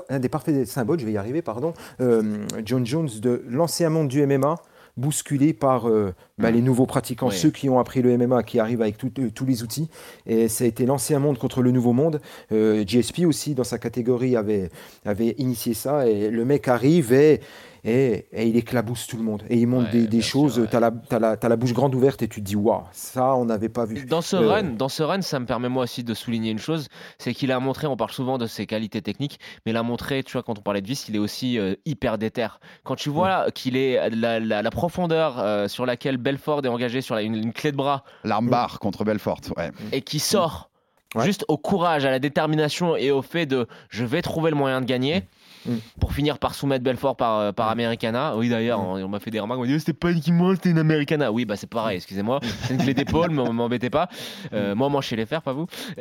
un 0.08 0.18
des 0.18 0.28
parfaits 0.28 0.66
symboles. 0.66 0.98
Je 0.98 1.06
vais 1.06 1.12
y 1.12 1.16
arriver, 1.16 1.42
pardon. 1.42 1.72
euh, 2.00 2.44
John 2.64 2.84
Jones 2.84 3.08
de 3.20 3.44
l'ancien 3.48 3.90
monde 3.90 4.08
du 4.08 4.20
MMA 4.26 4.56
bousculé 4.96 5.52
par 5.52 5.88
euh, 5.88 6.14
bah, 6.38 6.50
les 6.50 6.62
nouveaux 6.62 6.86
pratiquants, 6.86 7.28
Oui. 7.28 7.34
ceux 7.36 7.50
qui 7.50 7.68
ont 7.68 7.78
appris 7.78 8.00
le 8.02 8.16
MMA, 8.16 8.42
qui 8.44 8.58
arrivent 8.60 8.82
avec 8.82 8.96
tout- 8.96 9.10
euh, 9.18 9.30
tous 9.34 9.44
les 9.44 9.62
outils. 9.62 9.88
Et 10.26 10.48
ça 10.48 10.64
a 10.64 10.66
été 10.66 10.86
l'ancien 10.86 11.18
monde 11.18 11.38
contre 11.38 11.62
le 11.62 11.70
nouveau 11.72 11.92
monde. 11.92 12.20
Euh, 12.52 12.84
GSP 12.86 13.24
aussi, 13.26 13.54
dans 13.54 13.64
sa 13.64 13.78
catégorie, 13.78 14.36
avait, 14.36 14.70
avait 15.04 15.34
initié 15.38 15.74
ça. 15.74 16.06
Et 16.08 16.30
le 16.30 16.44
mec 16.44 16.68
arrive 16.68 17.12
et, 17.12 17.40
et, 17.84 18.26
et 18.32 18.46
il 18.46 18.56
éclabousse 18.56 19.06
tout 19.06 19.16
le 19.16 19.22
monde. 19.22 19.42
Et 19.50 19.58
il 19.58 19.66
montre 19.66 19.92
Ouais, 19.92 20.06
des, 20.06 20.20
choses. 20.22 20.58
ouais. 20.58 20.66
Tu 20.68 20.76
as, 20.76 20.80
la, 20.80 21.36
t'as 21.36 21.48
la 21.48 21.56
bouche 21.56 21.72
grande 21.74 21.94
ouverte 21.94 22.22
et 22.22 22.28
tu 22.28 22.40
te 22.40 22.44
dis, 22.46 22.56
waouh, 22.56 22.82
ça, 22.92 23.34
on 23.34 23.44
n'avait 23.44 23.68
pas 23.68 23.84
vu. 23.84 24.04
Dans 24.06 24.22
ce, 24.22 24.36
Euh, 24.36 24.48
run, 24.48 24.62
dans 24.76 24.88
ce 24.88 25.02
run, 25.02 25.20
ça 25.22 25.38
me 25.38 25.46
permet 25.46 25.68
moi 25.68 25.82
aussi 25.84 26.02
de 26.02 26.14
souligner 26.14 26.50
une 26.50 26.58
chose, 26.58 26.88
c'est 27.18 27.34
qu'il 27.34 27.52
a 27.52 27.60
montré, 27.60 27.86
on 27.86 27.96
parle 27.96 28.10
souvent 28.12 28.38
de 28.38 28.46
ses 28.46 28.66
qualités 28.66 29.02
techniques, 29.02 29.38
mais 29.66 29.72
il 29.72 29.76
a 29.76 29.82
montré, 29.82 30.22
tu 30.22 30.32
vois, 30.32 30.42
quand 30.42 30.58
on 30.58 30.62
parlait 30.62 30.80
de 30.80 30.86
Vice, 30.86 31.08
il 31.08 31.16
est 31.16 31.18
aussi 31.20 31.58
euh, 31.58 31.74
hyper 31.84 32.16
déter. 32.18 32.46
Quand 32.84 32.96
tu 32.96 33.10
vois 33.10 33.50
qu'il 33.52 33.76
est 33.76 34.08
la, 34.10 34.40
la- 34.40 34.62
la 34.62 34.70
profondeur 34.70 35.38
euh, 35.38 35.68
sur 35.68 35.84
laquelle 35.86 36.16
Belfort 36.16 36.64
est 36.64 36.68
engagé 36.68 37.00
sur 37.02 37.14
la- 37.14 37.22
une, 37.22 37.34
une 37.34 37.52
clé 37.52 37.70
de 37.70 37.76
bras 37.76 38.04
L'armbar 38.24 38.78
contre 38.78 39.04
Belfort, 39.04 39.40
ouais. 39.56 39.70
et 39.92 40.00
qui 40.00 40.18
sort 40.18 40.70
Ouais. 41.14 41.24
juste 41.24 41.44
au 41.46 41.56
courage, 41.56 42.04
à 42.04 42.10
la 42.10 42.18
détermination 42.18 42.96
et 42.96 43.12
au 43.12 43.22
fait 43.22 43.46
de 43.46 43.68
je 43.88 44.04
vais 44.04 44.20
trouver 44.20 44.50
le 44.50 44.56
moyen 44.56 44.80
de 44.80 44.84
gagner. 44.86 45.22
Mm. 45.66 45.72
pour 46.00 46.12
finir 46.12 46.38
par 46.38 46.54
soumettre 46.54 46.84
Belfort 46.84 47.16
par, 47.16 47.38
euh, 47.38 47.52
par 47.52 47.68
Americana. 47.70 48.36
Oui, 48.36 48.48
d'ailleurs, 48.48 48.80
on, 48.80 49.02
on 49.02 49.08
m'a 49.08 49.20
fait 49.20 49.30
des 49.30 49.40
remarques. 49.40 49.60
On 49.60 49.62
m'a 49.62 49.68
dit, 49.68 49.78
c'était 49.78 49.92
pas 49.94 50.10
une 50.10 50.20
Kimura, 50.20 50.54
c'était 50.56 50.70
une 50.70 50.78
Americana. 50.78 51.32
Oui, 51.32 51.44
bah 51.44 51.56
c'est 51.56 51.68
pareil, 51.68 51.96
excusez-moi. 51.96 52.40
C'est 52.66 52.74
une 52.74 52.82
clé 52.82 52.94
d'épaule, 52.94 53.30
mais 53.32 53.42
m'embêtez 53.50 53.90
pas. 53.90 54.08
Euh, 54.52 54.74
moi, 54.74 54.88
moi, 54.88 55.00
je 55.00 55.08
sais 55.08 55.16
les 55.16 55.26
faire, 55.26 55.42
pas 55.42 55.52
vous. 55.52 55.66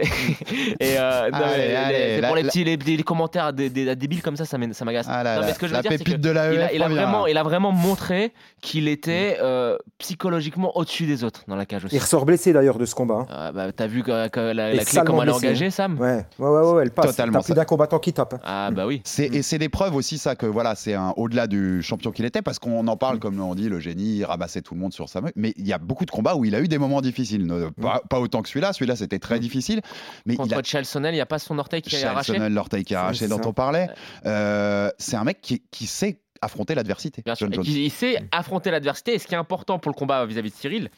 Et 0.80 0.97
euh, 0.97 1.30
non, 1.32 1.38
Allez, 1.38 1.58
mais, 1.58 1.76
allez, 1.76 1.95
c'est 2.15 2.21
la- 2.21 2.28
pour 2.28 2.36
les 2.36 2.43
la- 2.43 2.49
petits 2.49 2.63
les, 2.63 2.78
les 2.78 3.04
commentaires 3.04 3.54
des, 3.54 3.69
des- 3.69 3.95
débiles 3.95 4.21
comme 4.21 4.36
ça, 4.36 4.45
ça 4.45 4.58
m'agace. 4.58 5.08
Ah 5.10 5.23
là 5.23 5.39
Non, 5.39 5.45
mais 5.45 5.54
ce 5.54 5.60
que 5.60 5.67
je 5.67 5.71
veux 5.71 5.78
la 5.78 5.82
dire, 5.82 5.91
c'est 5.91 5.97
pépite 5.99 6.15
que 6.15 6.19
de 6.21 6.30
la 6.30 6.54
il 6.54 6.60
a, 6.62 6.65
EF 6.65 6.71
il 6.76 6.82
a 6.82 6.86
revient. 6.86 6.95
vraiment, 6.95 7.28
il 7.28 7.38
a 7.38 7.43
vraiment 7.43 7.71
montré 7.71 8.34
qu'il 8.62 8.88
était 8.88 9.38
euh, 9.41 9.78
psychologiquement 9.97 10.76
au-dessus 10.78 11.06
des 11.06 11.23
autres 11.23 11.41
dans 11.47 11.56
la 11.56 11.65
cage 11.65 11.86
aussi. 11.86 11.95
Il 11.95 11.99
ressort 11.99 12.26
blessé 12.26 12.54
d'ailleurs 12.54 12.78
de 12.78 12.86
ce 12.86 12.95
combat. 12.95 13.26
hein. 13.28 13.28
Euh, 13.32 13.52
bah, 13.52 13.71
T'as 13.71 13.88
vu 13.88 14.04
que, 14.04 14.28
que 14.28 14.39
la, 14.39 14.73
la 14.73 14.84
clé 14.86 15.02
comment 15.06 15.23
elle 15.23 15.30
est 15.30 15.34
engagée. 15.34 15.69
Sam 15.69 15.99
Ouais, 15.99 16.26
ouais, 16.39 16.47
ouais, 16.49 16.71
ouais, 16.73 16.82
elle 16.84 16.91
passe. 16.91 17.08
Totalement, 17.08 17.39
T'as 17.39 17.45
plus 17.45 17.54
d'un 17.54 17.65
combattant 17.65 17.99
qui 17.99 18.13
tape. 18.13 18.34
hein. 18.36 18.39
Ah 18.43 18.69
bah 18.71 18.86
oui. 18.86 19.02
Et 19.19 19.41
c'est 19.53 19.59
des 19.59 19.69
preuves 19.69 19.93
aussi 19.93 20.17
ça 20.17 20.35
que 20.35 20.47
voilà 20.47 20.73
c'est 20.73 20.95
un 20.95 21.13
au-delà 21.15 21.45
du 21.45 21.83
champion 21.83 22.11
qu'il 22.11 22.25
était 22.25 22.41
parce 22.41 22.57
qu'on 22.57 22.87
en 22.87 22.95
Mm. 22.95 22.97
parle 22.97 23.19
comme 23.19 23.39
on 23.39 23.53
dit 23.53 23.69
le 23.69 23.79
génie 23.79 24.17
il 24.17 24.25
ramassait 24.25 24.63
tout 24.63 24.73
le 24.73 24.79
monde 24.79 24.93
sur 24.93 25.09
sa 25.09 25.21
meule 25.21 25.31
mais 25.35 25.53
il 25.57 25.67
y 25.67 25.73
a 25.73 25.77
beaucoup 25.77 26.05
de 26.05 26.11
combats 26.11 26.35
où 26.35 26.43
il 26.43 26.55
a 26.55 26.59
eu 26.59 26.67
des 26.67 26.79
moments 26.79 27.01
difficiles. 27.01 27.45
Ne- 27.45 27.69
pas, 27.69 28.01
pas 28.09 28.19
autant 28.19 28.41
que 28.41 28.49
celui-là. 28.49 28.73
Celui-là 28.73 28.95
c'était 28.95 29.19
très 29.19 29.39
difficile. 29.39 29.81
Mais 30.25 30.33
il 30.33 30.37
Mm. 30.37 30.43
Contre 30.43 30.57
a 30.57 30.63
Chalsonnel, 30.63 31.13
il 31.13 31.17
n'y 31.17 31.21
a 31.21 31.27
pas 31.27 31.37
son 31.37 31.59
orteil 31.59 31.83
qui 31.83 31.95
est 31.95 32.03
arraché 32.03 32.33
Sonnel, 32.33 32.51
l'orteil 32.53 32.83
qui 32.83 32.93
est 32.93 32.97
arraché 32.97 33.27
dont 33.27 33.39
on 33.45 33.53
parlait. 33.53 33.89
Euh, 34.25 34.89
c'est 34.97 35.17
un 35.17 35.23
mec 35.23 35.39
qui, 35.41 35.61
qui 35.69 35.85
sait 35.85 36.19
affronter 36.41 36.73
l'adversité 36.75 37.23
il 37.63 37.91
sait 37.91 38.27
affronter 38.31 38.71
l'adversité. 38.71 39.13
Et 39.13 39.19
ce 39.19 39.27
qui 39.27 39.33
est 39.33 39.37
important 39.37 39.77
pour 39.79 39.91
le 39.91 39.95
combat 39.95 40.25
vis-à-vis 40.25 40.49
de 40.49 40.55
Cyril, 40.55 40.89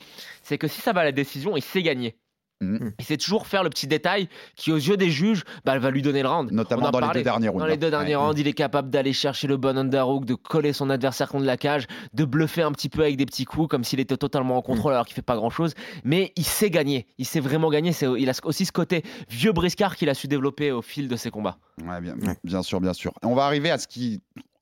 c'est 0.42 0.58
que 0.58 0.68
si 0.68 0.80
ça 0.82 0.94
va 0.94 1.02
à 1.02 1.04
la 1.04 1.12
décision, 1.12 1.56
il 1.58 1.62
sait 1.62 1.84
gagner. 1.84 2.16
Mhm. 2.62 2.94
Il 3.00 3.06
sait 3.06 3.18
toujours 3.18 3.48
faire 3.48 3.64
le 3.64 3.70
petit 3.70 3.86
détail 3.86 4.30
qui, 4.56 4.72
aux 4.72 4.78
yeux 4.78 4.96
des 4.96 5.10
juges, 5.12 5.44
bah, 5.66 5.78
va 5.78 5.92
lui 5.92 6.02
donner 6.02 6.22
le 6.22 6.30
round. 6.30 6.52
notamment 6.52 6.90
dans 6.90 7.00
les 7.02 7.14
deux 7.20 7.24
derniers 7.24 7.50
rounds 7.50 7.60
Dans 7.60 7.66
les 7.68 7.76
deux 7.78 7.90
derniers 7.90 8.16
Ouais. 8.16 8.22
rounds, 8.22 8.40
il 8.40 8.48
est 8.48 8.54
capable 8.54 8.90
d'aller 8.90 9.12
chercher 9.12 9.48
le 9.48 9.58
bon 9.58 9.78
underhook, 9.78 10.24
de 10.26 10.36
coller 10.36 10.72
son 10.72 10.90
adversaire 10.90 11.28
contre 11.28 11.44
la 11.46 11.58
cage, 11.58 11.86
de 12.14 12.24
bluffer 12.24 12.62
un 12.62 12.72
petit 12.72 12.88
peu 12.90 13.02
avec 13.02 13.18
des 13.18 13.26
petits 13.26 13.44
coups, 13.46 13.68
comme 13.68 13.84
s'il 13.84 14.00
était 14.00 14.16
totalement 14.18 14.58
en 14.58 14.62
contrôle 14.62 14.94
alors 14.94 15.06
qu'il 15.06 15.16
fait 15.16 15.22
pas 15.22 15.36
grand 15.36 15.50
chose. 15.50 15.74
Mais 16.06 16.32
il 16.38 16.46
sait 16.46 16.70
gagner. 16.70 17.08
Il 17.18 17.26
sait 17.26 17.42
vraiment 17.42 17.70
gagner. 17.70 17.92
C'est- 17.92 18.08
Il 18.18 18.30
a 18.30 18.34
aussi 18.44 18.66
ce 18.66 18.72
côté 18.72 19.04
vieux 19.30 19.52
briscard 19.52 19.96
qu'il 19.98 20.10
a 20.10 20.14
su 20.14 20.28
développer 20.28 20.72
au 20.72 20.82
fil 20.82 21.08
de 21.10 21.16
ses 21.18 21.32
combats. 21.32 21.58
Ouais, 21.86 22.00
bien, 22.00 22.14
Ouais. 22.14 22.38
bien 22.44 22.62
sûr, 22.64 22.80
bien 22.80 22.94
sûr. 22.94 23.12
On 23.22 23.36
va 23.36 23.44
arriver 23.46 23.70
à 23.72 23.78
ce 23.78 23.88
qui. 23.88 24.22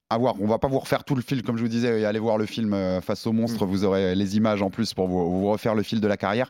À 0.10 0.18
voir. 0.18 0.36
On 0.40 0.46
va 0.48 0.60
pas 0.60 0.68
vous 0.68 0.78
refaire 0.80 1.04
tout 1.04 1.16
le 1.16 1.22
film, 1.24 1.42
comme 1.42 1.58
je 1.58 1.64
vous 1.64 1.68
disais, 1.70 2.02
et 2.02 2.06
allez 2.06 2.20
voir 2.20 2.38
le 2.38 2.46
film 2.46 2.74
euh, 2.74 3.02
face 3.02 3.26
au 3.26 3.32
monstre. 3.32 3.66
Vous 3.66 3.84
aurez 3.84 4.14
les 4.14 4.38
images 4.38 4.62
en 4.62 4.70
plus 4.70 4.94
pour 4.94 5.08
vous, 5.08 5.40
vous 5.42 5.50
refaire 5.52 5.74
le 5.74 5.82
fil 5.82 6.02
de 6.02 6.08
la 6.08 6.18
carrière. 6.18 6.50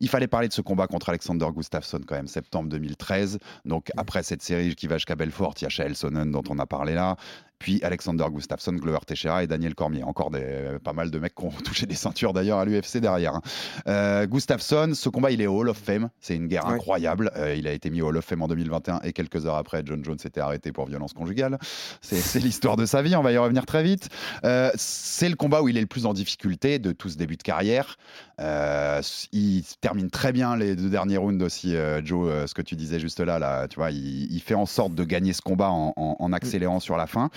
Il 0.00 0.08
fallait 0.08 0.28
parler 0.28 0.48
de 0.48 0.52
ce 0.52 0.60
combat 0.62 0.86
contre 0.86 1.10
Alexander 1.10 1.46
Gustafsson 1.54 2.00
quand 2.06 2.16
même, 2.16 2.26
septembre 2.28 2.68
2013. 2.70 3.38
Donc 3.64 3.90
après 3.96 4.22
cette 4.22 4.42
série 4.42 4.74
qui 4.74 4.86
va 4.86 4.96
jusqu'à 4.96 5.16
Belfort, 5.16 5.54
il 5.60 5.64
y 5.64 5.66
a 5.66 5.68
Chael 5.70 5.94
Sonnen 5.94 6.30
dont 6.30 6.42
on 6.48 6.58
a 6.58 6.66
parlé 6.66 6.94
là. 6.94 7.16
Puis 7.58 7.78
Alexander 7.82 8.24
Gustafsson, 8.32 8.72
Glover 8.72 9.00
Teixeira 9.06 9.44
et 9.44 9.46
Daniel 9.46 9.74
Cormier. 9.74 10.02
Encore 10.02 10.30
des, 10.30 10.78
pas 10.82 10.94
mal 10.94 11.10
de 11.10 11.18
mecs 11.18 11.34
qui 11.34 11.44
ont 11.44 11.50
touché 11.64 11.84
des 11.84 11.94
ceintures 11.94 12.32
d'ailleurs 12.32 12.58
à 12.58 12.64
l'UFC 12.64 12.96
derrière. 12.96 13.34
hein. 13.34 13.42
Euh, 13.86 14.26
Gustafsson, 14.26 14.92
ce 14.94 15.10
combat, 15.10 15.30
il 15.30 15.42
est 15.42 15.46
au 15.46 15.58
Hall 15.58 15.68
of 15.68 15.76
Fame. 15.76 16.08
C'est 16.20 16.34
une 16.36 16.46
guerre 16.46 16.66
Ouais. 16.66 16.72
incroyable. 16.76 17.30
Euh, 17.36 17.54
il 17.54 17.68
a 17.68 17.72
été 17.72 17.90
mis 17.90 18.00
au 18.00 18.06
Hall 18.08 18.16
of 18.16 18.24
Fame 18.24 18.40
en 18.40 18.48
2021 18.48 19.00
et 19.04 19.12
quelques 19.12 19.44
heures 19.44 19.56
après, 19.56 19.82
John 19.84 20.02
Jones 20.02 20.18
s'était 20.18 20.40
arrêté 20.40 20.72
pour 20.72 20.86
violence 20.86 21.12
conjugale. 21.12 21.58
C'est 22.00 22.40
l'histoire 22.40 22.76
de 22.76 22.86
sa 22.86 23.02
vie, 23.02 23.14
on 23.14 23.22
va 23.22 23.32
y 23.32 23.36
revenir 23.36 23.66
très 23.66 23.82
vite. 23.82 24.08
Euh, 24.44 24.70
c'est 24.76 25.28
le 25.28 25.36
combat 25.36 25.60
où 25.60 25.68
il 25.68 25.76
est 25.76 25.82
le 25.82 25.86
plus 25.86 26.06
en 26.06 26.14
difficulté 26.14 26.78
de 26.78 26.92
tout 26.92 27.10
ce 27.10 27.18
début 27.18 27.36
de 27.36 27.42
carrière. 27.42 27.98
Euh, 28.40 29.02
il 29.32 29.64
termine 29.90 30.10
très 30.10 30.30
bien 30.32 30.54
les 30.56 30.76
deux 30.76 30.88
derniers 30.88 31.16
rounds 31.16 31.42
aussi, 31.44 31.74
euh, 31.74 32.00
Joe, 32.04 32.28
euh, 32.30 32.46
ce 32.46 32.54
que 32.54 32.62
tu 32.62 32.76
disais 32.76 33.00
juste 33.00 33.18
là, 33.18 33.40
là 33.40 33.66
tu 33.66 33.76
vois, 33.76 33.90
il, 33.90 34.32
il 34.32 34.40
fait 34.40 34.54
en 34.54 34.66
sorte 34.66 34.94
de 34.94 35.02
gagner 35.02 35.32
ce 35.32 35.42
combat 35.42 35.70
en, 35.70 35.92
en- 35.96 36.16
en 36.18 36.32
accélérant 36.32 36.78
sur 36.78 36.96
la 36.96 37.08
fin. 37.08 37.28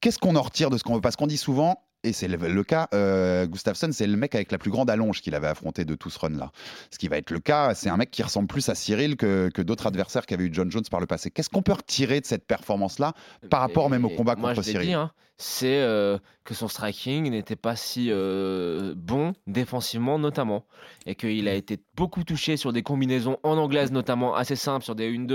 Qu'est-ce 0.00 0.20
qu'on 0.20 0.36
en 0.36 0.42
retire 0.42 0.70
de 0.70 0.78
ce 0.78 0.84
combat 0.84 1.00
Parce 1.00 1.16
qu'on 1.16 1.26
dit 1.26 1.36
souvent, 1.36 1.82
et 2.04 2.12
c'est 2.12 2.28
le, 2.28 2.36
le 2.36 2.64
cas, 2.64 2.88
euh, 2.94 3.46
Gustafsson, 3.46 3.90
c'est 3.92 4.06
le 4.06 4.16
mec 4.16 4.34
avec 4.34 4.52
la 4.52 4.58
plus 4.58 4.70
grande 4.70 4.88
allonge 4.88 5.20
qu'il 5.20 5.34
avait 5.34 5.48
affronté 5.48 5.84
de 5.84 5.94
tout 5.94 6.10
ce 6.10 6.18
run-là. 6.18 6.52
Ce 6.90 6.98
qui 6.98 7.08
va 7.08 7.16
être 7.16 7.30
le 7.30 7.40
cas, 7.40 7.74
c'est 7.74 7.88
un 7.88 7.96
mec 7.96 8.10
qui 8.10 8.22
ressemble 8.22 8.46
plus 8.48 8.68
à 8.68 8.74
Cyril 8.74 9.16
que, 9.16 9.50
que 9.52 9.62
d'autres 9.62 9.86
adversaires 9.86 10.26
qu'avait 10.26 10.44
eu 10.44 10.50
John 10.52 10.70
Jones 10.70 10.84
par 10.90 11.00
le 11.00 11.06
passé. 11.06 11.30
Qu'est-ce 11.30 11.50
qu'on 11.50 11.62
peut 11.62 11.72
retirer 11.72 12.20
de 12.20 12.26
cette 12.26 12.46
performance-là 12.46 13.14
par 13.50 13.60
rapport 13.60 13.90
même 13.90 14.04
au 14.04 14.10
combat 14.10 14.36
moi, 14.36 14.50
contre 14.50 14.62
je 14.62 14.70
Cyril 14.70 14.88
dit, 14.88 14.94
hein, 14.94 15.10
c'est 15.38 15.78
euh, 15.78 16.18
que 16.44 16.52
son 16.52 16.66
striking 16.66 17.30
n'était 17.30 17.54
pas 17.54 17.76
si 17.76 18.08
euh, 18.10 18.92
bon 18.96 19.34
défensivement 19.46 20.18
notamment 20.18 20.64
et 21.06 21.14
qu'il 21.14 21.46
a 21.46 21.54
été 21.54 21.78
beaucoup 21.94 22.24
touché 22.24 22.56
sur 22.56 22.72
des 22.72 22.82
combinaisons 22.82 23.38
en 23.44 23.56
anglaise 23.56 23.92
notamment 23.92 24.34
assez 24.34 24.56
simples 24.56 24.84
sur 24.84 24.96
des 24.96 25.16
1-2 25.16 25.26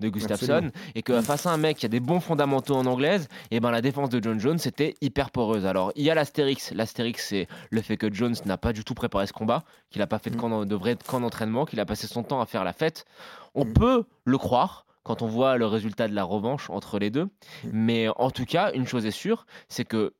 de 0.00 0.08
Gustafsson 0.08 0.52
Absolument. 0.52 0.72
et 0.96 1.02
que 1.02 1.20
face 1.20 1.46
à 1.46 1.52
un 1.52 1.58
mec 1.58 1.76
qui 1.76 1.86
a 1.86 1.88
des 1.88 2.00
bons 2.00 2.18
fondamentaux 2.18 2.74
en 2.74 2.86
anglaise 2.86 3.28
et 3.52 3.60
ben 3.60 3.70
la 3.70 3.80
défense 3.80 4.08
de 4.08 4.20
John 4.20 4.40
Jones 4.40 4.58
c'était 4.58 4.94
hyper 5.00 5.30
poreuse 5.30 5.64
alors 5.64 5.92
il 5.94 6.04
y 6.04 6.10
a 6.10 6.11
l'astérix 6.14 6.72
l'astérix 6.72 7.28
c'est 7.28 7.48
le 7.70 7.80
fait 7.82 7.96
que 7.96 8.12
Jones 8.12 8.34
n'a 8.44 8.58
pas 8.58 8.72
du 8.72 8.84
tout 8.84 8.94
préparé 8.94 9.26
ce 9.26 9.32
combat 9.32 9.64
qu'il 9.90 10.00
n'a 10.00 10.06
pas 10.06 10.18
fait 10.18 10.30
de, 10.30 10.36
Mm. 10.36 10.40
camp 10.40 10.64
de 10.64 10.74
vrai 10.76 10.96
camp 11.06 11.20
d'entraînement 11.20 11.64
qu'il 11.64 11.80
a 11.80 11.86
passé 11.86 12.06
son 12.06 12.22
temps 12.22 12.40
à 12.40 12.46
faire 12.46 12.64
la 12.64 12.72
fête 12.72 13.04
on 13.54 13.64
Mm. 13.64 13.72
peut 13.74 14.04
le 14.24 14.38
croire 14.38 14.86
quand 15.02 15.22
on 15.22 15.26
voit 15.26 15.56
le 15.56 15.66
résultat 15.66 16.08
de 16.08 16.14
la 16.14 16.24
revanche 16.24 16.70
entre 16.70 16.98
les 16.98 17.10
deux 17.10 17.28
mais 17.64 18.08
en 18.16 18.30
tout 18.30 18.44
cas, 18.44 18.72
une 18.72 18.86
chose 18.86 19.04
est 19.06 19.10
sûre, 19.10 19.46
c'est 19.68 19.84
que 19.84 20.14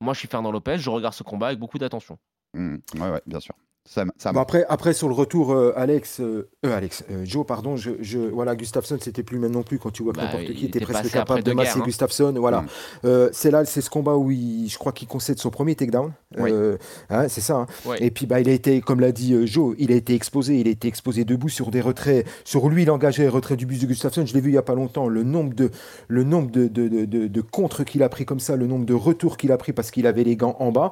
moi, 0.00 0.12
je 0.14 0.18
suis 0.18 0.28
Fernand 0.28 0.50
Lopez, 0.50 0.78
je 0.78 0.90
regarde 0.90 1.14
ce 1.14 1.22
combat 1.22 1.46
avec 1.48 1.58
beaucoup 1.58 1.78
d'attention. 1.78 2.18
Mmh, 2.54 2.76
ouais, 2.96 3.10
ouais, 3.10 3.22
bien 3.26 3.40
sûr. 3.40 3.54
Ça, 3.86 4.04
ça 4.18 4.32
Bon, 4.32 4.40
après, 4.40 4.64
après, 4.68 4.92
sur 4.92 5.08
le 5.08 5.14
retour, 5.14 5.52
euh, 5.52 5.72
Alex, 5.76 6.20
euh, 6.20 6.48
euh, 6.66 6.76
Alex 6.76 7.04
euh, 7.10 7.24
Joe, 7.24 7.46
pardon, 7.46 7.76
je, 7.76 7.92
je, 8.00 8.18
voilà, 8.18 8.56
Gustafsson, 8.56 8.98
c'était 9.00 9.22
plus 9.22 9.38
même 9.38 9.52
non 9.52 9.62
plus 9.62 9.78
quand 9.78 9.90
tu 9.90 10.02
vois 10.02 10.12
que 10.12 10.18
Bah, 10.18 10.24
n'importe 10.24 10.42
il 10.48 10.54
qui 10.56 10.66
était 10.66 10.78
était 10.80 10.92
presque 10.92 11.12
capable 11.12 11.42
de 11.44 11.52
masser 11.52 11.78
hein. 11.78 11.82
Gustafsson. 11.84 12.34
Voilà. 12.36 12.62
Mm. 12.62 12.66
Euh, 13.04 13.28
c'est 13.32 13.50
là, 13.50 13.64
c'est 13.64 13.80
ce 13.80 13.88
combat 13.88 14.16
où 14.16 14.30
il, 14.30 14.68
je 14.68 14.76
crois 14.76 14.92
qu'il 14.92 15.06
concède 15.08 15.38
son 15.38 15.50
premier 15.50 15.74
takedown. 15.76 16.12
Oui. 16.36 16.50
Euh, 16.52 16.76
hein, 17.10 17.28
c'est 17.28 17.40
ça. 17.40 17.54
hein. 17.56 17.66
Et 18.00 18.10
puis, 18.10 18.26
bah, 18.26 18.40
il 18.40 18.48
a 18.48 18.52
été, 18.52 18.80
comme 18.80 19.00
l'a 19.00 19.12
dit 19.12 19.32
euh, 19.34 19.46
Joe, 19.46 19.74
il 19.78 19.92
a 19.92 19.94
été 19.94 20.14
exposé. 20.14 20.58
Il 20.58 20.66
a 20.66 20.70
été 20.72 20.88
exposé 20.88 21.24
debout 21.24 21.48
sur 21.48 21.70
des 21.70 21.80
retraits. 21.80 22.26
Sur 22.44 22.68
lui, 22.68 22.82
il 22.82 22.90
engageait 22.90 23.22
les 23.22 23.28
retraits 23.28 23.56
du 23.58 23.66
bus 23.66 23.80
de 23.80 23.86
Gustafsson. 23.86 24.26
Je 24.26 24.34
l'ai 24.34 24.40
vu 24.40 24.50
il 24.50 24.54
y 24.54 24.58
a 24.58 24.62
pas 24.62 24.74
longtemps. 24.74 25.06
Le 25.08 25.22
nombre 25.22 25.54
de, 25.54 25.70
le 26.08 26.24
nombre 26.24 26.50
de, 26.50 26.66
de, 26.66 26.88
de, 26.88 27.04
de- 27.04 27.26
de 27.28 27.40
contres 27.40 27.84
qu'il 27.84 28.02
a 28.02 28.08
pris 28.08 28.24
comme 28.24 28.40
ça, 28.40 28.56
le 28.56 28.66
nombre 28.66 28.84
de 28.84 28.94
retours 28.94 29.36
qu'il 29.36 29.52
a 29.52 29.56
pris 29.58 29.72
parce 29.72 29.90
qu'il 29.92 30.06
avait 30.06 30.24
les 30.24 30.34
gants 30.36 30.56
en 30.58 30.72
bas. 30.72 30.90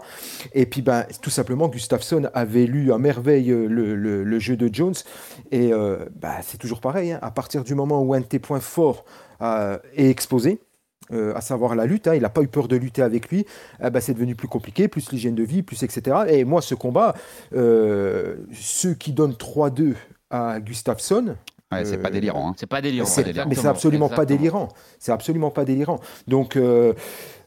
Et 0.52 0.66
puis, 0.66 0.80
ben, 0.82 1.04
tout 1.22 1.30
simplement, 1.30 1.68
Gustafsson 1.68 2.28
avait 2.34 2.66
lu 2.66 2.83
à 2.92 2.98
merveille 2.98 3.50
euh, 3.50 3.66
le, 3.66 4.38
jeu 4.38 4.56
de 4.56 4.72
Jones. 4.72 4.94
Et 5.50 5.72
euh, 5.72 6.04
bah, 6.14 6.36
c'est 6.42 6.58
toujours 6.58 6.80
pareil. 6.80 7.12
hein. 7.12 7.18
À 7.22 7.30
partir 7.30 7.64
du 7.64 7.74
moment 7.74 8.02
où 8.02 8.14
un 8.14 8.20
de 8.20 8.26
tes 8.26 8.38
points 8.38 8.60
forts 8.60 9.04
est 9.40 10.08
exposé, 10.08 10.58
euh, 11.12 11.34
à 11.34 11.42
savoir 11.42 11.74
la 11.74 11.84
lutte, 11.84 12.08
hein, 12.08 12.14
il 12.14 12.22
n'a 12.22 12.30
pas 12.30 12.40
eu 12.40 12.48
peur 12.48 12.66
de 12.66 12.76
lutter 12.76 13.02
avec 13.02 13.28
lui, 13.28 13.44
eh 13.82 13.90
ben, 13.90 14.00
c'est 14.00 14.14
devenu 14.14 14.34
plus 14.34 14.48
compliqué, 14.48 14.88
plus 14.88 15.10
l'hygiène 15.12 15.34
de 15.34 15.42
vie, 15.42 15.62
plus 15.62 15.82
etc. 15.82 16.16
Et 16.28 16.44
moi, 16.44 16.62
ce 16.62 16.74
combat, 16.74 17.14
ceux 17.52 18.94
qui 18.98 19.12
donnent 19.12 19.34
3-2 19.34 19.94
à 20.30 20.60
Gustafsson, 20.60 21.36
Ouais, 21.74 21.84
c'est 21.84 21.98
pas 21.98 22.08
Euh, 22.08 22.12
délirant. 22.12 22.48
hein. 22.50 22.54
C'est 22.58 22.66
pas 22.66 22.80
délirant. 22.80 23.06
c'est- 23.06 23.46
mais 23.46 23.54
c'est 23.54 23.66
absolument 23.66 24.08
pas 24.08 24.24
délirant. 24.24 24.68
C'est 24.98 25.12
absolument 25.12 25.50
pas 25.50 25.64
délirant. 25.64 26.00
Donc, 26.28 26.56
euh, 26.56 26.92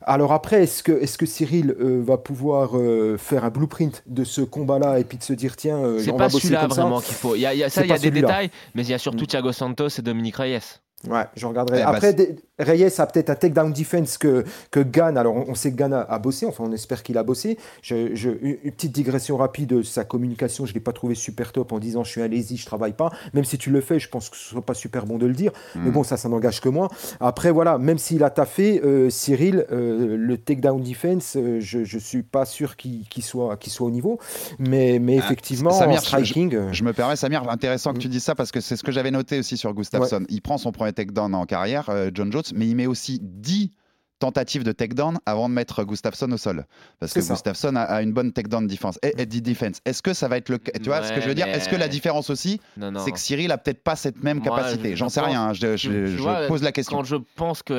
alors 0.01 0.31
après, 0.31 0.63
est-ce 0.63 0.83
que, 0.83 0.91
est 0.93 1.17
que 1.17 1.25
Cyril 1.25 1.75
euh, 1.79 2.01
va 2.05 2.17
pouvoir 2.17 2.77
euh, 2.77 3.17
faire 3.17 3.43
un 3.43 3.49
blueprint 3.49 4.03
de 4.07 4.23
ce 4.23 4.41
combat-là 4.41 4.99
et 4.99 5.03
puis 5.03 5.17
de 5.17 5.23
se 5.23 5.33
dire, 5.33 5.55
tiens, 5.55 5.77
euh, 5.77 5.99
C'est 5.99 6.11
on 6.11 6.17
pas 6.17 6.25
va 6.27 6.29
bosser 6.29 6.47
celui-là 6.47 6.61
comme 6.61 6.71
ça 6.71 6.81
vraiment 6.81 7.01
qu'il 7.01 7.15
faut. 7.15 7.35
Il 7.35 7.41
y 7.41 7.45
a, 7.45 7.53
il 7.53 7.59
y 7.59 7.63
a- 7.63 7.69
ça, 7.69 7.81
C'est 7.81 7.87
il 7.87 7.89
y 7.89 7.91
a 7.91 7.95
pas 7.95 7.99
des 7.99 8.07
celui-là. 8.09 8.27
détails, 8.27 8.49
mais 8.75 8.83
il 8.83 8.89
y 8.89 8.93
a 8.93 8.97
surtout 8.99 9.23
Mm. 9.23 9.27
Thiago 9.27 9.51
Santos 9.51 9.87
et 9.97 10.01
Dominique 10.01 10.35
Reyes. 10.37 10.59
Ouais, 11.07 11.25
je 11.35 11.45
regarderai. 11.45 11.79
Eh 11.81 11.83
ben, 11.83 11.89
Après, 11.93 12.15
Reyes 12.57 12.99
a 12.99 13.05
peut-être 13.05 13.29
un 13.29 13.35
takedown 13.35 13.71
defense 13.71 14.17
que, 14.17 14.43
que 14.71 14.79
Gann. 14.79 15.15
Alors, 15.15 15.35
on, 15.35 15.53
sait 15.53 15.71
que 15.71 15.75
Gann 15.77 15.93
a, 15.93 16.01
a 16.01 16.17
bossé. 16.17 16.47
Enfin, 16.47 16.63
on 16.65 16.71
espère 16.71 17.03
qu'il 17.03 17.19
a 17.19 17.23
bossé. 17.23 17.59
Je, 17.83 18.15
je- 18.15 18.31
une, 18.41 18.57
petite 18.71 18.93
digression 18.93 19.37
rapide 19.37 19.69
de 19.69 19.83
sa 19.83 20.03
communication. 20.05 20.65
Je 20.65 20.71
ne 20.71 20.73
l'ai 20.73 20.79
pas 20.79 20.91
trouvé 20.93 21.13
super 21.13 21.51
top 21.51 21.71
en 21.71 21.77
disant 21.77 22.03
je 22.03 22.09
suis 22.09 22.21
un 22.23 22.27
lazy, 22.27 22.57
je 22.57 22.65
travaille 22.65 22.93
pas. 22.93 23.11
Même 23.35 23.45
si 23.45 23.59
tu 23.59 23.69
le 23.69 23.79
fais, 23.79 23.99
je 23.99 24.09
pense 24.09 24.29
que 24.31 24.35
ce 24.37 24.47
ne 24.49 24.51
soit 24.53 24.65
pas 24.65 24.73
super 24.73 25.05
bon 25.05 25.19
de 25.19 25.27
le 25.27 25.33
dire. 25.33 25.51
Mais 25.75 25.91
bon, 25.91 26.03
ça, 26.03 26.17
ça 26.17 26.29
n'engage 26.29 26.59
que 26.61 26.69
moi. 26.69 26.89
Après, 27.19 27.51
voilà, 27.51 27.77
même 27.77 27.99
s'il 27.99 28.23
a 28.23 28.31
taffé, 28.31 28.81
euh, 28.83 29.11
Cyril, 29.11 29.67
euh, 29.71 30.17
le 30.17 30.37
takedown 30.39 30.81
defense, 30.81 31.35
euh, 31.37 31.59
je 31.59 31.77
ne 31.95 31.99
suis 32.01 32.23
pas 32.23 32.45
sûr 32.45 32.75
qu'il 32.75 33.05
soit, 33.21 33.55
qu'il 33.57 33.71
soit 33.71 33.85
au 33.85 33.91
niveau. 33.91 34.17
Mais, 34.57 34.97
mais 34.97 35.15
effectivement, 35.15 35.69
Ah, 35.73 35.79
Samir, 35.79 35.99
en 35.99 36.01
striking. 36.01 36.55
euh, 36.55 36.69
Je 36.73 36.83
me 36.83 36.91
permets, 36.91 37.15
Samir, 37.15 37.47
intéressant 37.51 37.91
que 37.93 37.97
Mm. 37.97 38.01
tu 38.01 38.07
dises 38.09 38.23
ça 38.23 38.33
parce 38.33 38.51
que 38.51 38.61
c'est 38.61 38.75
ce 38.75 38.83
que 38.83 38.91
j'avais 38.91 39.11
noté 39.11 39.37
aussi 39.39 39.57
sur 39.57 39.71
Gustafsson. 39.75 40.25
Il 40.29 40.41
prend 40.41 40.57
son 40.57 40.71
premier 40.71 40.86
takedown 40.93 41.33
en 41.33 41.45
carrière, 41.45 41.89
euh, 41.89 42.09
John 42.13 42.31
Jones, 42.31 42.43
mais 42.55 42.67
il 42.67 42.75
met 42.75 42.87
aussi 42.87 43.19
10 43.21 43.71
tentatives 44.19 44.63
de 44.63 44.71
takedown 44.71 45.17
avant 45.25 45.47
de 45.49 45.53
mettre 45.53 45.83
Gustafsson 45.83 46.31
au 46.31 46.37
sol. 46.37 46.65
Parce 46.99 47.13
que 47.13 47.21
ça. 47.21 47.33
Gustafsson 47.33 47.75
a, 47.75 47.81
a 47.81 48.01
une 48.01 48.13
bonne 48.13 48.31
takedown 48.33 48.65
defense. 48.67 48.99
Et, 49.03 49.13
et 49.21 49.25
defense. 49.25 49.79
Est-ce 49.85 50.01
que 50.01 50.13
ça 50.13 50.27
va 50.27 50.37
être 50.37 50.49
le 50.49 50.57
cas 50.57 50.71
Tu 50.73 50.85
vois 50.89 51.03
ce 51.03 51.13
que 51.13 51.21
je 51.21 51.27
veux 51.27 51.35
dire? 51.35 51.47
Est-ce 51.47 51.69
que 51.69 51.75
la 51.75 51.87
différence 51.87 52.29
aussi, 52.29 52.59
c'est 53.03 53.11
que 53.11 53.19
Cyril 53.19 53.51
a 53.51 53.57
peut-être 53.57 53.83
pas 53.83 53.95
cette 53.95 54.23
même 54.23 54.37
Moi, 54.39 54.45
capacité? 54.45 54.91
je- 54.91 54.95
J'en 54.95 55.07
je 55.09 55.13
sais 55.13 55.21
rien, 55.21 55.49
hein, 55.49 55.53
je, 55.53 55.77
je- 55.77 55.89
Tu 55.89 56.07
je 56.07 56.17
vois, 56.21 56.47
pose 56.47 56.63
la 56.63 56.71
question. 56.71 56.97
Quand 56.97 57.03
je 57.03 57.15
pense 57.35 57.63
que 57.63 57.73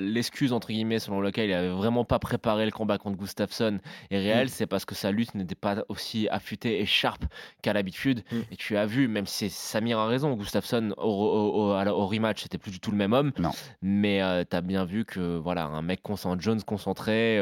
l'excuse, 0.00 0.52
entre 0.52 0.68
guillemets, 0.68 0.98
selon 0.98 1.20
laquelle 1.20 1.48
il 1.50 1.52
avait 1.54 1.68
vraiment 1.70 2.04
pas 2.04 2.18
préparé 2.18 2.64
le 2.64 2.70
combat 2.70 2.98
contre 2.98 3.16
Gustafsson 3.18 3.78
est 4.10 4.18
réelle, 4.18 4.46
Mm. 4.46 4.50
c'est 4.52 4.66
parce 4.66 4.84
que 4.84 4.94
sa 4.94 5.10
lutte 5.10 5.34
n'était 5.34 5.54
pas 5.54 5.84
aussi 5.88 6.28
affûtée 6.30 6.80
et 6.80 6.86
sharp 6.86 7.22
qu'à 7.62 7.72
l'habitude. 7.72 8.22
Mm. 8.32 8.36
Et 8.52 8.56
tu 8.56 8.76
as 8.76 8.86
vu, 8.86 9.08
même 9.08 9.26
si 9.26 9.50
Samir 9.50 9.98
a 9.98 10.06
raison, 10.06 10.34
Gustafsson 10.34 10.94
au, 10.96 11.02
au- 11.02 11.70
au- 11.72 11.88
au 11.90 12.06
rematch, 12.06 12.42
c'était 12.42 12.58
plus 12.58 12.70
du 12.70 12.80
tout 12.80 12.90
le 12.90 12.96
même 12.96 13.12
homme. 13.12 13.32
Non. 13.38 13.50
Mais 13.82 14.20
tu 14.48 14.56
as 14.56 14.60
bien 14.60 14.84
vu 14.84 15.04
que, 15.04 15.36
voilà, 15.38 15.68
un 15.80 15.82
mec 15.82 16.02
concentré, 16.02 16.42
Jones 16.42 16.62
concentré. 16.62 17.40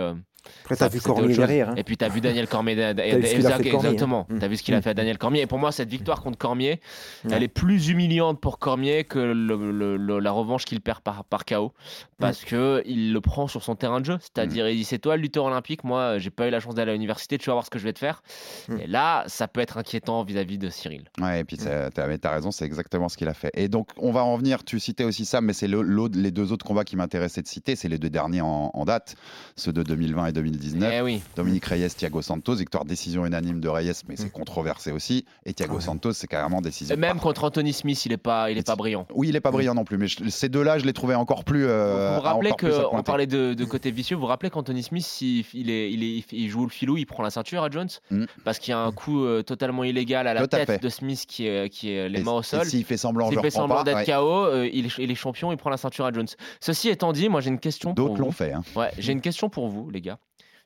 Après, 0.62 0.76
t'as 0.76 0.88
vu 0.88 1.00
Cormier 1.00 1.34
derrière. 1.36 1.70
hein. 1.70 1.74
Et 1.76 1.84
puis 1.84 1.96
t'as 1.96 2.08
vu 2.08 2.20
Daniel 2.20 2.46
Cormier. 2.48 2.80
hein. 2.82 2.94
exactement. 2.96 4.26
Mm. 4.28 4.38
T'as 4.38 4.48
vu 4.48 4.56
ce 4.56 4.62
qu'il 4.62 4.74
a 4.74 4.78
Mm. 4.78 4.82
fait 4.82 4.90
à 4.90 4.94
Daniel 4.94 5.18
Cormier. 5.18 5.40
Et 5.42 5.46
pour 5.46 5.58
moi, 5.58 5.72
cette 5.72 5.88
victoire 5.88 6.22
contre 6.22 6.38
Cormier, 6.38 6.80
Ouais. 7.24 7.30
elle 7.34 7.42
est 7.42 7.48
plus 7.48 7.88
humiliante 7.88 8.40
pour 8.40 8.58
Cormier 8.58 9.04
que 9.04 9.18
le- 9.18 9.70
le- 9.72 9.96
le- 9.96 10.18
la 10.20 10.30
revanche 10.32 10.64
qu'il 10.64 10.80
perd 10.80 11.00
par, 11.00 11.24
par 11.24 11.44
KO. 11.44 11.72
Parce 12.18 12.44
que 12.44 12.82
il 12.86 13.12
le 13.12 13.20
prend 13.20 13.46
sur 13.48 13.62
son 13.62 13.74
terrain 13.76 14.00
de 14.00 14.06
jeu. 14.06 14.18
C'est-à-dire, 14.20 14.68
il 14.68 14.76
dit 14.76 14.84
C'est 14.84 14.98
toi 14.98 15.16
le 15.16 15.22
lutteur 15.22 15.44
olympique. 15.44 15.84
Moi, 15.84 16.18
j'ai 16.18 16.30
pas 16.30 16.46
eu 16.48 16.50
la 16.50 16.60
chance 16.60 16.74
d'aller 16.74 16.90
à 16.90 16.94
l'université. 16.94 17.38
Tu 17.38 17.46
vas 17.50 17.54
voir 17.54 17.64
ce 17.64 17.70
que 17.70 17.78
je 17.78 17.84
vais 17.84 17.92
te 17.92 17.98
faire. 17.98 18.22
Mm. 18.68 18.78
Et 18.80 18.86
là, 18.86 19.24
ça 19.26 19.48
peut 19.48 19.60
être 19.60 19.78
inquiétant 19.78 20.22
vis-à-vis 20.24 20.58
de 20.58 20.68
Cyril. 20.70 21.04
Ouais, 21.20 21.40
et 21.40 21.44
puis 21.44 21.56
t'as 21.56 21.88
as 21.96 22.30
raison, 22.32 22.50
c'est 22.50 22.64
exactement 22.64 23.08
ce 23.08 23.16
qu'il 23.16 23.28
a 23.28 23.34
fait. 23.34 23.50
Et 23.54 23.68
donc, 23.68 23.88
on 23.96 24.10
va 24.12 24.24
en 24.24 24.36
venir, 24.36 24.64
tu 24.64 24.78
citais 24.80 25.04
aussi 25.04 25.24
ça, 25.24 25.40
mais 25.40 25.52
c'est 25.52 25.68
les 25.68 26.30
deux 26.30 26.52
autres 26.52 26.64
combats 26.64 26.84
qui 26.84 26.96
m'intéressaient 26.96 27.42
de 27.42 27.48
citer, 27.48 27.76
c'est 27.76 27.88
les 27.88 27.98
deux 27.98 28.10
derniers 28.10 28.40
en, 28.40 28.70
en 28.72 28.84
date, 28.84 29.14
ceux 29.56 29.72
de 29.72 29.82
2020 29.82 30.26
et 30.26 30.32
2019. 30.42 30.92
Eh 30.96 31.00
oui. 31.02 31.20
Dominique 31.36 31.64
Reyes, 31.64 31.88
Thiago 31.90 32.22
Santos, 32.22 32.54
victoire 32.54 32.84
décision 32.84 33.26
unanime 33.26 33.60
de 33.60 33.68
Reyes, 33.68 33.92
mais 34.08 34.14
Mm. 34.14 34.18
c'est 34.18 34.30
controversé 34.32 34.92
aussi. 34.92 35.24
Et 35.44 35.52
Thiago 35.52 35.76
Ouais. 35.76 35.80
Santos, 35.80 36.12
c'est 36.12 36.26
carrément 36.26 36.60
décision. 36.60 36.94
Et 36.94 36.98
même 36.98 37.18
contre 37.18 37.44
Anthony 37.44 37.72
Smith, 37.72 38.04
il 38.06 38.12
est 38.12 38.16
pas, 38.16 38.50
il 38.50 38.58
est 38.58 38.66
pas 38.66 38.76
brillant. 38.76 39.06
Oui, 39.14 39.28
il 39.28 39.36
est 39.36 39.40
pas 39.40 39.50
brillant 39.50 39.74
non 39.74 39.84
plus, 39.84 39.98
mais 39.98 40.06
je- 40.06 40.28
ces 40.28 40.48
deux-là, 40.48 40.78
je 40.78 40.84
les 40.86 40.92
trouvais 40.92 41.14
encore 41.14 41.44
plus. 41.44 41.66
euh, 41.66 42.10
vous 42.10 42.14
vous 42.16 42.20
rappelez 42.22 42.50
qu'on 42.52 43.02
parlait 43.02 43.26
de, 43.26 43.54
de 43.54 43.64
côté 43.64 43.90
vicieux, 43.90 44.16
vous 44.16 44.22
vous 44.22 44.26
rappelez 44.28 44.50
qu'Anthony 44.50 44.82
Smith, 44.82 45.20
il, 45.20 45.44
il, 45.54 45.70
est, 45.70 45.90
il, 45.92 46.02
est- 46.04 46.32
il 46.32 46.48
joue 46.48 46.64
le 46.64 46.70
filou, 46.70 46.96
il 46.96 47.06
prend 47.06 47.22
la 47.22 47.30
ceinture 47.30 47.62
à 47.64 47.70
Jones 47.70 47.88
Mm. 48.10 48.24
parce 48.44 48.58
qu'il 48.58 48.70
y 48.72 48.74
a 48.74 48.78
un 48.80 48.92
coup 48.92 49.24
euh, 49.24 49.42
totalement 49.42 49.84
illégal 49.84 50.26
à 50.26 50.34
la 50.34 50.46
Tout 50.46 50.54
à 50.56 50.58
fait. 50.60 50.66
tête 50.66 50.82
de 50.82 50.88
Smith 50.88 51.24
qui 51.26 51.46
est, 51.46 51.68
qui 51.68 51.90
est 51.90 52.08
les 52.08 52.20
Et- 52.20 52.22
mains 52.22 52.32
au 52.32 52.42
sol. 52.42 52.64
S'il 52.66 52.84
fait 52.84 52.96
semblant, 52.96 53.30
S'il 53.30 53.40
fait 53.40 53.50
semblant 53.50 53.82
d'être 53.82 53.96
ouais. 53.98 54.04
KO, 54.04 54.44
euh, 54.46 54.68
il, 54.72 54.86
est, 54.86 54.98
il 54.98 55.10
est 55.10 55.14
champion, 55.14 55.50
il 55.52 55.56
prend 55.56 55.70
la 55.70 55.76
ceinture 55.76 56.04
à 56.06 56.12
Jones. 56.12 56.26
Ceci 56.60 56.88
étant 56.88 57.12
dit, 57.12 57.28
moi 57.28 57.40
j'ai 57.40 57.50
une 57.50 57.58
question 57.58 57.92
D'autres 57.92 58.18
l'ont 58.20 58.30
fait. 58.32 58.52
hein. 58.52 58.62
Ouais, 58.76 58.90
j'ai 58.98 59.12
une 59.12 59.20
question 59.20 59.48
pour 59.48 59.68
vous, 59.68 59.90
les 59.90 60.00
gars. 60.00 60.18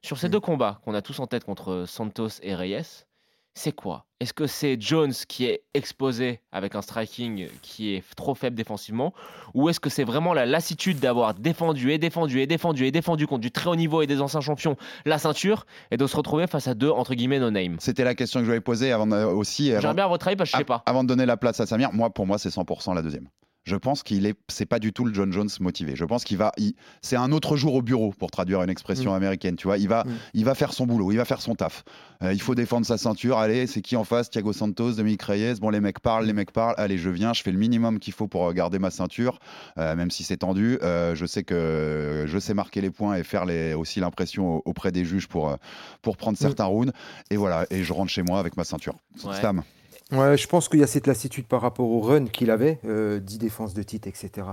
Sur 0.05 0.18
ces 0.18 0.28
Mm. 0.28 0.32
deux 0.32 0.40
combats 0.40 0.80
qu'on 0.84 0.94
a 0.94 1.03
tous 1.03 1.20
en 1.20 1.26
tête 1.26 1.44
contre 1.44 1.84
Santos 1.86 2.28
et 2.42 2.55
Reyes, 2.57 3.05
c'est 3.55 3.72
quoi? 3.72 4.07
Est-ce 4.18 4.32
que 4.32 4.46
c'est 4.46 4.80
Jones 4.80 5.12
qui 5.28 5.44
est 5.44 5.62
exposé 5.74 6.40
avec 6.53 6.74
un 6.74 6.82
striking 6.82 7.48
qui 7.61 7.94
est 7.94 8.03
trop 8.16 8.34
faible 8.34 8.57
défensivement? 8.57 9.12
Ou 9.55 9.68
est-ce 9.68 9.78
que 9.78 9.90
c'est 9.90 10.03
vraiment 10.05 10.32
la 10.32 10.44
lassitude 10.46 10.98
d'avoir 10.98 11.34
défendu 11.34 11.92
et 11.92 11.98
défendu 11.98 12.40
et 12.40 12.46
défendu 12.46 12.84
et 12.86 12.90
défendu 12.90 13.26
contre 13.26 13.42
du 13.42 13.50
très 13.53 13.68
haut 13.70 13.76
niveau 13.76 14.00
et 14.03 14.07
des 14.09 14.20
anciens 14.20 14.40
champions 14.40 14.76
la 15.05 15.18
ceinture 15.18 15.66
et 15.92 15.96
de 15.96 16.07
se 16.07 16.16
retrouver 16.16 16.46
face 16.48 16.66
à 16.66 16.74
deux, 16.74 16.90
entre 16.90 17.14
guillemets, 17.14 17.38
no-name? 17.40 17.76
C'était 17.78 18.05
la 18.05 18.14
question 18.16 18.40
que 18.40 18.44
je 18.46 18.50
voulais 18.50 18.61
poser 18.61 18.90
avant 18.90 19.07
de- 19.07 19.16
aussi. 19.24 19.66
J'aimerais 19.66 19.94
bien 19.94 20.09
votre 20.09 20.26
avis 20.26 20.36
parce 20.36 20.50
que 20.50 20.57
je 20.57 20.61
sais 20.62 20.64
pas. 20.64 20.82
Avant 20.86 21.05
de 21.05 21.09
donner 21.09 21.26
la 21.26 21.36
place 21.36 21.61
à 21.61 21.66
Samir, 21.66 21.92
moi, 21.92 22.11
pour 22.11 22.26
moi, 22.26 22.38
c'est 22.38 22.50
100% 22.50 22.94
la 22.94 23.03
deuxième. 23.03 23.28
Je 23.64 23.76
pense 23.76 24.02
qu'il 24.02 24.26
est, 24.26 24.34
c'est 24.48 24.66
pas 24.66 24.80
du 24.80 24.92
tout 24.92 25.04
le 25.04 25.14
John 25.14 25.32
Jones 25.32 25.48
motivé. 25.60 25.94
Je 25.94 26.04
pense 26.04 26.24
qu'il 26.24 26.36
va, 26.36 26.50
il- 26.56 26.74
c'est 27.00 27.14
un 27.14 27.30
autre 27.30 27.56
jour 27.56 27.74
au 27.74 27.82
bureau 27.82 28.10
pour 28.18 28.30
traduire 28.32 28.60
une 28.62 28.70
expression 28.70 29.14
américaine. 29.14 29.54
Tu 29.54 29.68
vois, 29.68 29.78
il 29.78 29.88
va, 29.88 30.02
Mm. 30.04 30.10
il 30.34 30.44
va 30.44 30.54
faire 30.56 30.72
son 30.72 30.84
boulot, 30.86 31.12
il 31.12 31.16
va 31.16 31.24
faire 31.24 31.40
son 31.40 31.54
taf. 31.54 31.84
Euh, 32.24 32.32
il 32.32 32.40
faut 32.42 32.56
défendre 32.56 32.84
sa 32.86 32.98
ceinture. 32.98 33.38
Allez, 33.38 33.68
c'est 33.68 33.80
qui 33.80 33.94
en 33.94 34.02
face? 34.04 34.30
Thiago 34.30 34.52
Santos, 34.52 34.94
Dominique 34.94 35.22
Reyes. 35.22 35.54
Bon, 35.60 35.70
les 35.70 35.78
mecs 35.80 36.00
parlent, 36.00 36.26
les 36.26 36.32
mecs 36.32 36.50
parlent. 36.50 36.74
Allez, 36.76 36.98
je 36.98 37.08
viens, 37.08 37.32
je 37.32 37.42
fais 37.42 37.52
le 37.52 37.58
minimum 37.58 38.00
qu'il 38.00 38.12
faut 38.12 38.26
pour 38.26 38.48
euh, 38.48 38.52
garder 38.52 38.80
ma 38.80 38.90
ceinture, 38.90 39.38
euh, 39.78 39.94
même 39.94 40.10
si 40.10 40.24
c'est 40.24 40.38
tendu. 40.38 40.78
Euh, 40.82 41.14
je 41.14 41.24
sais 41.26 41.44
que 41.44 42.24
je 42.26 42.38
sais 42.40 42.54
marquer 42.54 42.80
les 42.80 42.90
points 42.90 43.14
et 43.16 43.22
faire 43.22 43.44
les, 43.44 43.74
aussi 43.74 44.00
l'impression 44.00 44.56
au- 44.56 44.62
auprès 44.64 44.90
des 44.90 45.04
juges 45.04 45.28
pour, 45.28 45.56
pour 46.02 46.16
prendre 46.16 46.36
certains 46.36 46.64
rounds. 46.64 46.92
Et 47.30 47.36
voilà, 47.36 47.66
et 47.70 47.84
je 47.84 47.92
rentre 47.92 48.10
chez 48.10 48.22
moi 48.22 48.40
avec 48.40 48.56
ma 48.56 48.64
ceinture. 48.64 48.94
Ouais. 49.24 49.36
Stam. 49.36 49.62
Ouais, 50.12 50.36
je 50.36 50.46
pense 50.46 50.68
qu'il 50.68 50.80
y 50.80 50.82
a 50.82 50.86
cette 50.86 51.06
lassitude 51.06 51.46
par 51.46 51.62
rapport 51.62 51.88
au 51.88 52.00
run 52.00 52.26
qu'il 52.26 52.50
avait, 52.50 52.78
euh, 52.84 53.18
10 53.18 53.38
défenses 53.38 53.72
de 53.72 53.82
titre, 53.82 54.08
etc. 54.08 54.46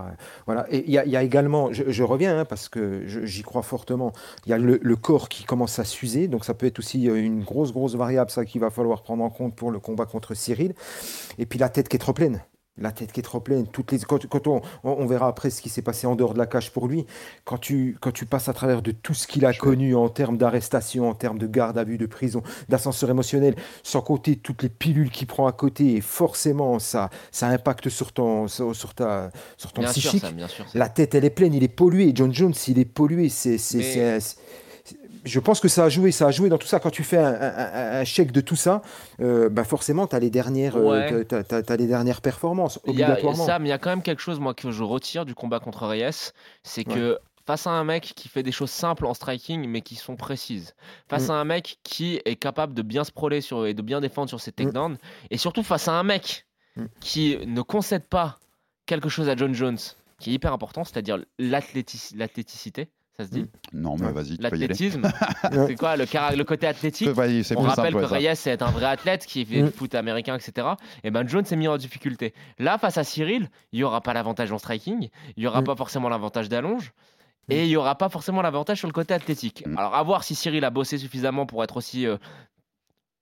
Voilà. 0.46 0.66
Et 0.72 0.86
il 0.88 0.90
y 0.90 1.10
y 1.10 1.18
a 1.18 1.24
également, 1.24 1.74
je, 1.74 1.84
je 1.90 2.04
reviens 2.04 2.40
hein, 2.40 2.46
parce 2.46 2.70
que 2.70 3.04
j'y 3.06 3.44
crois 3.44 3.62
fortement, 3.62 4.14
il 4.46 4.52
y 4.52 4.54
a 4.54 4.58
le, 4.58 4.80
le 4.82 4.96
corps 4.96 5.28
qui 5.28 5.44
commence 5.44 5.78
à 5.78 5.84
s'user, 5.84 6.30
donc 6.30 6.46
ça 6.46 6.54
peut 6.54 6.66
être 6.66 6.80
aussi 6.80 7.10
euh, 7.10 7.16
une 7.22 7.44
grosse, 7.44 7.74
grosse 7.74 7.96
variable, 7.96 8.32
ça 8.32 8.46
qu'il 8.46 8.62
va 8.62 8.70
falloir 8.70 9.04
prendre 9.04 9.22
en 9.22 9.30
compte 9.30 9.54
pour 9.54 9.70
le 9.72 9.80
combat 9.80 10.06
contre 10.06 10.34
Cyril. 10.34 10.74
Et 11.38 11.46
puis 11.46 11.60
la 11.60 11.68
tête 11.68 11.90
qui 11.90 11.98
est 11.98 12.00
trop 12.00 12.14
pleine. 12.14 12.42
La 12.80 12.92
tête 12.92 13.12
qui 13.12 13.20
est 13.20 13.24
trop 13.24 13.40
pleine. 13.40 13.68
Toutes 13.68 13.92
les, 13.92 14.00
quand, 14.00 14.26
quand 14.28 14.48
on, 14.48 14.62
on- 14.84 15.06
verra 15.06 15.28
après 15.28 15.50
ce 15.50 15.62
qui 15.62 15.70
s'est 15.70 15.82
passé 15.82 16.08
en 16.08 16.16
dehors 16.16 16.34
de 16.34 16.38
la 16.40 16.46
cage 16.46 16.72
pour 16.72 16.88
lui, 16.88 17.06
quand 17.46 17.58
tu, 17.58 17.98
quand 18.00 18.12
tu 18.12 18.26
passes 18.26 18.48
à 18.50 18.54
travers 18.54 18.82
de 18.82 18.92
tout 18.92 19.14
ce 19.14 19.28
qu'il 19.28 19.46
a 19.46 19.54
connu 19.54 19.96
en 19.96 20.08
termes 20.10 20.38
d'arrestation, 20.38 21.10
en 21.10 21.14
termes 21.14 21.38
de 21.40 21.48
garde 21.48 21.78
à 21.78 21.84
vue, 21.84 21.98
de 21.98 22.06
prison, 22.06 22.42
d'ascenseur 22.70 23.10
émotionnel, 23.10 23.56
sans 23.84 24.02
compter 24.02 24.36
toutes 24.38 24.64
les 24.64 24.70
pilules 24.70 25.10
qu'il 25.12 25.28
prend 25.28 25.48
à 25.48 25.52
côté, 25.52 25.96
et 25.96 26.02
forcément 26.02 26.80
ça, 26.80 27.10
ça 27.32 27.48
impacte 27.48 27.90
sur 27.90 28.12
ton, 28.14 28.48
sur, 28.48 28.94
ta, 28.94 29.32
sur 29.58 29.72
ton 29.74 29.82
Bien 29.82 29.92
sûr, 29.92 30.02
psychique. 30.02 30.22
ça, 30.22 30.32
bien 30.32 30.48
sûr. 30.48 30.66
La 30.74 30.90
tête, 30.90 31.16
elle 31.16 31.26
est 31.26 31.30
pleine, 31.30 31.54
il 31.54 31.64
est 31.64 31.68
pollué. 31.68 32.12
John 32.16 32.34
Jones, 32.34 32.54
il 32.68 32.80
est 32.80 32.86
pollué. 32.86 33.30
C'est, 33.30 33.58
je 35.26 35.40
pense 35.40 35.60
que 35.60 35.68
ça 35.68 35.86
a 35.86 35.90
joué, 35.90 36.12
ça 36.12 36.28
a 36.28 36.32
joué 36.32 36.50
dans 36.50 36.58
tout 36.58 36.68
ça. 36.68 36.80
Quand 36.80 36.90
tu 36.92 37.04
fais 37.04 37.18
un, 37.18 37.34
un- 37.34 37.58
un- 37.58 38.00
un 38.02 38.04
chèque 38.06 38.32
de 38.32 38.42
tout 38.42 38.56
ça, 38.56 38.82
euh, 39.22 39.50
bah 39.50 39.64
forcément, 39.64 40.08
tu 40.08 40.16
as 40.16 40.20
les 40.20 40.30
dernières, 40.30 40.76
euh, 40.78 41.24
les 41.78 41.88
dernières 41.88 42.22
performances, 42.22 42.80
Il 42.86 42.94
y 42.96 43.04
a, 43.04 43.08
obligatoirement. 43.12 43.58
Il 43.66 43.68
y 43.68 43.72
a 43.72 43.78
quand 43.78 43.90
même 43.90 44.02
quelque 44.04 44.22
chose 44.22 44.40
moi 44.40 44.54
que 44.54 44.72
je 44.72 44.84
retire 44.84 45.26
du 45.26 45.36
combat 45.36 45.60
contre 45.60 45.86
Reyes, 45.88 46.32
c'est 46.64 46.84
que 46.84 47.18
face 47.46 47.66
à 47.66 47.72
un 47.72 47.84
mec 47.84 48.14
qui 48.16 48.30
fait 48.30 48.44
des 48.44 48.52
choses 48.52 48.70
simples 48.70 49.06
en 49.08 49.14
striking 49.16 49.68
mais 49.68 49.82
qui 49.82 49.96
sont 49.96 50.16
précises, 50.16 50.76
face 51.10 51.28
Mm. 51.30 51.32
à 51.32 51.34
un 51.36 51.44
mec 51.46 51.80
qui 51.84 52.22
est 52.26 52.36
capable 52.36 52.74
de 52.76 52.82
bien 52.84 53.04
se 53.04 53.12
proler 53.12 53.42
sur, 53.42 53.66
et 53.66 53.74
de 53.74 53.82
bien 53.82 54.02
défendre 54.02 54.30
sur 54.30 54.40
ses 54.40 54.52
takedowns, 54.52 54.98
et 55.32 55.38
surtout 55.38 55.64
face 55.64 55.88
à 55.88 55.94
un 55.94 56.04
mec 56.04 56.46
Mm. 56.76 56.86
qui 57.02 57.38
ne 57.48 57.62
concède 57.64 58.04
pas 58.08 58.38
quelque 58.86 59.10
chose 59.10 59.28
à 59.30 59.36
John 59.36 59.54
Jones 59.56 59.78
qui 60.20 60.30
est 60.32 60.34
hyper 60.34 60.54
important, 60.54 60.84
c'est-à-dire 60.84 61.18
l'athléticité, 61.40 62.90
ça 63.20 63.26
se 63.26 63.32
dit 63.32 63.46
Non, 63.74 63.98
mais 64.00 64.12
vas-y, 64.12 64.38
tu 64.38 64.38
peux 64.38 64.44
y 64.44 64.46
aller. 64.48 64.68
L'athlétisme, 64.68 65.02
c'est 65.68 65.76
quoi 65.76 65.98
le, 65.98 66.44
côté 66.44 66.68
athlétique? 66.68 67.10
Vas-y, 67.10 67.44
c'est 67.44 67.58
on 67.58 67.62
plus 67.62 67.70
rappelle 67.70 67.92
simple, 67.92 68.04
que 68.04 68.10
ça. 68.10 68.16
Reyes 68.16 68.36
c'est 68.36 68.62
un 68.62 68.72
vrai 68.72 68.86
athlète 68.86 69.26
qui 69.26 69.46
fait 69.46 69.62
du 69.62 69.72
foot 69.72 69.94
américain, 69.94 70.36
etc. 70.36 70.68
Et 71.04 71.12
ben 71.12 71.28
Jones 71.28 71.44
s'est 71.44 71.58
mis 71.58 71.68
en 71.68 71.78
difficulté. 71.78 72.34
Là, 72.60 72.78
face 72.78 72.98
à 72.98 73.04
Cyril, 73.04 73.50
il 73.74 73.80
n'y 73.80 73.84
aura 73.84 74.00
pas 74.02 74.14
l'avantage 74.14 74.52
en 74.54 74.58
striking, 74.58 75.10
il 75.36 75.42
n'y 75.42 75.48
aura 75.48 75.62
Mm. 75.62 75.66
pas 75.66 75.76
forcément 75.76 76.08
l'avantage 76.10 76.48
d'allonge. 76.48 76.94
Et 77.52 77.64
il 77.64 77.68
n'y 77.70 77.76
aura 77.78 77.96
pas 77.96 78.10
forcément 78.10 78.44
l'avantage 78.44 78.78
sur 78.78 78.88
le 78.88 78.94
côté 78.94 79.12
athlétique. 79.12 79.64
Alors, 79.76 79.96
à 79.96 80.04
voir 80.04 80.24
si 80.24 80.36
Cyril 80.36 80.64
a 80.64 80.70
bossé 80.70 81.00
suffisamment 81.00 81.48
pour 81.48 81.64
être 81.64 81.78
aussi 81.78 82.06
euh, 82.06 82.18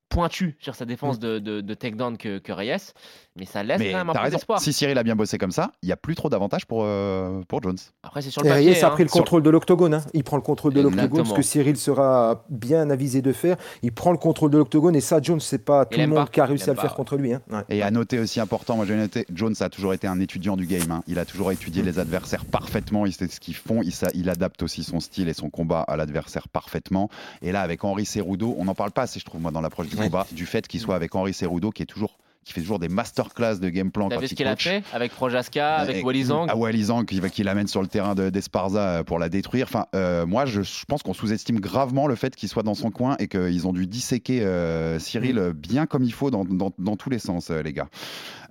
pointu 0.09 0.55
sur 0.59 0.75
sa 0.75 0.85
Mm. 0.85 0.87
défense 0.87 1.19
de, 1.19 1.39
de, 1.39 1.61
de 1.61 1.73
takedown 1.73 2.17
que, 2.17 2.37
que 2.39 2.51
Reyes. 2.51 2.93
Mais 3.35 3.45
ça 3.45 3.61
laisse 3.61 3.77
Mais 3.79 3.91
quand 3.91 3.97
même 3.99 4.09
un 4.09 4.13
peu 4.13 4.29
d'espoir. 4.31 4.59
Si 4.59 4.73
Cyril 4.73 4.97
a 4.97 5.03
bien 5.03 5.15
bossé 5.15 5.37
comme 5.37 5.51
ça, 5.51 5.71
il 5.83 5.85
n'y 5.87 5.91
a 5.91 5.97
plus 5.97 6.15
trop 6.15 6.27
d'avantages 6.29 6.65
pour, 6.65 6.81
euh, 6.83 7.41
pour 7.47 7.61
Jones. 7.61 7.77
Après, 8.01 8.21
c'est 8.23 8.31
sur 8.31 8.41
le 8.41 8.47
Et 8.47 8.51
papier. 8.51 8.71
Reyes 8.73 8.83
a 8.83 8.87
hein. 8.87 8.91
pris 8.91 9.03
le 9.03 9.09
Sur- 9.09 9.19
contrôle 9.19 9.43
de 9.43 9.49
l'octogone. 9.51 9.93
hein. 9.93 10.01
Il 10.13 10.23
prend 10.23 10.37
le 10.37 10.41
contrôle 10.41 10.73
de 10.73 10.81
l'octogone, 10.81 11.25
ce 11.25 11.33
que 11.33 11.41
Cyril 11.43 11.77
sera 11.77 12.45
bien 12.49 12.89
avisé 12.89 13.21
de 13.21 13.31
faire. 13.33 13.57
Il 13.83 13.91
prend 13.91 14.11
le 14.11 14.17
contrôle 14.17 14.49
de 14.49 14.57
l'octogone 14.57 14.95
et 14.95 15.01
ça, 15.01 15.21
Jones, 15.21 15.39
c'est 15.39 15.63
pas 15.63 15.85
tout 15.85 15.99
le 15.99 16.07
monde 16.07 16.17
pas. 16.25 16.27
qui 16.27 16.39
a 16.41 16.45
réussi 16.45 16.69
à 16.69 16.73
le 16.73 16.79
faire 16.79 16.95
contre 16.95 17.15
lui. 17.17 17.33
hein. 17.33 17.41
Ouais. 17.51 17.63
Et 17.69 17.83
à 17.83 17.91
noter 17.91 18.17
aussi 18.17 18.39
important, 18.39 18.75
moi 18.75 18.85
j'ai 18.87 18.95
noté, 18.95 19.25
Jones 19.33 19.53
a 19.59 19.69
toujours 19.69 19.93
été 19.93 20.07
un 20.07 20.19
étudiant 20.19 20.57
du 20.57 20.65
game. 20.65 20.89
hein. 20.89 21.03
Il 21.07 21.19
a 21.19 21.25
toujours 21.25 21.51
étudié 21.51 21.83
les 21.83 21.99
adversaires 21.99 22.45
parfaitement. 22.45 23.05
Il 23.05 23.13
sait 23.13 23.27
ce 23.27 23.39
qu'ils 23.39 23.55
font. 23.55 23.81
Il 24.15 24.29
adapte 24.29 24.63
aussi 24.63 24.83
son 24.83 24.99
style 24.99 25.27
et 25.29 25.33
son 25.33 25.49
combat 25.51 25.81
à 25.81 25.95
l'adversaire 25.95 26.47
parfaitement. 26.47 27.09
Et 27.43 27.51
là, 27.51 27.61
avec 27.61 27.83
Henri 27.83 28.05
Cerudo, 28.05 28.55
on 28.57 28.65
n'en 28.65 28.73
parle 28.75 28.91
pas 28.91 29.03
assez, 29.03 29.19
je 29.19 29.25
trouve, 29.25 29.41
moi, 29.41 29.51
dans 29.51 29.61
l'approche 29.61 29.89
du 29.89 29.96
Ouais. 29.97 30.05
combat, 30.05 30.25
du 30.31 30.45
fait 30.45 30.67
qu'il 30.67 30.79
soit 30.79 30.95
avec 30.95 31.13
Henri 31.15 31.33
Cerudo, 31.33 31.71
qui 31.71 31.83
est 31.83 31.87
toujours 31.87 32.17
qui 32.45 32.53
fait 32.53 32.61
toujours 32.61 32.79
des 32.79 32.87
masterclass 32.87 33.57
de 33.59 33.67
game 33.67 33.91
plan 33.91 34.07
T'as 34.07 34.19
vu 34.19 34.27
ce 34.29 34.33
il 34.33 34.37
qu'il 34.37 34.47
a 34.47 34.55
fait 34.55 34.81
avec 34.93 35.11
Projaska, 35.11 35.75
avec 35.79 35.97
Et- 35.97 36.01
Walizang 36.01 36.49
À 36.49 36.55
Walizang, 36.55 37.03
qui, 37.05 37.19
va- 37.19 37.27
qui 37.29 37.43
l'amène 37.43 37.67
sur 37.67 37.81
le 37.81 37.89
terrain 37.89 38.15
de- 38.15 38.29
d'Esparza 38.29 38.79
euh, 38.99 39.03
pour 39.03 39.19
la 39.19 39.27
détruire. 39.27 39.65
Enfin, 39.67 39.87
euh, 39.95 40.25
moi, 40.25 40.45
je, 40.45 40.61
je 40.61 40.85
pense 40.87 41.03
qu'on 41.03 41.11
sous-estime 41.13 41.59
gravement 41.59 42.07
le 42.07 42.15
fait 42.15 42.33
qu'il 42.37 42.47
soit 42.47 42.63
dans 42.63 42.73
son 42.73 42.89
coin 42.89 43.17
et 43.19 43.27
qu'ils 43.27 43.67
ont 43.67 43.73
dû 43.73 43.85
disséquer 43.85 44.43
euh, 44.45 44.97
Cyril 44.97 45.35
Mm. 45.37 45.51
bien 45.51 45.85
comme 45.87 46.05
il 46.05 46.13
faut 46.13 46.31
dans, 46.31 46.45
dans- 46.45 46.71
dans 46.79 46.95
tous 46.95 47.09
les 47.09 47.19
sens, 47.19 47.49
euh, 47.49 47.61
les 47.61 47.73
gars. 47.73 47.89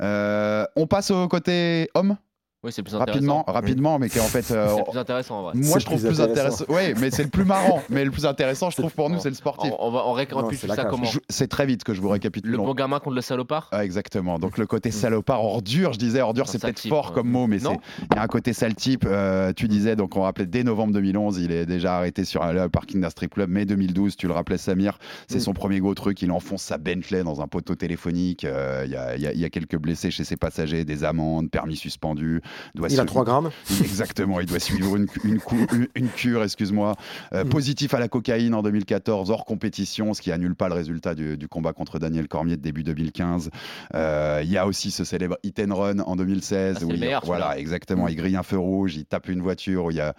Euh, 0.00 0.66
on 0.76 0.86
passe 0.86 1.10
au 1.10 1.26
côté 1.28 1.88
homme 1.94 2.18
Oui, 2.66 2.72
c'est 2.72 2.82
plus 2.82 2.94
rapidement, 2.96 3.40
intéressant. 3.40 3.52
rapidement, 3.60 3.98
mais 3.98 4.08
qui 4.08 4.18
est 4.18 4.20
en 4.20 4.24
fait. 4.24 4.44
euh, 4.50 4.74
C'est 4.76 4.84
plus 4.90 4.98
intéressant 4.98 5.38
en 5.38 5.42
vrai. 5.44 5.52
moi, 5.54 5.62
je 5.70 5.74
le 5.76 5.80
trouve 5.84 6.00
plus 6.00 6.08
plus 6.08 6.20
intéressant. 6.20 6.64
intéressant. 6.64 6.92
Oui, 6.92 7.00
mais 7.00 7.10
c'est 7.10 7.22
le 7.22 7.28
plus 7.30 7.44
marrant. 7.44 7.80
mais 7.90 8.04
le 8.04 8.10
plus 8.10 8.26
intéressant, 8.26 8.70
je 8.70 8.76
trouve 8.76 8.92
pour 8.92 9.08
nous, 9.08 9.18
c'est 9.20 9.28
le 9.28 9.34
sportif. 9.36 9.70
On, 9.78 9.86
on 9.86 9.90
va, 9.92 10.02
on 10.06 10.12
récapitule 10.12 10.70
ça 10.72 10.84
comment 10.84 11.06
C'est 11.30 11.48
très 11.48 11.64
vite 11.66 11.84
que 11.84 11.94
je 11.94 12.00
vous 12.00 12.08
récapitule. 12.08 12.50
Le 12.50 12.58
On- 12.60 12.64
bon 12.66 12.74
gamin 12.74 12.98
contre 12.98 13.14
le 13.16 13.22
salopard 13.22 13.68
ah, 13.72 13.84
exactement. 13.84 14.38
Donc 14.38 14.58
le 14.58 14.66
côté 14.66 14.90
salopard, 14.90 15.42
ordure, 15.44 15.92
je 15.92 15.98
disais 15.98 16.20
ordure, 16.20 16.48
c'est 16.48 16.60
peut-être 16.60 16.76
type, 16.76 16.90
fort 16.90 17.12
comme 17.12 17.28
mot, 17.30 17.46
mais 17.46 17.58
c'est 17.60 17.68
il 18.10 18.16
y 18.16 18.18
a 18.18 18.22
un 18.22 18.26
côté 18.26 18.52
sale 18.52 18.74
type. 18.74 19.04
Euh, 19.06 19.52
tu 19.54 19.68
disais 19.68 19.94
donc 19.96 20.16
on 20.16 20.22
rappelait 20.22 20.46
dès 20.46 20.64
novembre 20.64 20.92
2011, 20.94 21.38
il 21.38 21.52
est 21.52 21.66
déjà 21.66 21.96
arrêté 21.96 22.24
sur 22.24 22.42
un- 22.42 22.52
le 22.52 22.68
parking 22.68 23.00
d'un 23.00 23.10
strip 23.10 23.34
club. 23.34 23.48
Mai 23.50 23.64
2012, 23.64 24.16
tu 24.16 24.26
le 24.26 24.32
rappelais 24.32 24.58
Samir, 24.58 24.98
c'est 25.28 25.38
Mm. 25.38 25.40
son 25.40 25.52
premier 25.52 25.78
gros 25.80 25.94
truc. 25.94 26.20
Il 26.22 26.30
enfonce 26.32 26.62
sa 26.62 26.78
Bentley 26.78 27.22
dans 27.22 27.40
un 27.40 27.46
poteau 27.46 27.74
téléphonique. 27.76 28.44
Euh, 28.44 28.82
Il 28.86 28.90
y, 28.90 28.94
y 29.22 29.26
a- 29.26 29.32
il 29.32 29.38
y 29.40 29.44
a 29.44 29.50
quelques 29.50 29.76
blessés 29.76 30.10
chez 30.10 30.24
ses 30.24 30.36
passagers, 30.36 30.84
des 30.84 31.04
amendes, 31.04 31.50
permis 31.50 31.76
suspendus. 31.76 32.40
Doit 32.74 32.88
Il 32.88 32.92
a 32.92 32.96
suivre- 32.96 33.04
3 33.06 33.24
grammes. 33.24 33.50
Exactement, 33.80 34.40
il 34.40 34.46
doit 34.46 34.58
suivre 34.60 34.96
une, 34.96 35.06
une 35.24 35.40
cou- 35.40 35.66
une- 35.72 35.88
une 35.94 36.08
cure, 36.08 36.42
excuse-moi. 36.42 36.94
Euh, 37.32 37.44
Mm. 37.44 37.48
Positif 37.48 37.94
à 37.94 37.98
la 37.98 38.08
cocaïne 38.08 38.54
en 38.54 38.62
2014, 38.62 39.30
hors 39.30 39.44
compétition, 39.44 40.12
ce 40.14 40.20
qui 40.22 40.30
annule 40.32 40.54
pas 40.54 40.68
le 40.68 40.74
résultat 40.74 41.14
du, 41.14 41.36
du 41.36 41.48
combat 41.48 41.72
contre 41.72 41.98
Daniel 41.98 42.28
Cormier 42.28 42.56
de 42.56 42.62
début 42.62 42.82
2015. 42.82 43.50
Euh, 43.94 44.40
Il 44.44 44.50
y 44.50 44.58
a 44.58 44.66
aussi 44.66 44.90
ce 44.90 45.04
célèbre 45.04 45.36
hit 45.42 45.58
and 45.60 45.74
run 45.74 45.98
en 46.00 46.16
2016 46.16 46.74
Ah, 46.76 46.78
c'est 46.80 46.84
où 46.86 46.90
il, 46.90 47.00
meilleur, 47.00 47.24
voilà, 47.24 47.58
exactement, 47.58 48.08
il 48.08 48.16
grille 48.16 48.36
un 48.36 48.42
feu 48.42 48.58
rouge, 48.58 48.96
il 48.96 49.04
tape 49.06 49.28
une 49.28 49.40
voiture 49.42 49.84
où 49.86 49.90
il 49.90 49.96
y 49.96 50.00
a, 50.00 50.14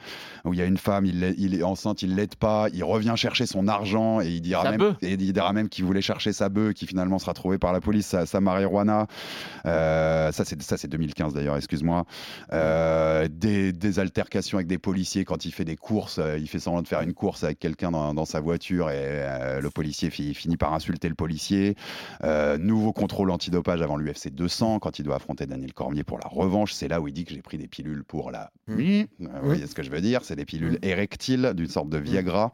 où 0.45 0.53
il 0.53 0.59
y 0.59 0.61
a 0.61 0.65
une 0.65 0.77
femme, 0.77 1.05
il, 1.05 1.35
il 1.37 1.55
est 1.55 1.63
enceinte, 1.63 2.01
il 2.01 2.15
l'aide 2.15 2.35
pas, 2.35 2.67
il 2.73 2.83
revient 2.83 3.13
chercher 3.15 3.45
son 3.45 3.67
argent 3.67 4.21
et 4.21 4.27
il 4.29 4.41
dira 4.41 4.71
même, 4.71 4.95
et 5.01 5.13
il 5.13 5.33
dira 5.33 5.53
même 5.53 5.69
qu'il 5.69 5.85
voulait 5.85 6.01
chercher 6.01 6.33
sa 6.33 6.49
bœuf, 6.49 6.73
qui 6.73 6.87
finalement 6.87 7.19
sera 7.19 7.33
trouvée 7.33 7.57
par 7.57 7.73
la 7.73 7.81
police, 7.81 8.07
sa, 8.07 8.25
sa 8.25 8.39
marijuana. 8.41 9.07
Euh, 9.65 10.31
ça 10.31 10.45
c'est 10.45 10.61
ça 10.61 10.77
c'est 10.77 10.87
2015 10.87 11.33
d'ailleurs, 11.33 11.57
excuse-moi. 11.57 12.05
Euh, 12.53 13.27
des, 13.29 13.73
des 13.73 13.99
altercations 13.99 14.57
avec 14.57 14.67
des 14.67 14.77
policiers 14.77 15.25
quand 15.25 15.45
il 15.45 15.51
fait 15.51 15.65
des 15.65 15.75
courses, 15.75 16.19
euh, 16.19 16.37
il 16.37 16.47
fait 16.47 16.59
semblant 16.59 16.81
de 16.81 16.87
faire 16.87 17.01
une 17.01 17.13
course 17.13 17.43
avec 17.43 17.59
quelqu'un 17.59 17.91
dans, 17.91 18.13
dans 18.13 18.25
sa 18.25 18.39
voiture 18.39 18.89
et 18.89 18.95
euh, 18.97 19.59
le 19.61 19.69
policier 19.69 20.09
fi- 20.09 20.33
finit 20.33 20.57
par 20.57 20.73
insulter 20.73 21.09
le 21.09 21.15
policier. 21.15 21.75
Euh, 22.23 22.57
nouveau 22.57 22.93
contrôle 22.93 23.31
antidopage 23.31 23.81
avant 23.81 23.97
l'UFC 23.97 24.29
200 24.31 24.79
quand 24.79 24.99
il 24.99 25.03
doit 25.03 25.15
affronter 25.15 25.45
Daniel 25.45 25.73
Cormier 25.73 26.03
pour 26.03 26.19
la 26.19 26.27
revanche. 26.27 26.73
C'est 26.73 26.87
là 26.87 27.01
où 27.01 27.07
il 27.07 27.13
dit 27.13 27.25
que 27.25 27.33
j'ai 27.33 27.41
pris 27.41 27.57
des 27.57 27.67
pilules 27.67 28.03
pour 28.03 28.31
la. 28.31 28.51
Euh, 28.69 28.75
Vous 29.19 29.27
voyez 29.47 29.67
ce 29.67 29.75
que 29.75 29.83
je 29.83 29.89
veux 29.89 30.01
dire? 30.01 30.21
C'est 30.23 30.35
des 30.35 30.45
pilules 30.45 30.79
érectiles 30.81 31.53
d'une 31.55 31.67
sorte 31.69 31.89
de 31.89 31.97
Viagra. 31.97 32.51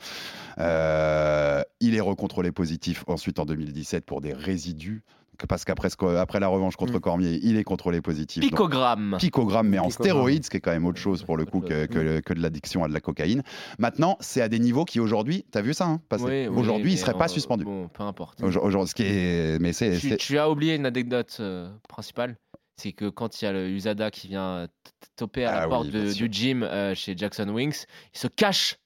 Euh, 0.59 1.61
il 1.79 1.95
est 1.95 1.99
recontrôlé 2.01 2.51
positif 2.51 3.03
ensuite 3.07 3.39
en 3.39 3.45
2017 3.45 4.05
pour 4.05 4.21
des 4.21 4.33
résidus. 4.33 5.03
Parce 5.49 5.65
qu'après 5.65 5.89
après 6.17 6.39
la 6.39 6.47
revanche 6.47 6.75
contre 6.75 6.99
Cormier, 6.99 7.39
il 7.43 7.57
est 7.57 7.63
contrôlé 7.63 8.01
positif. 8.01 8.41
Donc, 8.41 8.51
Picogramme. 8.51 9.17
picogramme, 9.19 9.67
mais 9.67 9.79
en 9.79 9.89
stéroïdes, 9.89 10.45
ce 10.45 10.49
qui 10.49 10.57
est 10.57 10.61
quand 10.61 10.71
même 10.71 10.85
autre 10.85 10.99
chose 10.99 11.23
pour 11.23 11.37
le 11.37 11.45
coup 11.45 11.59
que, 11.61 11.85
que- 11.85 12.19
que 12.19 12.33
de 12.33 12.41
l'addiction 12.41 12.83
à 12.83 12.87
de 12.87 12.93
la 12.93 12.99
cocaïne. 13.01 13.43
Maintenant, 13.79 14.17
c'est 14.19 14.41
à 14.41 14.47
des 14.49 14.59
niveaux 14.59 14.85
qui 14.85 14.99
aujourd'hui, 14.99 15.45
t'as 15.51 15.61
vu 15.61 15.73
ça 15.73 15.85
hein, 15.85 16.01
passer 16.09 16.23
Oui, 16.23 16.47
oui, 16.47 16.59
Aujourd'hui, 16.61 16.93
il 16.93 16.97
serait 16.97 17.13
pas 17.13 17.25
on- 17.25 17.27
suspendu. 17.29 17.63
Bon, 17.65 17.87
peu 17.87 18.03
importe. 18.03 18.41
Aujourd- 18.43 18.63
Aujourd'hui, 18.63 18.89
ce 18.89 18.95
qui 18.95 19.03
est, 19.03 19.59
mais 19.59 19.73
c'est, 19.73 19.97
Tu, 20.17 20.37
as 20.37 20.49
oublié 20.49 20.75
une 20.75 20.85
anecdote 20.85 21.35
euh, 21.39 21.69
principale. 21.89 22.35
C'est 22.77 22.91
que 22.91 23.09
quand 23.09 23.41
il 23.41 23.45
y 23.45 23.47
a 23.47 23.51
le 23.53 23.69
USADA 23.69 24.09
qui 24.11 24.27
vient 24.27 24.41
euh, 24.57 24.67
toper 25.15 25.45
à 25.45 25.57
Ah 25.57 25.59
la 25.61 25.67
porte 25.67 25.87
de- 25.87 25.91
bien 26.01 26.11
sûr. 26.11 26.27
du 26.27 26.33
gym 26.33 26.63
euh, 26.63 26.95
chez 26.95 27.15
Jackson 27.15 27.47
Wings, 27.49 27.85
il 28.13 28.19
se 28.19 28.27
cache 28.27 28.77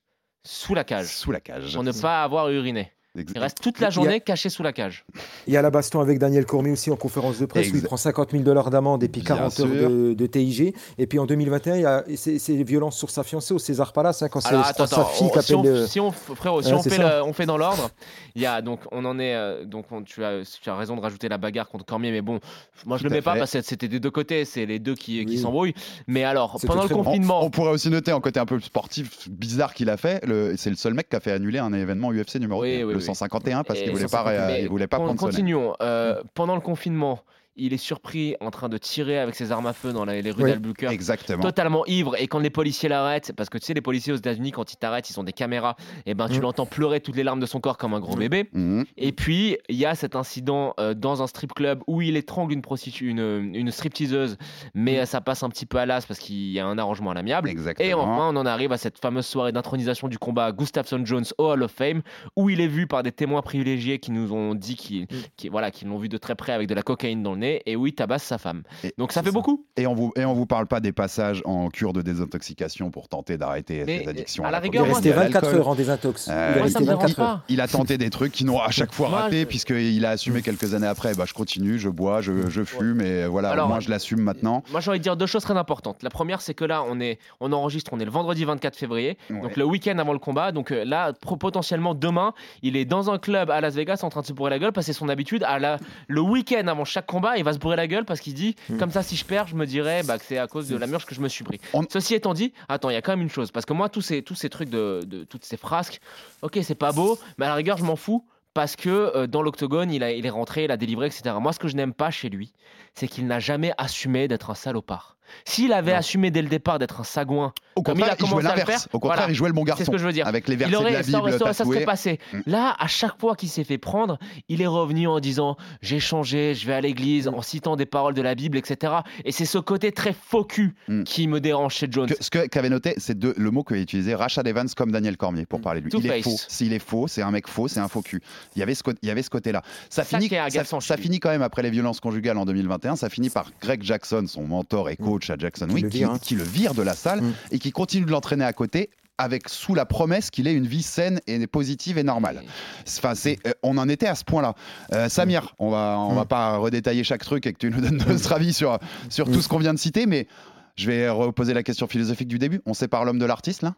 sous 0.46 0.74
la 0.76 0.84
cage 0.84 1.08
sous 1.08 1.32
la 1.32 1.40
cage. 1.40 1.74
pour 1.74 1.84
ne 1.84 1.92
pas 1.94 2.24
avoir 2.24 2.50
uriné. 2.50 2.92
Il 3.18 3.40
reste 3.40 3.60
toute 3.62 3.80
la 3.80 3.88
a- 3.88 3.90
journée 3.90 4.22
caché 4.22 4.50
sous 4.50 4.64
la 4.64 4.74
cage. 4.74 5.06
Il 5.48 5.54
y 5.54 5.58
a 5.58 5.62
la 5.62 5.70
baston 5.70 6.00
avec 6.00 6.20
Daniel 6.20 6.46
Cormier 6.46 6.72
aussi 6.72 6.92
en 6.92 6.96
conférence 6.96 7.40
de 7.40 7.46
presse 7.46 7.72
où 7.72 7.76
il 7.76 7.82
prend 7.84 7.98
50 7.98 8.32
000 8.32 8.44
dollars 8.44 8.70
d'amende 8.70 9.04
et 9.04 9.08
puis 9.10 9.22
Bien 9.22 9.36
40 9.36 9.52
sûr. 9.54 9.66
heures 9.66 9.90
de, 9.90 10.14
de 10.14 10.26
TIG. 10.28 10.74
Et 10.98 11.08
puis 11.08 11.20
en 11.20 11.26
2021, 11.26 11.76
il 11.76 11.82
y 11.82 11.86
a 11.86 12.04
les 12.08 12.64
violences 12.64 12.98
sur 12.98 13.10
sa 13.10 13.24
fiancée 13.24 13.54
au 13.54 13.60
César 13.60 13.94
Palace 13.94 14.22
hein, 14.22 14.30
quand 14.30 14.40
c'est 14.42 14.50
sa 14.50 15.06
fille 15.06 15.28
on- 15.28 15.30
qui 15.30 15.42
si, 15.46 15.54
on, 15.56 15.60
appelle. 15.62 15.74
le- 15.74 15.88
si 15.88 16.00
on- 16.00 16.12
frérot, 16.12 16.62
si 16.62 16.70
Ouais, 16.70 16.74
on 16.80 16.84
fait, 16.84 16.98
le- 16.98 17.24
on 17.24 17.34
fait 17.34 17.46
dans 17.46 17.58
l'ordre, 17.58 17.90
il 18.36 18.42
y 18.42 18.46
a 18.46 18.62
donc 18.62 18.82
on 18.92 19.04
en 19.06 19.20
est 19.20 19.36
euh, 19.36 19.66
donc 19.66 19.86
on- 19.92 20.04
tu 20.04 20.24
as 20.24 20.42
tu 20.62 20.70
as 20.70 20.76
raison 20.76 20.96
de 20.96 21.02
rajouter 21.02 21.28
la 21.30 21.38
bagarre 21.38 21.68
contre 21.70 21.86
Cormier, 21.86 22.12
mais 22.12 22.22
bon, 22.22 22.40
moi 22.86 22.98
je 22.98 23.04
Tout 23.04 23.10
le 23.10 23.16
mets 23.16 23.22
pas 23.22 23.34
fait. 23.34 23.40
parce 23.40 23.52
que 23.52 23.62
c'était 23.62 23.88
des 23.88 24.00
deux 24.00 24.12
côtés, 24.12 24.46
c'est 24.46 24.66
les 24.66 24.80
deux 24.80 24.96
qui, 24.96 25.20
qui 25.26 25.32
Oui. 25.34 25.38
s'embrouillent. 25.38 25.74
Mais 26.08 26.24
alors 26.24 26.58
pendant 26.66 26.84
le. 26.84 26.94
On, 26.94 27.04
confinement, 27.04 27.44
on 27.44 27.50
pourrait 27.50 27.72
aussi 27.72 27.90
noter 27.90 28.12
un 28.12 28.20
côté 28.22 28.40
un 28.40 28.46
peu 28.46 28.60
sportif 28.60 29.30
bizarre 29.30 29.74
qu'il 29.74 29.90
a 29.90 29.98
fait. 29.98 30.22
C'est 30.58 30.70
le 30.70 30.76
seul 30.76 30.94
mec 30.94 31.10
qui 31.10 31.16
a 31.16 31.20
fait 31.20 31.32
annuler 31.32 31.60
un 31.60 31.74
événement 31.74 32.12
UFC 32.12 32.36
numéro 32.40 32.62
Oui, 32.62 32.82
1, 32.82 32.86
oui, 32.86 32.92
le 32.94 32.98
oui. 33.00 33.04
151 33.14 33.64
parce 33.64 33.80
qu'il 33.80 33.92
voulait 33.92 34.04
pas, 34.04 34.18
151, 34.24 34.46
ré- 34.48 34.54
Mais 34.54 34.62
il 34.64 34.70
voulait 34.70 34.88
pas 34.88 34.98
prendre. 34.98 35.16
Continuons. 35.20 35.74
Euh, 35.82 36.22
pendant 36.34 36.56
le 36.56 36.62
confinement, 36.62 37.20
il 37.58 37.74
est 37.74 37.78
surpris 37.78 38.36
en 38.40 38.52
train 38.52 38.70
de 38.70 38.78
tirer 38.78 39.18
avec 39.20 39.36
ses 39.36 39.52
armes 39.52 39.66
à 39.68 39.74
feu 39.74 39.92
dans 39.94 40.06
la- 40.06 40.22
les 40.22 40.32
rues 40.32 40.44
Oui, 40.44 40.50
d'Albuquerque. 40.52 40.94
Exactement. 40.94 41.42
Totalement 41.44 41.86
ivre 41.88 42.16
et 42.22 42.28
quand 42.28 42.40
les 42.40 42.50
policiers 42.50 42.88
l'arrêtent, 42.90 43.34
parce 43.36 43.50
que 43.50 43.58
tu 43.58 43.66
sais 43.66 43.74
les 43.74 43.82
policiers 43.82 44.14
aux 44.14 44.18
États-Unis 44.18 44.52
quand 44.52 44.72
ils 44.72 44.78
t'arrêtent, 44.78 45.10
ils 45.10 45.20
ont 45.20 45.24
des 45.24 45.34
caméras, 45.34 45.76
et 46.06 46.14
ben 46.14 46.28
tu 46.30 46.40
Mm. 46.40 46.44
l'entends 46.44 46.66
pleurer 46.66 47.00
toutes 47.02 47.16
les 47.16 47.24
larmes 47.24 47.40
de 47.40 47.46
son 47.46 47.60
corps 47.60 47.78
comme 47.78 47.94
un 47.94 48.00
gros 48.00 48.16
bébé. 48.16 48.50
Mhm. 48.54 48.86
Et 48.98 49.12
puis 49.12 49.58
il 49.70 49.76
y 49.76 49.86
a 49.86 49.96
cet 49.96 50.16
incident 50.16 50.74
euh, 50.80 50.94
dans 50.94 51.22
un 51.22 51.28
strip 51.28 51.54
club 51.54 51.82
où 51.88 52.02
il 52.02 52.16
étrangle 52.18 52.54
une 52.54 52.62
prostituée, 52.62 53.08
une, 53.10 53.52
une 53.56 53.72
stripteaseuse, 53.72 54.38
mais 54.74 55.06
ça 55.06 55.22
passe 55.22 55.44
un 55.44 55.50
petit 55.50 55.66
peu 55.66 55.78
à 55.78 55.86
l'as 55.86 56.06
parce 56.06 56.20
qu'il 56.20 56.52
y 56.52 56.60
a 56.60 56.66
un 56.66 56.78
arrangement 56.78 57.12
à 57.12 57.14
l'amiable. 57.14 57.50
Exactement. 57.50 57.88
Et 57.90 57.94
enfin, 57.94 58.30
on 58.32 58.36
en 58.36 58.46
arrive 58.46 58.72
à 58.72 58.78
cette 58.78 59.00
fameuse 59.00 59.26
soirée 59.26 59.52
d'intronisation 59.52 60.08
du 60.08 60.18
combat 60.18 60.52
Gustafsson 60.52 61.02
Jones 61.06 61.26
au 61.38 61.46
Hall 61.52 61.64
of 61.64 61.72
Fame, 61.72 62.02
où 62.36 62.50
il 62.50 62.62
est 62.62 62.68
vu 62.68 62.88
par 62.88 63.04
des 63.04 63.12
témoins 63.12 63.42
privilégiés 63.42 64.00
qui 64.00 64.12
nous 64.12 64.34
ont 64.34 64.54
dit 64.56 64.76
qu'ils 64.76 65.08
qui, 65.38 65.50
voilà, 65.50 65.72
qu'ils 65.72 65.88
l'ont 65.88 65.98
vu 65.98 66.10
de 66.10 66.18
très 66.18 66.36
près 66.36 66.52
avec 66.52 66.68
de 66.68 66.74
la 66.74 66.82
cocaïne 66.82 67.24
dans 67.24 67.34
le 67.34 67.40
nez, 67.40 67.47
et 67.66 67.76
où 67.76 67.88
il 67.88 67.94
tabasse 67.94 68.24
sa 68.24 68.38
femme. 68.38 68.64
Et- 68.84 68.94
Donc 68.98 69.12
ça 69.12 69.22
fait 69.22 69.28
ça. 69.30 69.34
beaucoup. 69.34 69.66
Et 69.78 69.88
on 69.88 69.94
vous 69.96 70.12
et 70.16 70.26
on 70.26 70.34
vous 70.34 70.46
parle 70.46 70.68
pas 70.68 70.80
des 70.80 70.92
passages 70.92 71.42
en 71.46 71.70
cure 71.70 71.94
de 71.94 72.02
désintoxication 72.02 72.92
pour 72.92 73.08
tenter 73.10 73.38
d'arrêter 73.38 73.84
ces 73.86 74.08
addictions. 74.08 74.44
à 74.44 74.48
la 74.48 74.58
la 74.58 74.60
rigueur, 74.60 74.86
Il 74.86 74.90
est 74.90 74.90
cocaïne 74.90 74.90
moi, 74.90 74.98
resté 74.98 75.10
et 75.10 75.14
à 75.14 75.16
24 75.16 75.44
l'alcool. 75.44 75.60
heures 75.62 75.68
en 75.68 75.76
désintox. 75.76 76.28
Euh, 76.28 76.32
il 76.32 76.36
est 76.36 76.54
moi, 76.56 76.64
resté 76.64 76.74
ça 76.74 76.80
me 76.80 76.86
24 76.86 76.98
dérange 77.16 77.20
heures. 77.30 77.38
pas. 77.40 77.44
Il 77.50 77.62
a 77.62 77.68
tenté 77.68 77.98
des 77.98 78.10
trucs 78.10 78.32
qui 78.32 78.44
n'ont 78.46 78.60
à 78.60 78.72
chaque 78.72 78.92
fois 78.94 79.10
Moi, 79.10 79.20
raté, 79.22 79.42
je- 79.42 79.46
puisqu'il 79.46 80.06
a 80.06 80.10
assumé 80.12 80.42
quelques 80.42 80.74
années 80.74 80.88
après. 80.88 81.14
Bah, 81.16 81.26
je 81.28 81.34
continue, 81.34 81.78
je 81.80 81.90
bois, 81.90 82.22
je, 82.22 82.50
je 82.50 82.64
fume, 82.64 83.02
et 83.02 83.26
voilà, 83.28 83.50
Alors, 83.52 83.68
moi 83.68 83.80
je 83.80 83.90
l'assume 83.90 84.22
maintenant. 84.22 84.64
Moi, 84.72 84.82
j'ai 84.82 84.90
envie 84.90 85.00
de 85.00 85.04
dire 85.04 85.16
deux 85.18 85.26
choses 85.28 85.44
très 85.44 85.56
importantes. 85.58 86.02
La 86.04 86.10
première, 86.10 86.42
c'est 86.42 86.54
que 86.54 86.66
là, 86.66 86.84
on, 86.88 87.00
est, 87.00 87.20
on 87.40 87.52
enregistre, 87.54 87.92
on 87.94 88.00
est 88.00 88.06
le 88.06 88.12
vendredi 88.12 88.46
24 88.46 88.76
février, 88.76 89.18
Ouais. 89.30 89.42
donc 89.42 89.56
le 89.58 89.64
week-end 89.66 89.98
avant 90.00 90.14
le 90.14 90.20
combat. 90.20 90.52
Donc 90.52 90.72
euh, 90.72 90.84
là, 90.86 91.14
pro- 91.14 91.38
potentiellement 91.38 91.94
demain, 91.94 92.34
il 92.64 92.76
est 92.76 92.86
dans 92.86 93.12
un 93.12 93.18
club 93.20 93.52
à 93.52 93.62
Las 93.62 93.76
Vegas 93.76 94.00
en 94.04 94.10
train 94.10 94.22
de 94.22 94.26
se 94.26 94.34
bourrer 94.34 94.50
la 94.50 94.60
gueule 94.60 94.72
parce 94.72 94.88
que 94.88 94.94
c'est 94.94 94.98
son 95.00 95.10
habitude. 95.10 95.44
À 95.44 95.60
la, 95.60 95.78
le 96.08 96.22
week-end 96.22 96.68
avant 96.68 96.86
chaque 96.86 97.06
combat, 97.06 97.37
il 97.38 97.44
va 97.44 97.54
se 97.54 97.60
bourrer 97.60 97.76
la 97.76 97.88
gueule 97.88 98.06
parce 98.06 98.20
qu'il 98.20 98.34
dit, 98.34 98.56
comme 98.80 98.92
ça, 98.92 99.04
si 99.04 99.16
je 99.16 99.24
perds, 99.26 99.48
je 99.48 99.56
me 99.56 99.66
dirais 99.66 100.02
bah, 100.04 100.18
que 100.18 100.26
c'est 100.26 100.38
à 100.38 100.48
cause 100.48 100.68
de 100.68 100.78
la 100.78 100.88
murge 100.88 101.06
que 101.06 101.16
je 101.16 101.22
me 101.22 101.28
suis 101.30 101.44
pris. 101.44 101.60
On- 101.74 101.84
Ceci 101.90 102.16
étant 102.16 102.34
dit, 102.34 102.54
attends, 102.70 102.90
il 102.90 102.94
y 102.94 102.98
a 102.98 103.02
quand 103.02 103.12
même 103.14 103.22
une 103.22 103.30
chose. 103.30 103.52
Parce 103.52 103.66
que 103.66 103.74
moi, 103.74 103.90
tous 103.90 104.02
ces, 104.02 104.22
tous 104.22 104.36
ces 104.36 104.50
trucs 104.50 104.70
de, 104.70 105.02
de 105.06 105.24
toutes 105.24 105.46
ces 105.46 105.58
frasques, 105.58 106.00
ok, 106.42 106.60
c'est 106.64 106.76
pas 106.76 106.92
beau, 106.92 107.18
mais 107.38 107.46
à 107.46 107.50
la 107.50 107.56
rigueur, 107.56 107.78
je 107.78 107.84
m'en 107.84 107.96
fous. 107.96 108.26
Parce 108.54 108.76
que 108.76 108.90
euh, 108.90 109.28
dans 109.28 109.44
l'octogone, 109.44 109.92
il, 109.92 110.02
a- 110.04 110.12
il 110.12 110.26
est 110.26 110.30
rentré, 110.32 110.64
il 110.64 110.72
a 110.72 110.78
délivré, 110.78 111.06
etc. 111.08 111.36
Moi, 111.40 111.54
ce 111.54 111.60
que 111.60 111.68
je 111.68 111.76
n'aime 111.76 111.94
pas 111.94 112.10
chez 112.10 112.28
lui, 112.30 112.54
c'est 112.96 113.08
qu'il 113.08 113.28
n'a 113.28 113.40
jamais 113.40 113.72
assumé 113.78 114.28
d'être 114.28 114.50
un 114.50 114.56
salopard. 114.56 115.16
S'il 115.46 115.74
avait 115.74 115.92
Non. 115.92 115.98
assumé 116.00 116.32
dès 116.32 116.42
le 116.42 116.48
départ 116.50 116.80
d'être 116.80 117.02
un 117.02 117.04
sagouin, 117.04 117.54
Au 117.78 117.82
comme 117.84 117.98
il 117.98 118.02
contraire, 118.02 118.14
a 118.14 118.24
il, 118.24 118.28
jouait 118.30 118.44
le 118.44 118.48
l'inverse. 118.50 118.68
faire, 118.84 118.88
Au 118.94 119.00
contraire, 119.00 119.18
voilà. 119.20 119.32
il 119.32 119.36
jouait 119.36 119.50
le 119.50 119.54
bon 119.54 119.64
garçon. 119.64 119.80
c'est 119.80 119.86
ce 119.86 119.92
que 119.92 119.98
je 119.98 120.06
veux 120.06 120.12
dire. 120.14 120.28
Avec 120.28 120.48
les 120.48 120.54
Il 120.56 120.58
versets 120.60 120.76
aurait, 120.76 120.92
de 120.92 120.96
la 120.98 121.04
ça 121.04 121.20
aurait- 121.20 121.32
Bible 121.32 121.38
ça 121.40 121.44
aurait- 121.46 121.54
ça 121.54 121.66
serait 121.66 121.86
passé. 121.86 122.20
Mm. 122.34 122.40
Là, 122.48 122.76
à 122.80 122.88
chaque 122.88 123.20
fois 123.20 123.36
qu'il 123.36 123.50
s'est 123.50 123.64
fait 123.64 123.78
prendre, 123.78 124.18
il 124.50 124.62
est 124.62 124.68
revenu 124.68 125.08
en 125.08 125.20
disant 125.20 125.58
j'ai 125.82 126.00
changé, 126.00 126.54
je 126.56 126.66
vais 126.68 126.74
à 126.74 126.82
l'église, 126.82 127.28
en 127.28 127.42
citant 127.42 127.76
des 127.76 127.86
paroles 127.86 128.14
de 128.14 128.22
la 128.22 128.36
Bible, 128.36 128.58
etc. 128.58 128.94
Et 129.26 129.32
c'est 129.32 129.46
ce 129.46 129.58
côté 129.58 129.92
très 129.92 130.14
faux 130.14 130.44
cul 130.44 130.76
Mm. 130.88 131.04
qui 131.04 131.28
me 131.28 131.40
dérange 131.40 131.76
chez 131.76 131.88
Jones. 131.90 132.08
Que- 132.10 132.24
ce 132.24 132.30
que- 132.30 132.48
qu'avait 132.48 132.70
noté, 132.70 132.94
c'est 132.98 133.18
de- 133.18 133.34
le 133.38 133.52
mot 133.52 133.64
qu'avait 133.64 133.82
utilisé 133.82 134.16
Rashad 134.16 134.48
Evans 134.48 134.68
comme 134.76 134.92
Daniel 134.92 135.18
Cormier 135.18 135.46
pour 135.46 135.62
parler 135.62 135.82
de 135.82 135.86
lui. 135.86 135.92
Il 135.98 136.08
est 136.12 136.22
faux. 136.22 136.36
S'il 136.48 136.74
est 136.74 136.80
faux, 136.80 137.08
c'est 137.08 137.22
un 137.22 137.32
mec 137.32 137.48
faux, 137.48 137.68
c'est 137.68 137.80
un 137.80 137.88
faux 137.88 138.02
cul. 138.02 138.22
Il 138.56 138.60
y 138.60 138.64
avait 138.64 138.76
ce, 138.76 138.84
co- 138.84 138.94
il 139.02 139.08
y 139.08 139.12
avait 139.12 139.22
ce 139.24 139.30
côté-là. 139.30 139.62
Ça, 139.90 140.04
Ça 140.04 140.18
finit, 140.18 140.30
ça, 140.30 140.64
ça 140.82 140.98
finit 140.98 141.20
quand 141.20 141.30
même 141.30 141.42
après 141.42 141.62
les 141.62 141.70
violences 141.70 142.00
conjugales 142.00 142.38
en 142.38 142.46
2021. 142.46 142.96
Ça 142.96 143.10
finit 143.10 143.30
par 143.30 143.52
Greg 143.62 143.84
Jackson, 143.84 144.26
son 144.28 144.44
mentor 144.44 144.90
et 144.90 144.96
coach 144.98 145.30
à 145.30 145.36
Jackson 145.38 145.68
qui, 145.68 145.86
vire, 145.86 146.12
hein. 146.12 146.20
qui 146.22 146.36
le 146.36 146.44
vire 146.44 146.74
de 146.74 146.82
la 146.82 146.94
salle 146.94 147.22
Mm. 147.22 147.34
et 147.52 147.60
qui 147.60 147.67
continue 147.72 148.06
de 148.06 148.12
l'entraîner 148.12 148.46
à 148.46 148.54
côté 148.54 148.90
avec 149.20 149.50
sous 149.50 149.74
la 149.74 149.86
promesse 149.86 150.30
qu'il 150.30 150.48
ait 150.48 150.54
une 150.54 150.68
vie 150.68 150.84
saine 150.84 151.20
et 151.26 151.48
positive 151.48 151.98
et 151.98 152.04
normale. 152.04 152.44
Enfin, 152.88 153.16
c'est, 153.16 153.40
euh, 153.48 153.52
on 153.64 153.78
en 153.80 153.90
était 153.90 154.06
à 154.06 154.14
ce 154.14 154.24
point-là. 154.24 154.54
Euh, 154.94 155.10
Samir, 155.10 155.56
on 155.58 155.72
va, 155.72 155.98
on 156.00 156.14
va 156.14 156.24
Mm. 156.24 156.28
pas 156.28 156.58
redétailler 156.58 157.04
chaque 157.04 157.24
truc 157.24 157.48
et 157.48 157.54
que 157.54 157.58
tu 157.58 157.72
nous 157.72 157.82
donnes 157.82 157.98
notre 158.08 158.32
avis 158.34 158.54
sur, 158.54 158.78
sur 159.10 159.26
tout 159.26 159.32
Mm. 159.40 159.42
ce 159.42 159.48
qu'on 159.48 159.58
vient 159.58 159.74
de 159.74 159.80
citer, 159.80 160.06
mais 160.06 160.28
je 160.76 160.86
vais 160.92 161.10
reposer 161.10 161.56
la 161.56 161.64
question 161.64 161.88
philosophique 161.88 162.28
du 162.28 162.38
début. 162.38 162.62
On 162.68 162.76
sépare 162.76 163.06
l'homme 163.06 163.18
de 163.18 163.26
l'artiste, 163.26 163.64
là? 163.64 163.74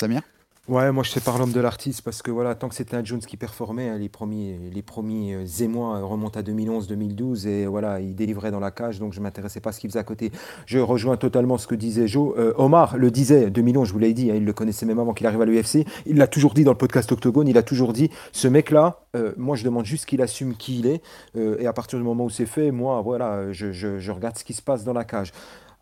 Samir? 0.00 0.22
Ouais, 0.68 0.92
moi 0.92 1.02
je 1.02 1.08
sépare 1.08 1.38
l'homme 1.38 1.52
de 1.52 1.60
l'artiste 1.60 2.02
parce 2.02 2.20
que 2.20 2.30
voilà, 2.30 2.54
tant 2.54 2.68
que 2.68 2.74
c'était 2.74 2.94
un 2.94 3.02
Jones 3.02 3.20
qui 3.20 3.38
performait, 3.38 3.88
hein, 3.88 3.96
les 3.96 4.10
premiers, 4.10 4.58
les 4.70 4.82
premiers 4.82 5.34
euh, 5.34 5.62
émois 5.64 5.96
euh, 5.96 6.04
remontent 6.04 6.38
à 6.38 6.42
2011-2012 6.42 7.48
et 7.48 7.66
voilà, 7.66 8.00
il 8.00 8.14
délivrait 8.14 8.50
dans 8.50 8.60
la 8.60 8.70
cage, 8.70 8.98
donc 8.98 9.14
je 9.14 9.20
m'intéressais 9.20 9.60
pas 9.60 9.70
à 9.70 9.72
ce 9.72 9.80
qu'il 9.80 9.88
faisait 9.88 9.98
à 9.98 10.04
côté. 10.04 10.30
Je 10.66 10.78
rejoins 10.78 11.16
totalement 11.16 11.56
ce 11.56 11.66
que 11.66 11.74
disait 11.74 12.06
Joe. 12.06 12.34
Euh, 12.36 12.52
Omar 12.58 12.98
le 12.98 13.10
disait, 13.10 13.48
2011, 13.48 13.88
je 13.88 13.92
vous 13.94 13.98
l'ai 13.98 14.12
dit, 14.12 14.30
hein, 14.30 14.34
il 14.36 14.44
le 14.44 14.52
connaissait 14.52 14.84
même 14.84 14.98
avant 14.98 15.14
qu'il 15.14 15.26
arrive 15.26 15.40
à 15.40 15.46
l'UFC. 15.46 15.86
Il 16.04 16.18
l'a 16.18 16.26
toujours 16.26 16.52
dit 16.52 16.64
dans 16.64 16.72
le 16.72 16.76
podcast 16.76 17.10
Octogone, 17.12 17.48
il 17.48 17.56
a 17.56 17.62
toujours 17.62 17.94
dit, 17.94 18.10
ce 18.32 18.46
mec-là, 18.46 19.00
moi 19.38 19.56
je 19.56 19.64
demande 19.64 19.86
juste 19.86 20.04
qu'il 20.04 20.20
assume 20.20 20.54
qui 20.54 20.78
il 20.80 20.86
est 20.86 21.02
et 21.34 21.66
à 21.66 21.72
partir 21.72 21.98
du 21.98 22.04
moment 22.04 22.24
où 22.26 22.30
c'est 22.30 22.46
fait, 22.46 22.70
moi 22.70 23.00
voilà, 23.00 23.52
je 23.52 24.10
regarde 24.10 24.36
ce 24.36 24.44
qui 24.44 24.52
se 24.52 24.62
passe 24.62 24.84
dans 24.84 24.92
la 24.92 25.04
cage. 25.04 25.32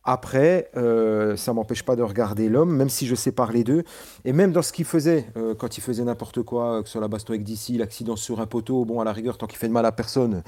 Après, 0.09 0.71
euh, 0.77 1.37
ça 1.37 1.53
m'empêche 1.53 1.83
pas 1.83 1.97
de 1.97 2.03
regarder 2.05 2.49
l'homme, 2.49 2.75
même 2.77 2.89
si 2.89 3.09
je 3.09 3.17
sépare 3.17 3.51
les 3.51 3.65
deux. 3.65 3.83
Et 4.25 4.33
même 4.33 4.53
dans 4.53 4.63
ce 4.63 4.73
qu'il 4.73 4.85
faisait, 4.85 5.27
euh, 5.37 5.53
quand 5.57 5.79
il 5.79 5.81
faisait 5.81 6.05
n'importe 6.05 6.43
quoi, 6.43 6.79
euh, 6.79 6.83
que 6.83 6.87
ce 6.87 6.93
soit 6.93 7.01
la 7.01 7.09
baston 7.09 7.33
avec 7.33 7.43
DC, 7.43 7.77
l'accident 7.77 8.15
sur 8.15 8.41
un 8.41 8.47
poteau, 8.47 8.85
bon, 8.85 9.01
à 9.01 9.05
la 9.05 9.13
rigueur, 9.13 9.37
tant 9.37 9.49
qu'il 9.49 9.59
fait 9.59 9.67
de 9.67 9.73
mal 9.73 9.85
à 9.85 9.91
personne, 9.91 10.45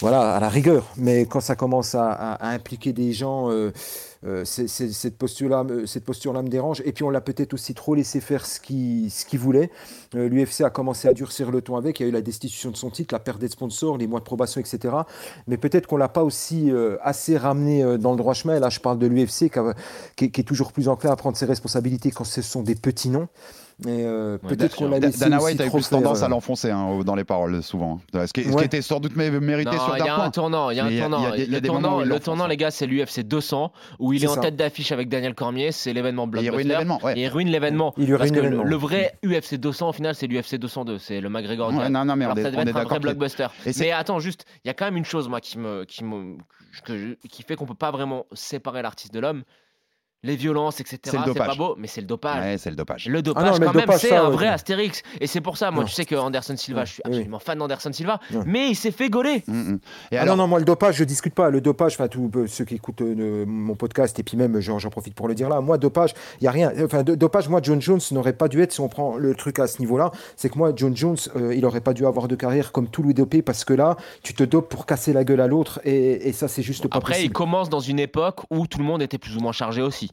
voilà, 0.00 0.34
à 0.34 0.40
la 0.40 0.48
rigueur. 0.48 0.86
Mais 0.96 1.26
quand 1.26 1.40
ça 1.40 1.54
commence 1.54 1.94
à 1.94 2.38
impliquer 2.48 2.94
des 2.94 3.12
gens, 3.12 3.50
euh, 3.50 3.72
euh, 4.24 4.44
c'est- 4.44 4.68
cette 4.68 5.16
posture-là 5.18 5.64
me- 5.64 6.48
dérange. 6.48 6.82
Et 6.84 6.92
puis, 6.92 7.04
on 7.04 7.10
l'a 7.10 7.20
peut-être 7.20 7.54
aussi 7.54 7.74
trop 7.74 7.94
laissé 7.94 8.20
faire 8.20 8.46
ce 8.46 8.60
qu'il 8.60 9.38
voulait. 9.38 9.70
Euh, 10.14 10.28
L'UFC 10.28 10.62
a 10.62 10.70
commencé 10.70 11.08
à 11.08 11.12
durcir 11.12 11.50
le 11.50 11.60
ton 11.60 11.76
avec. 11.76 12.00
Il 12.00 12.04
y 12.04 12.06
a 12.06 12.08
eu 12.08 12.12
la 12.12 12.22
destitution 12.22 12.70
de 12.70 12.76
son 12.76 12.90
titre, 12.90 13.14
la 13.14 13.18
perte 13.20 13.38
des 13.38 13.48
sponsors, 13.48 13.98
les 13.98 14.06
mois 14.06 14.20
de 14.20 14.24
probation, 14.24 14.60
etc. 14.60 14.94
Mais 15.46 15.56
peut-être 15.56 15.86
qu'on 15.86 15.96
l'a 15.96 16.08
pas 16.08 16.24
aussi 16.24 16.70
euh, 16.70 16.96
assez 17.02 17.36
ramené 17.36 17.82
euh, 17.82 17.98
dans 17.98 18.12
le 18.12 18.16
droit 18.18 18.34
chemin. 18.34 18.56
Et 18.56 18.60
là, 18.60 18.70
je 18.70 18.80
parle 18.80 18.98
de 18.98 19.06
l'UFC 19.06 19.50
qui, 20.16 20.30
qui 20.30 20.40
est 20.40 20.44
toujours 20.44 20.72
plus 20.72 20.88
enclin 20.88 21.10
à 21.10 21.16
prendre 21.16 21.36
ses 21.36 21.46
responsabilités 21.46 22.10
quand 22.10 22.24
ce 22.24 22.42
sont 22.42 22.62
des 22.62 22.74
petits 22.74 23.08
noms. 23.10 23.28
Euh, 23.86 24.38
Ouais, 24.42 24.48
peut-être 24.56 24.76
qu'on 24.76 24.88
l'a 24.88 25.00
laissé 25.00 25.18
Dana 25.18 25.42
White 25.42 25.60
a 25.60 25.64
eu 25.64 25.68
trop 25.68 25.78
plus 25.78 25.88
tendance 25.88 26.22
à 26.22 26.26
euh, 26.26 26.28
l'enfoncer 26.28 26.70
hein, 26.70 27.00
dans 27.04 27.14
les 27.16 27.24
paroles 27.24 27.62
souvent. 27.62 28.00
Ce 28.12 28.32
qui, 28.32 28.44
ce 28.44 28.48
qui 28.48 28.54
Ouais. 28.54 28.64
était 28.66 28.82
sans 28.82 29.00
doute 29.00 29.16
mé- 29.16 29.30
mérité 29.40 29.72
Non, 29.76 29.84
sur 29.84 29.96
il 29.98 30.04
y 30.04 30.08
a 30.08 30.20
un 30.20 30.30
tournant, 30.30 30.70
il 30.70 30.76
y 30.76 30.80
a 30.80 30.84
un 30.84 30.96
tournant. 30.96 31.18
il 31.18 31.22
y 31.24 31.26
a 31.26 31.30
des- 31.36 31.42
il 31.44 31.52
y 31.52 31.56
a 31.56 31.60
le 31.60 31.66
tournant, 32.20 32.46
le 32.46 32.48
les 32.48 32.56
gars, 32.56 32.70
c'est 32.70 32.86
l'UFC 32.86 33.22
200 33.24 33.72
où 33.98 34.12
il 34.12 34.22
est, 34.22 34.28
en 34.28 34.34
ça. 34.34 34.40
tête 34.42 34.56
d'affiche 34.56 34.92
avec 34.92 35.08
Daniel 35.08 35.34
Cormier, 35.34 35.72
c'est 35.72 35.92
l'événement 35.92 36.24
Et 36.24 36.26
il 36.26 36.30
blockbuster. 36.30 36.56
ruine 36.56 36.68
l'événement. 36.68 37.00
Ouais. 37.02 37.14
Il 37.16 37.26
ruine 37.28 37.48
l'événement. 37.48 37.92
Parce 37.92 38.30
que 38.30 38.40
le, 38.40 38.76
vrai 38.76 39.18
UFC 39.24 39.56
200 39.56 39.88
au 39.88 39.92
final, 39.92 40.14
c'est 40.14 40.26
l'UFC 40.28 40.56
202, 40.58 40.98
c'est 40.98 41.20
le 41.20 41.28
McGregor. 41.28 41.72
Non, 41.72 42.04
non, 42.04 42.16
mais 42.16 42.26
on 42.26 42.30
Alors 42.30 42.38
est, 42.38 42.42
ça 42.42 42.48
on 42.48 42.50
devait 42.52 42.62
est 42.64 42.68
être 42.70 42.76
un 42.76 42.82
d'accord. 42.82 43.00
blockbuster. 43.00 43.46
Mais 43.78 43.90
attends, 43.90 44.20
juste, 44.20 44.44
il 44.64 44.68
y 44.68 44.70
a 44.70 44.74
quand 44.74 44.84
même 44.84 44.96
une 44.96 45.04
chose 45.04 45.28
moi 45.28 45.40
qui 45.40 45.58
me, 45.58 45.84
fait 47.46 47.56
qu'on 47.56 47.66
peut 47.66 47.74
pas 47.74 47.90
vraiment 47.90 48.26
séparer 48.32 48.82
l'artiste 48.82 49.12
de 49.12 49.20
l'homme. 49.20 49.42
Les 50.24 50.36
violences, 50.36 50.80
etc. 50.80 50.98
C'est 51.04 51.12
le 51.12 51.18
C'est 51.26 51.34
pas 51.34 51.40
dopage. 51.44 51.58
beau, 51.58 51.74
mais 51.78 51.86
c'est 51.86 52.00
le 52.00 52.06
dopage. 52.06 52.42
Ouais, 52.42 52.58
c'est 52.58 52.70
le 52.70 52.76
dopage. 52.76 53.06
Le 53.08 53.22
dopage, 53.22 53.44
Ah 53.46 53.50
non, 53.52 53.58
mais 53.58 53.66
quand 53.66 53.72
le 53.72 53.76
même, 53.78 53.86
dopage, 53.86 54.00
c'est 54.00 54.16
un 54.16 54.24
ouais. 54.28 54.32
vrai 54.32 54.48
Astérix. 54.48 55.02
Et 55.20 55.26
c'est 55.26 55.40
pour 55.42 55.56
ça, 55.58 55.70
moi, 55.70 55.82
Non. 55.82 55.86
tu 55.88 55.94
sais 55.94 56.04
que 56.06 56.14
Anderson 56.14 56.56
Silva, 56.56 56.84
je 56.86 56.94
suis 56.94 57.02
oui. 57.04 57.10
absolument 57.12 57.38
fan 57.38 57.58
d'Anderson 57.58 57.92
Silva, 57.92 58.18
Ouais. 58.32 58.42
mais 58.46 58.68
il 58.70 58.74
s'est 58.74 58.90
fait 58.90 59.10
gauler. 59.10 59.42
Mm, 59.46 59.52
mm. 59.74 59.78
Et 60.12 60.16
Ah 60.16 60.22
alors, 60.22 60.36
non, 60.36 60.44
non, 60.44 60.48
moi 60.48 60.58
le 60.58 60.64
dopage, 60.64 60.96
je 60.96 61.04
discute 61.04 61.34
pas. 61.34 61.50
Le 61.50 61.60
dopage, 61.60 61.92
enfin, 61.94 62.08
tous 62.08 62.30
euh, 62.36 62.46
ceux 62.48 62.64
qui 62.64 62.74
écoutent 62.74 63.02
euh, 63.02 63.44
mon 63.46 63.74
podcast, 63.74 64.18
et 64.18 64.22
puis 64.22 64.36
même, 64.36 64.58
j'en 64.60 64.78
j'en 64.78 64.90
profite 64.90 65.14
pour 65.14 65.28
le 65.28 65.34
dire 65.34 65.48
là, 65.48 65.60
moi, 65.60 65.76
dopage, 65.78 66.14
il 66.40 66.44
y 66.44 66.48
a 66.48 66.50
rien. 66.50 66.72
Enfin, 66.82 67.02
de- 67.02 67.14
dopage, 67.14 67.48
moi, 67.50 67.60
John 67.62 67.80
Jones 67.82 68.00
n'aurait 68.10 68.32
pas 68.32 68.48
dû 68.48 68.62
être, 68.62 68.72
si 68.72 68.80
on 68.80 68.88
prend 68.88 69.16
le 69.16 69.34
truc 69.34 69.58
à 69.58 69.66
ce 69.66 69.78
niveau-là, 69.80 70.10
c'est 70.36 70.48
que 70.48 70.56
moi, 70.56 70.72
John 70.74 70.96
Jones, 70.96 71.16
euh, 71.36 71.54
il 71.54 71.66
aurait 71.66 71.82
pas 71.82 71.92
dû 71.92 72.06
avoir 72.06 72.28
de 72.28 72.34
carrière 72.34 72.72
comme 72.72 72.88
tout 72.88 73.02
Louis 73.02 73.12
dopé, 73.14 73.42
parce 73.42 73.64
que 73.64 73.74
là, 73.74 73.96
tu 74.22 74.32
te 74.32 74.42
dopes 74.42 74.70
pour 74.70 74.86
casser 74.86 75.12
la 75.12 75.22
gueule 75.24 75.40
à 75.42 75.46
l'autre, 75.48 75.80
et, 75.84 76.28
et 76.28 76.32
ça, 76.32 76.48
c'est 76.48 76.62
juste 76.62 76.88
pas 76.88 76.96
Après, 76.96 77.22
il 77.22 77.30
commence 77.30 77.68
dans 77.68 77.80
une 77.80 77.98
époque 77.98 78.40
où 78.50 78.66
tout 78.66 78.78
le 78.78 78.84
monde 78.84 79.02
était 79.02 79.18
plus 79.18 79.36
ou 79.36 79.40
moins 79.40 79.52
chargé 79.52 79.82
aussi. 79.82 80.10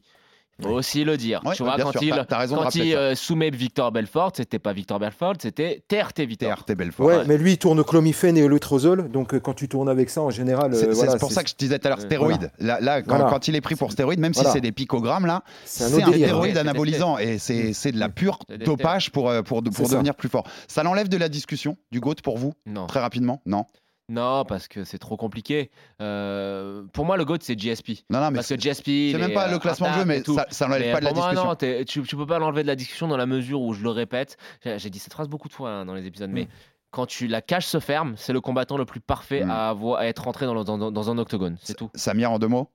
Faut 0.60 0.68
aussi 0.70 1.04
le 1.04 1.16
dire. 1.16 1.40
Ouais, 1.44 1.54
tu 1.54 1.62
vois, 1.62 1.76
quand 1.78 1.92
sûr, 1.92 2.02
il, 2.02 2.26
quand 2.28 2.74
il 2.74 2.94
euh, 2.94 3.14
soumet 3.14 3.50
Victor 3.50 3.90
Belfort, 3.90 4.32
c'était 4.36 4.58
pas 4.58 4.72
Victor 4.72 4.98
Belfort, 4.98 5.34
c'était 5.40 5.82
TRT 5.88 6.20
Victor. 6.20 6.56
TRT 6.56 6.74
Belfort. 6.76 7.06
Ouais, 7.06 7.24
mais 7.26 7.38
lui, 7.38 7.52
il 7.52 7.58
tourne 7.58 7.82
clomifène 7.82 8.36
et 8.36 8.46
l'autrozole, 8.46 9.10
donc 9.10 9.34
euh, 9.34 9.40
quand 9.40 9.54
tu 9.54 9.68
tournes 9.68 9.88
avec 9.88 10.10
ça, 10.10 10.22
en 10.22 10.30
général, 10.30 10.74
C'est 10.74 10.88
euh, 10.88 10.92
c'est 10.92 11.04
voilà, 11.04 11.16
pour 11.16 11.32
ça 11.32 11.42
que 11.42 11.48
je 11.48 11.54
te 11.54 11.58
disais 11.58 11.78
tout 11.78 11.86
à 11.86 11.90
l'heure 11.90 12.00
stéroïdes. 12.00 12.50
Là, 12.58 12.78
là, 12.80 13.02
quand, 13.02 13.16
Voilà. 13.16 13.30
quand 13.30 13.48
il 13.48 13.56
est 13.56 13.60
pris 13.60 13.76
pour 13.76 13.92
stéroïdes, 13.92 14.20
même 14.20 14.34
si 14.34 14.44
c'est 14.44 14.60
des 14.60 14.72
picogrammes, 14.72 15.26
là, 15.26 15.42
c'est 15.64 15.84
un 15.84 16.08
un 16.08 16.12
stéroïde 16.12 16.58
anabolisant 16.58 17.18
et 17.18 17.38
c'est 17.38 17.72
c'est 17.72 17.92
de 17.92 17.98
la 17.98 18.08
pure 18.08 18.38
dopage 18.64 19.10
pour, 19.10 19.32
pour, 19.44 19.62
devenir 19.62 20.14
plus 20.14 20.28
fort. 20.28 20.46
Ça 20.68 20.82
l'enlève 20.82 21.08
de 21.08 21.16
la 21.16 21.28
discussion 21.28 21.76
du 21.90 22.00
GOAT 22.00 22.16
pour 22.22 22.38
vous, 22.38 22.52
Non. 22.66 22.86
très 22.86 23.00
rapidement? 23.00 23.40
Non 23.46 23.66
Non, 24.12 24.44
parce 24.44 24.68
que 24.68 24.84
c'est 24.84 24.98
trop 24.98 25.16
compliqué. 25.16 25.70
Euh, 26.00 26.82
pour 26.92 27.04
moi, 27.04 27.16
le 27.16 27.24
GOAT, 27.24 27.38
c'est 27.40 27.58
GSP. 27.58 28.04
Non, 28.10 28.20
non, 28.20 28.30
mais 28.30 28.36
Parce 28.36 28.48
que 28.48 28.60
GSP. 28.60 29.12
c'est 29.12 29.18
même 29.18 29.32
pas 29.32 29.50
le 29.50 29.58
classement 29.58 29.90
de 29.90 29.94
jeu, 30.00 30.04
mais 30.04 30.22
ça, 30.22 30.46
ça 30.50 30.68
n'enlève 30.68 30.92
pas 30.92 31.00
de 31.00 31.04
la 31.06 31.12
moi, 31.12 31.30
discussion. 31.30 31.48
non, 31.48 31.84
tu, 31.86 32.02
tu 32.02 32.16
peux 32.16 32.26
pas 32.26 32.38
l'enlever 32.38 32.62
de 32.62 32.66
la 32.68 32.76
discussion 32.76 33.08
dans 33.08 33.16
la 33.16 33.26
mesure 33.26 33.60
où 33.62 33.72
je 33.72 33.82
le 33.82 33.90
répète. 33.90 34.36
J'ai 34.64 34.90
dit 34.90 34.98
cette 34.98 35.12
phrase 35.12 35.28
beaucoup 35.28 35.48
de 35.48 35.54
fois 35.54 35.70
hein, 35.70 35.86
dans 35.86 35.94
les 35.94 36.06
épisodes, 36.06 36.30
mais 36.30 36.48
quand 36.90 37.06
tu 37.06 37.26
la 37.26 37.40
cage 37.40 37.66
se 37.66 37.80
ferme, 37.80 38.14
c'est 38.18 38.34
le 38.34 38.40
combattant 38.42 38.76
le 38.76 38.84
plus 38.84 39.00
parfait 39.00 39.44
Mm. 39.44 39.50
à, 39.50 39.68
avoir, 39.70 39.98
à 40.00 40.06
être 40.06 40.24
rentré 40.24 40.44
dans, 40.46 40.54
le- 40.54 40.64
dans- 40.64 40.90
dans 40.92 41.10
un 41.10 41.16
octogone. 41.18 41.56
C'est 41.62 41.74
tout. 41.74 41.90
Samir, 41.94 42.30
en 42.32 42.38
deux 42.38 42.48
mots 42.48 42.68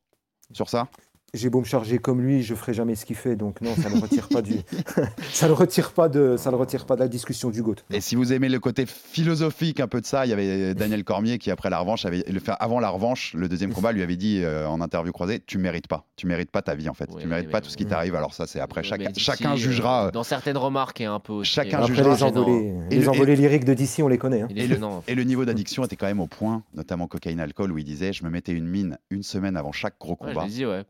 sur 0.54 0.70
ça? 0.70 0.88
J'ai 1.34 1.50
beau 1.50 1.60
me 1.60 1.66
charger 1.66 1.98
comme 2.00 2.22
lui, 2.22 2.42
je 2.42 2.56
ferai 2.56 2.74
jamais 2.74 2.96
ce 2.96 3.06
qu'il 3.06 3.18
fait, 3.18 3.36
donc 3.36 3.60
non, 3.62 3.76
ça 3.76 3.90
ne 3.90 4.00
retire 4.00 4.30
pas 4.30 4.42
du, 4.42 4.56
ça 5.34 5.48
ne 5.48 5.54
retire 5.54 5.92
pas 5.92 6.08
de, 6.08 6.36
ça 6.38 6.52
ne 6.52 6.56
retire 6.56 6.86
pas 6.86 6.96
de 6.96 7.02
la 7.02 7.08
discussion 7.10 7.50
du 7.50 7.62
GOAT. 7.62 7.76
Et 7.92 8.00
si 8.00 8.16
vous 8.16 8.32
aimez 8.32 8.48
le 8.48 8.60
côté 8.60 8.86
philosophique 8.86 9.80
un 9.80 9.88
peu 9.88 10.00
de 10.00 10.06
ça, 10.06 10.26
il 10.26 10.30
y 10.30 10.34
avait 10.34 10.74
Daniel 10.74 11.04
Cormier 11.04 11.38
qui 11.38 11.52
après 11.52 11.70
la 11.70 11.80
revanche 11.80 12.06
avait 12.06 12.24
le 12.28 12.40
fait 12.40 12.54
avant 12.60 12.80
la 12.80 12.90
revanche, 12.90 13.34
le 13.34 13.50
deuxième 13.50 13.74
combat 13.74 13.92
lui 13.92 14.04
avait 14.04 14.16
dit 14.16 14.42
euh, 14.44 14.68
en 14.68 14.80
interview 14.80 15.12
croisée, 15.12 15.42
tu 15.46 15.58
mérites 15.58 15.88
pas, 15.88 16.06
tu 16.16 16.28
mérites 16.28 16.52
pas 16.52 16.62
ta 16.62 16.76
vie 16.76 16.88
en 16.88 16.94
fait, 16.94 17.10
Oui, 17.14 17.22
tu 17.24 17.28
mérites 17.28 17.48
oui, 17.48 17.52
pas 17.52 17.58
oui. 17.58 17.64
tout 17.64 17.70
ce 17.70 17.78
qui 17.78 17.86
t'arrive. 17.86 18.16
Alors 18.16 18.34
ça 18.34 18.48
c'est 18.48 18.60
après 18.60 18.84
chacun, 18.84 19.10
d'ici, 19.10 19.20
chacun 19.26 19.54
euh, 19.54 19.58
jugera. 19.58 20.08
euh, 20.08 20.12
Dans 20.12 20.24
certaines 20.24 20.58
remarques 20.58 21.02
et 21.02 21.06
un 21.06 21.20
peu 21.20 21.34
aussi. 21.34 21.52
Chacun 21.52 21.80
euh, 21.80 21.84
Après 21.84 21.96
jugera 21.96 22.16
les 22.16 22.24
envolées, 22.24 22.74
Et 22.92 22.96
les 22.96 23.02
le- 23.02 23.10
envolées 23.10 23.36
lyriques 23.36 23.66
de 23.66 23.74
DC, 23.74 24.00
on 24.02 24.08
les 24.08 24.18
connaît. 24.18 24.42
hein. 24.44 24.48
Et 24.56 24.68
le-. 24.68 24.80
Et 25.08 25.16
le 25.16 25.24
niveau 25.24 25.44
d'addiction 25.46 25.84
était 25.84 25.96
quand 25.98 26.06
même 26.08 26.20
au 26.22 26.28
point, 26.28 26.64
notamment 26.74 27.08
cocaïne, 27.08 27.40
alcool, 27.40 27.72
où 27.74 27.78
il 27.78 27.84
disait 27.84 28.14
je 28.14 28.24
me 28.24 28.30
mettais 28.30 28.54
une 28.54 28.68
mine 28.68 28.98
une 29.10 29.24
semaine 29.24 29.58
avant 29.58 29.72
chaque 29.72 29.96
gros 30.00 30.18
Ouais, 30.22 30.30
je 30.30 30.34
combat 30.34 30.46
ouais, 30.46 30.84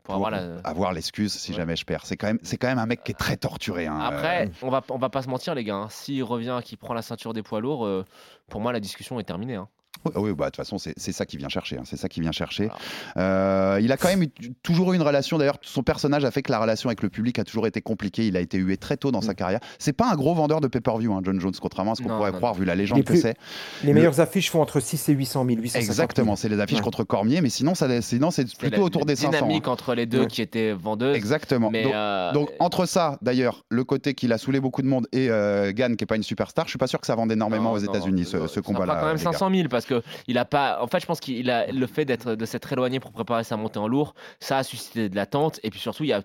avoir 0.64 0.92
l'excuse 0.92 1.32
si 1.32 1.50
Ouais. 1.52 1.56
jamais 1.58 1.76
je 1.76 1.84
perds. 1.84 2.04
C'est 2.06 2.16
quand 2.16 2.26
même, 2.26 2.38
c'est 2.42 2.56
quand 2.56 2.68
même 2.68 2.78
un 2.78 2.86
mec 2.86 3.02
qui 3.04 3.12
est 3.12 3.18
très 3.18 3.36
torturé. 3.36 3.86
hein, 3.86 3.98
Après, 4.00 4.46
euh, 4.46 4.50
on 4.62 4.70
va, 4.70 4.82
on 4.90 4.98
va 4.98 5.08
pas 5.08 5.22
se 5.22 5.28
mentir, 5.28 5.54
les 5.54 5.64
gars. 5.64 5.76
hein. 5.76 5.88
S'il 5.90 6.22
revient, 6.24 6.60
qu'il 6.64 6.78
prend 6.78 6.94
la 6.94 7.02
ceinture 7.02 7.32
des 7.32 7.42
poids 7.42 7.60
lourds, 7.60 7.84
euh, 7.86 8.04
pour 8.48 8.60
moi, 8.60 8.72
la 8.72 8.80
discussion 8.80 9.18
est 9.20 9.24
terminée. 9.24 9.54
hein. 9.56 9.68
Oui, 10.04 10.12
oui, 10.16 10.32
bah, 10.32 10.44
de 10.46 10.50
toute 10.50 10.56
façon, 10.56 10.78
c'est 10.78 10.96
ça 11.12 11.26
qui 11.26 11.36
vient 11.36 11.48
chercher. 11.48 11.76
hein, 11.76 11.82
C'est 11.84 11.96
ça 11.96 12.08
qui 12.08 12.20
vient 12.20 12.30
chercher. 12.32 12.68
Euh, 13.16 13.78
il 13.82 13.90
a 13.90 13.96
quand 13.96 14.08
même 14.08 14.22
eu- 14.22 14.30
toujours 14.62 14.92
eu 14.92 14.96
une 14.96 15.02
relation. 15.02 15.38
D'ailleurs, 15.38 15.58
son 15.62 15.82
personnage 15.82 16.24
a 16.24 16.30
fait 16.30 16.42
que 16.42 16.52
la 16.52 16.60
relation 16.60 16.88
avec 16.88 17.02
le 17.02 17.08
public 17.10 17.38
a 17.38 17.44
toujours 17.44 17.66
été 17.66 17.80
compliquée. 17.80 18.26
Il 18.26 18.36
a 18.36 18.40
été 18.40 18.58
hué 18.58 18.76
très 18.76 18.96
tôt 18.96 19.10
dans 19.10 19.20
sa 19.20 19.34
carrière. 19.34 19.60
C'est 19.78 19.92
pas 19.92 20.08
un 20.10 20.14
gros 20.14 20.34
vendeur 20.34 20.60
de 20.60 20.68
pay-per-view, 20.68 21.12
hein, 21.12 21.20
John 21.24 21.40
Jones, 21.40 21.52
contrairement 21.60 21.92
à 21.92 21.94
ce 21.96 22.02
qu'on 22.02 22.08
pourrait 22.08 22.30
non, 22.30 22.36
croire 22.38 22.54
vu 22.54 22.64
la 22.64 22.74
légende 22.74 23.02
que 23.04 23.16
c'est. 23.16 23.36
Les 23.82 23.88
Le- 23.88 23.94
meilleures 23.94 24.20
affiches 24.20 24.50
font 24.50 24.60
entre 24.62 24.80
6 24.80 25.08
et 25.08 25.12
800 25.14 25.44
000, 25.44 25.58
850 25.60 25.72
000. 25.72 25.82
Exactement, 25.90 26.36
c'est 26.36 26.48
les 26.48 26.60
affiches 26.60 26.78
Ouais. 26.78 26.84
contre 26.84 27.04
Cormier, 27.04 27.40
mais 27.40 27.50
sinon, 27.50 27.74
ça, 27.74 28.00
sinon 28.00 28.30
c'est 28.30 28.56
plutôt 28.56 28.76
la- 28.78 28.82
autour 28.84 29.00
la 29.02 29.06
des 29.06 29.16
500. 29.16 29.30
dynamique 29.32 29.64
hein. 29.66 29.72
entre 29.72 29.94
les 29.94 30.06
deux 30.06 30.20
Ouais. 30.20 30.26
qui 30.28 30.42
étaient 30.42 30.72
vendeuses. 30.72 31.16
Exactement. 31.16 31.70
Mais 31.70 31.82
donc, 31.84 31.92
euh, 31.94 32.32
donc, 32.32 32.50
entre 32.60 32.86
ça, 32.86 33.18
d'ailleurs, 33.22 33.64
le 33.68 33.82
côté 33.84 34.14
qu'il 34.14 34.32
a 34.32 34.38
saoulé 34.38 34.60
beaucoup 34.60 34.82
de 34.82 34.86
monde 34.88 35.06
et 35.12 35.28
euh, 35.28 35.72
Gann, 35.72 35.96
qui 35.96 36.04
est 36.04 36.06
pas 36.06 36.16
une 36.16 36.22
superstar, 36.22 36.66
je 36.66 36.70
suis 36.70 36.78
pas 36.78 36.86
sûr 36.86 37.00
que 37.00 37.06
ça 37.06 37.16
vende 37.16 37.32
énormément 37.32 37.70
non, 37.70 37.72
aux 37.72 37.78
États-Unis 37.78 38.24
ce, 38.26 38.60
combat-là. 38.60 38.94
quand 39.00 39.06
même 39.06 39.16
les 39.16 39.24
gars. 39.24 39.32
500 39.32 39.50
000 39.54 39.68
parce 39.78 39.86
que 39.86 40.02
il 40.26 40.38
a 40.38 40.44
pas. 40.44 40.82
En 40.82 40.86
fait, 40.86 41.00
je 41.00 41.06
pense 41.06 41.20
qu'il 41.20 41.50
a 41.50 41.66
le 41.70 41.86
fait 41.86 42.04
d'être 42.04 42.34
de 42.34 42.44
s'être 42.46 42.72
éloigné 42.72 43.00
pour 43.00 43.12
préparer 43.12 43.44
sa 43.44 43.56
montée 43.56 43.78
en 43.78 43.88
lourd, 43.88 44.14
ça 44.40 44.58
a 44.58 44.62
suscité 44.62 45.08
de 45.08 45.16
l'attente 45.16 45.60
et 45.62 45.70
puis 45.70 45.80
surtout 45.80 46.04
il 46.04 46.08
y 46.10 46.12
a 46.12 46.22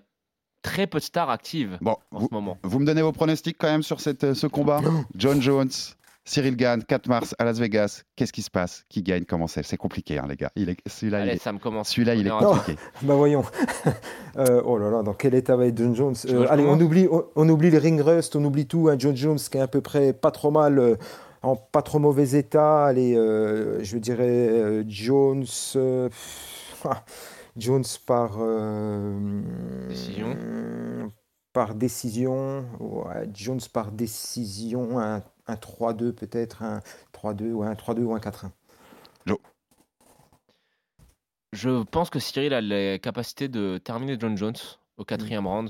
très 0.61 0.87
peu 0.87 0.99
de 0.99 1.03
stars 1.03 1.29
actives 1.29 1.77
Bon, 1.81 1.97
en 2.11 2.19
vous, 2.19 2.27
ce 2.29 2.33
moment. 2.33 2.57
vous 2.63 2.79
me 2.79 2.85
donnez 2.85 3.01
vos 3.01 3.11
pronostics 3.11 3.57
quand 3.59 3.67
même 3.67 3.83
sur 3.83 3.99
cette, 3.99 4.33
ce 4.33 4.47
combat? 4.47 4.79
John 5.15 5.41
Jones, 5.41 5.69
Cyril 6.25 6.55
Gann, 6.55 6.81
4 6.85 7.07
mars 7.09 7.35
à 7.37 7.43
Las 7.43 7.59
Vegas. 7.59 8.03
Qu'est-ce 8.15 8.31
qui 8.31 8.41
se 8.43 8.49
passe? 8.49 8.85
Qui 8.87 9.03
gagne? 9.03 9.25
Comment 9.25 9.47
c'est? 9.47 9.63
C'est 9.63 9.75
compliqué, 9.75 10.19
hein, 10.19 10.25
les 10.29 10.37
gars. 10.37 10.51
Il 10.55 10.69
est, 10.69 10.77
celui-là, 10.87 11.25
il 11.25 11.29
est, 11.31 11.37
ça 11.37 11.51
me 11.51 11.59
commence. 11.59 11.89
celui-là, 11.89 12.15
il 12.15 12.25
est 12.25 12.29
compliqué. 12.29 12.79
Bah 13.01 13.15
voyons. 13.15 13.43
Euh, 14.35 14.63
oh 14.65 14.79
là 14.79 14.89
là, 14.89 15.03
dans 15.03 15.13
quel 15.13 15.35
état 15.35 15.55
va 15.55 15.67
être 15.67 15.77
John 15.77 15.95
Jones? 15.95 16.15
Euh, 16.25 16.45
je 16.45 16.49
Allez, 16.49 16.63
on 16.65 16.79
oublie, 16.79 17.07
on, 17.11 17.23
on 17.35 17.47
oublie 17.49 17.69
les 17.69 17.77
ring 17.77 18.01
rust, 18.01 18.35
on 18.35 18.43
oublie 18.43 18.65
tout. 18.65 18.89
hein, 18.89 18.95
John 18.97 19.15
Jones 19.15 19.37
qui 19.37 19.57
est 19.57 19.61
à 19.61 19.67
peu 19.67 19.79
près 19.81 20.11
pas 20.11 20.31
trop 20.31 20.49
mal, 20.49 20.79
euh, 20.79 20.95
en 21.43 21.55
pas 21.55 21.81
trop 21.81 21.99
mauvais 21.99 22.31
état. 22.37 22.85
Allez, 22.85 23.15
euh, 23.15 23.83
je 23.83 23.97
dirais 23.97 24.49
euh, 24.49 24.83
Jones. 24.87 25.45
euh, 25.75 26.09
ah, 26.85 27.03
Jones 27.55 27.83
par. 28.05 28.39
Décision. 29.89 30.37
Par 31.53 31.75
décision. 31.75 32.65
Ouais, 32.79 33.29
Jones 33.33 33.59
par 33.71 33.91
décision. 33.91 34.99
Un, 34.99 35.21
un 35.47 35.55
3-2 35.55 36.13
peut-être. 36.13 36.63
Un 36.63 36.81
3-2 37.13 37.51
ou 37.51 37.63
un 37.63 37.73
3-2 37.73 37.99
ou 38.03 38.15
un 38.15 38.19
4-1. 38.19 38.49
Je 41.53 41.83
pense 41.83 42.09
que 42.09 42.17
Cyril 42.17 42.51
a 42.55 42.61
les 42.61 42.99
capacités 42.99 43.47
de 43.47 43.77
terminer 43.77 44.17
John 44.19 44.35
Jones 44.35 44.55
au 44.97 45.05
quatrième 45.05 45.45
round 45.45 45.69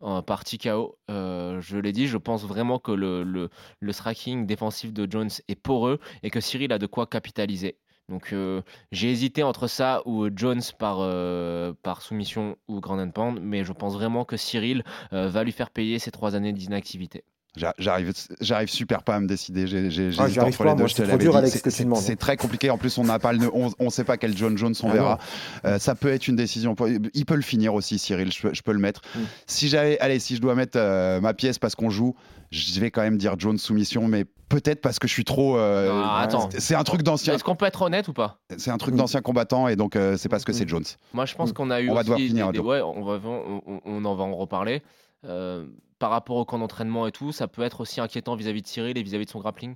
en 0.00 0.22
partie 0.22 0.58
KO. 0.58 0.98
Euh, 1.10 1.60
je 1.60 1.78
l'ai 1.78 1.92
dit, 1.92 2.06
je 2.06 2.18
pense 2.18 2.44
vraiment 2.44 2.78
que 2.78 2.92
le, 2.92 3.22
le, 3.22 3.50
le 3.80 3.92
striking 3.92 4.46
défensif 4.46 4.92
de 4.92 5.10
Jones 5.10 5.30
est 5.48 5.54
poreux 5.56 5.98
et 6.22 6.30
que 6.30 6.40
Cyril 6.40 6.72
a 6.72 6.78
de 6.78 6.86
quoi 6.86 7.06
capitaliser. 7.06 7.78
Donc 8.08 8.32
euh, 8.32 8.62
j'ai 8.92 9.10
hésité 9.10 9.42
entre 9.42 9.66
ça 9.66 10.02
ou 10.06 10.28
Jones 10.34 10.62
par, 10.78 10.98
euh, 11.00 11.72
par 11.82 12.02
soumission 12.02 12.56
ou 12.68 12.80
Grand 12.80 13.00
and 13.00 13.10
Pound, 13.10 13.40
mais 13.42 13.64
je 13.64 13.72
pense 13.72 13.94
vraiment 13.94 14.24
que 14.24 14.36
Cyril 14.36 14.84
va 15.10 15.42
lui 15.44 15.52
faire 15.52 15.70
payer 15.70 15.98
ses 15.98 16.10
trois 16.12 16.36
années 16.36 16.52
d'inactivité. 16.52 17.24
J'a- 17.56 17.74
J'arrive, 17.78 18.12
j'arrive 18.40 18.68
super 18.68 19.02
pas 19.02 19.14
à 19.16 19.20
me 19.20 19.26
décider. 19.26 19.66
J'ai, 19.66 19.90
j'ai, 19.90 20.10
Ah, 20.18 20.24
entre 20.24 20.34
pas, 20.58 20.64
les 20.64 20.70
deux. 20.72 20.76
moi, 20.76 20.86
je 20.86 20.92
te 20.92 20.96
c'est 20.98 21.02
trop 21.04 21.10
l'avais 21.12 21.24
dur, 21.24 21.32
dit. 21.32 21.38
Alex, 21.38 21.52
C'est- 21.52 21.58
ce 21.58 21.62
que 21.64 21.70
tu 21.70 21.76
c'est- 21.76 21.84
demandes. 21.84 22.00
C'est 22.02 22.16
très 22.16 22.36
compliqué. 22.36 22.68
En 22.70 22.78
plus, 22.78 22.96
on 22.98 23.04
n'a 23.04 23.18
pas 23.18 23.32
le, 23.32 23.50
on, 23.54 23.70
on 23.78 23.90
sait 23.90 24.04
pas 24.04 24.16
quel 24.18 24.36
John 24.36 24.56
Jones 24.58 24.74
on 24.82 24.90
Ah 24.90 24.92
verra. 24.92 25.18
Euh, 25.64 25.78
ça 25.78 25.94
peut 25.94 26.12
être 26.12 26.28
une 26.28 26.36
décision. 26.36 26.74
Il 27.14 27.24
peut 27.24 27.34
le 27.36 27.42
finir 27.42 27.72
aussi, 27.74 27.98
Cyril. 27.98 28.30
Je, 28.32 28.42
peux- 28.42 28.54
je 28.54 28.62
peux 28.62 28.72
le 28.72 28.78
mettre. 28.78 29.00
Mm. 29.14 29.20
Si 29.46 29.68
j'avais, 29.68 29.98
allez, 30.00 30.18
si 30.18 30.36
je 30.36 30.40
dois 30.42 30.54
mettre 30.54 30.78
euh, 30.78 31.20
ma 31.20 31.32
pièce 31.34 31.58
parce 31.58 31.74
qu'on 31.74 31.88
joue, 31.90 32.14
je 32.50 32.78
vais 32.78 32.90
quand 32.90 33.02
même 33.02 33.16
dire 33.16 33.34
Jones 33.38 33.58
soumission, 33.58 34.06
mais 34.06 34.24
peut-être 34.48 34.80
parce 34.80 34.98
que 34.98 35.08
je 35.08 35.12
suis 35.12 35.24
trop. 35.24 35.56
euh, 35.56 35.88
Non, 35.92 36.04
attends. 36.10 36.48
C'est 36.58 36.74
un 36.74 36.84
truc 36.84 37.02
d'ancien. 37.02 37.34
Est-ce 37.34 37.42
qu'on 37.44 37.56
peut 37.56 37.66
être 37.66 37.82
honnête 37.82 38.06
ou 38.08 38.12
pas? 38.12 38.38
C'est 38.58 38.70
un 38.70 38.78
truc 38.78 38.94
Mm. 38.94 38.98
d'ancien 38.98 39.20
combattant 39.22 39.66
et 39.68 39.76
donc 39.76 39.96
euh, 39.96 40.16
c'est 40.16 40.28
parce 40.28 40.44
que 40.44 40.52
c'est 40.52 40.64
Mm. 40.66 40.68
Jones. 40.68 40.84
Moi, 41.14 41.24
je 41.24 41.34
pense 41.34 41.50
Mm. 41.50 41.54
qu'on 41.54 41.70
a 41.70 41.80
eu 41.80 41.90
On 41.90 41.94
va 41.94 42.02
devoir 42.02 42.18
finir, 42.18 42.52
des- 42.52 42.58
des- 42.58 42.64
ouais, 42.64 42.80
on, 42.82 43.02
va, 43.02 43.18
on, 43.24 43.62
on- 43.66 43.80
on 43.84 44.04
en 44.04 44.14
va 44.14 44.24
en 44.24 44.34
reparler. 44.36 44.82
Euh, 45.24 45.64
par 45.98 46.10
rapport 46.10 46.36
au 46.36 46.44
camp 46.44 46.58
d'entraînement 46.58 47.06
et 47.06 47.12
tout, 47.12 47.32
ça 47.32 47.48
peut 47.48 47.62
être 47.62 47.80
aussi 47.80 48.00
inquiétant 48.00 48.36
vis-à-vis 48.36 48.62
de 48.62 48.66
Cyril 48.66 48.98
et 48.98 49.02
vis-à-vis 49.02 49.26
de 49.26 49.30
son 49.30 49.40
grappling? 49.40 49.74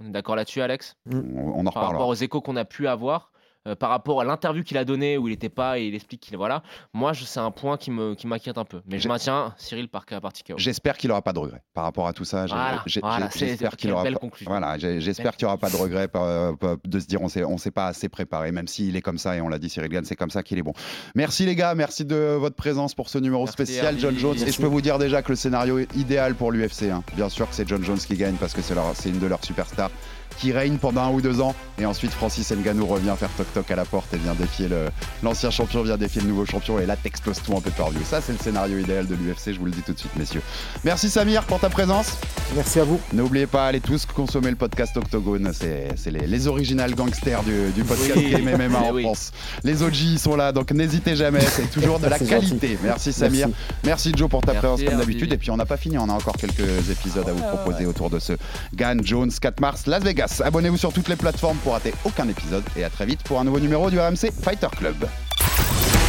On 0.00 0.06
est 0.06 0.10
d'accord 0.10 0.36
là-dessus, 0.36 0.60
Alex? 0.60 0.96
On, 1.10 1.18
on 1.18 1.66
en 1.66 1.70
Par 1.70 1.90
rapport 1.90 2.08
aux 2.08 2.14
échos 2.14 2.40
qu'on 2.40 2.56
a 2.56 2.64
pu 2.64 2.88
avoir, 2.88 3.31
euh, 3.68 3.74
par 3.74 3.90
rapport 3.90 4.20
à 4.20 4.24
l'interview 4.24 4.62
qu'il 4.64 4.76
a 4.78 4.84
donnée 4.84 5.16
où 5.18 5.28
il 5.28 5.30
n'était 5.32 5.48
pas 5.48 5.78
et 5.78 5.84
il 5.86 5.94
explique 5.94 6.20
qu'il 6.20 6.34
est 6.34 6.36
voilà. 6.36 6.62
Moi, 6.92 7.12
c'est 7.14 7.40
un 7.40 7.50
point 7.50 7.76
qui 7.76 7.90
me 7.90 8.14
qui 8.14 8.26
m'inquiète 8.26 8.58
un 8.58 8.64
peu. 8.64 8.80
Mais 8.86 8.98
je 8.98 9.08
maintiens 9.08 9.54
Cyril 9.56 9.88
par 9.88 10.04
cas 10.06 10.20
partie. 10.20 10.42
J'espère 10.56 10.96
qu'il 10.96 11.08
n'aura 11.08 11.22
pas 11.22 11.32
de 11.32 11.38
regrets 11.38 11.62
par 11.74 11.84
rapport 11.84 12.06
à 12.06 12.12
tout 12.12 12.24
ça. 12.24 12.46
Voilà, 12.46 12.82
voilà, 13.02 13.28
J'espère 13.34 13.76
qu'il 13.76 13.90
aura 13.92 14.02
pas-. 14.04 14.10
Voilà, 14.46 14.78
j'espère 14.78 15.36
qu'il 15.36 15.46
n'y 15.46 15.48
aura 15.48 15.58
pas 15.58 15.70
de 15.70 15.76
regrets 15.76 16.08
par- 16.08 16.56
par- 16.58 16.76
de 16.84 16.98
se 16.98 17.06
dire 17.06 17.22
on 17.22 17.28
s'est 17.28 17.44
on 17.44 17.58
s'est 17.58 17.70
pas 17.70 17.86
assez 17.86 18.08
préparé, 18.08 18.50
même 18.52 18.66
s'il 18.68 18.96
est 18.96 19.00
comme 19.02 19.18
ça 19.18 19.36
et 19.36 19.40
on 19.40 19.48
l'a 19.48 19.58
dit 19.58 19.68
Cyril 19.68 19.90
Gann, 19.90 20.04
c'est 20.04 20.16
comme 20.16 20.30
ça 20.30 20.42
qu'il 20.42 20.58
est 20.58 20.62
bon. 20.62 20.72
Merci 21.14 21.44
les 21.46 21.54
gars, 21.54 21.74
merci 21.74 22.04
de 22.04 22.36
votre 22.38 22.56
présence 22.56 22.94
pour 22.94 23.08
ce 23.08 23.18
numéro 23.18 23.44
Merci, 23.44 23.52
spécial. 23.52 23.98
John 23.98 24.18
Jones. 24.18 24.36
Et 24.46 24.50
je 24.50 24.60
peux 24.60 24.66
vous 24.66 24.80
dire 24.80 24.98
déjà 24.98 25.22
que 25.22 25.30
le 25.30 25.36
scénario 25.36 25.78
est 25.78 25.94
idéal 25.96 26.34
pour 26.34 26.50
l'UFC. 26.52 26.90
hein. 26.90 27.02
Bien 27.14 27.28
sûr 27.28 27.48
que 27.48 27.54
c'est 27.54 27.68
John 27.68 27.84
Jones 27.84 27.98
qui 27.98 28.16
gagne 28.16 28.34
parce 28.36 28.54
que 28.54 28.62
c'est 28.62 28.74
leur- 28.74 28.94
c'est 28.94 29.10
une 29.10 29.18
de 29.18 29.26
leurs 29.26 29.44
superstars 29.44 29.90
qui 30.36 30.52
règne 30.52 30.76
pendant 30.78 31.02
un 31.02 31.10
ou 31.10 31.20
deux 31.20 31.40
ans 31.40 31.54
et 31.78 31.86
ensuite 31.86 32.12
Francis 32.12 32.50
Ngannou 32.52 32.86
revient 32.86 33.14
faire 33.18 33.30
toc 33.36 33.46
toc 33.52 33.70
à 33.70 33.76
la 33.76 33.84
porte 33.84 34.12
et 34.14 34.18
vient 34.18 34.34
défier 34.34 34.68
le- 34.68 34.88
l'ancien 35.22 35.50
champion 35.50 35.82
vient 35.82 35.96
défier 35.96 36.20
le 36.22 36.28
nouveau 36.28 36.44
champion 36.46 36.78
et 36.78 36.86
là 36.86 36.96
t'exploses 36.96 37.40
tout 37.42 37.52
en 37.52 37.60
pay-per-view. 37.60 38.00
Ça 38.08 38.20
c'est 38.20 38.32
le 38.32 38.38
scénario 38.38 38.78
idéal 38.78 39.06
de 39.06 39.14
l'UFC, 39.14 39.52
je 39.54 39.58
vous 39.58 39.66
le 39.66 39.72
dis 39.72 39.82
tout 39.82 39.92
de 39.92 39.98
suite 39.98 40.14
messieurs. 40.16 40.42
Merci 40.84 41.10
Samir 41.10 41.44
pour 41.44 41.60
ta 41.60 41.68
présence. 41.70 42.16
Merci 42.54 42.80
à 42.80 42.84
vous. 42.84 43.00
N'oubliez 43.12 43.46
pas, 43.46 43.66
allez 43.66 43.80
tous 43.80 44.06
consommer 44.06 44.50
le 44.50 44.56
podcast 44.56 44.96
Octogone. 44.96 45.50
C'est 45.52 45.88
c'est 45.96 46.10
les, 46.10 46.26
les 46.26 46.46
original 46.48 46.94
gangsters 46.94 47.42
du, 47.42 47.70
du 47.74 47.84
podcast 47.84 48.12
Oui. 48.16 48.30
Game 48.30 48.44
MMA 48.68 48.78
en 48.78 48.86
Eh 48.88 48.92
oui. 48.92 49.02
France. 49.02 49.32
Les 49.64 49.82
OG 49.82 50.18
sont 50.18 50.36
là, 50.36 50.52
donc 50.52 50.70
n'hésitez 50.72 51.16
jamais. 51.16 51.40
C'est 51.40 51.70
toujours 51.70 51.98
de 51.98 52.06
la 52.08 52.18
qualité. 52.18 52.68
gentil. 52.68 52.78
Merci 52.82 53.12
Samir. 53.12 53.48
Merci. 53.48 53.62
Merci, 53.84 54.12
Joe 54.16 54.28
pour 54.28 54.40
ta 54.42 54.52
Merci, 54.52 54.66
présence 54.66 54.82
comme 54.88 54.98
d'habitude. 54.98 55.32
Et 55.32 55.38
puis 55.38 55.50
on 55.50 55.56
n'a 55.56 55.66
pas 55.66 55.76
fini, 55.76 55.98
on 55.98 56.08
a 56.08 56.12
encore 56.12 56.36
quelques 56.36 56.90
épisodes 56.90 57.28
à 57.28 57.32
vous 57.32 57.42
proposer 57.42 57.86
autour 57.86 58.10
de 58.10 58.18
ce 58.18 58.32
Gann 58.74 59.00
Jones 59.04 59.30
4 59.40 59.60
mars 59.60 59.86
Las 59.86 60.02
Vegas. 60.22 60.42
Abonnez-vous 60.44 60.76
sur 60.76 60.92
toutes 60.92 61.08
les 61.08 61.16
plateformes 61.16 61.58
pour 61.58 61.72
rater 61.72 61.94
aucun 62.04 62.28
épisode. 62.28 62.64
Et 62.76 62.84
à 62.84 62.90
très 62.90 63.06
vite 63.06 63.22
pour 63.22 63.40
un 63.40 63.44
nouveau 63.44 63.60
numéro 63.60 63.90
du 63.90 63.98
RMC 63.98 64.30
Fighter 64.42 64.68
Club. 64.76 64.96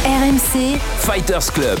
RMC, 0.04 0.78
Fighters 0.98 1.52
Club. 1.52 1.80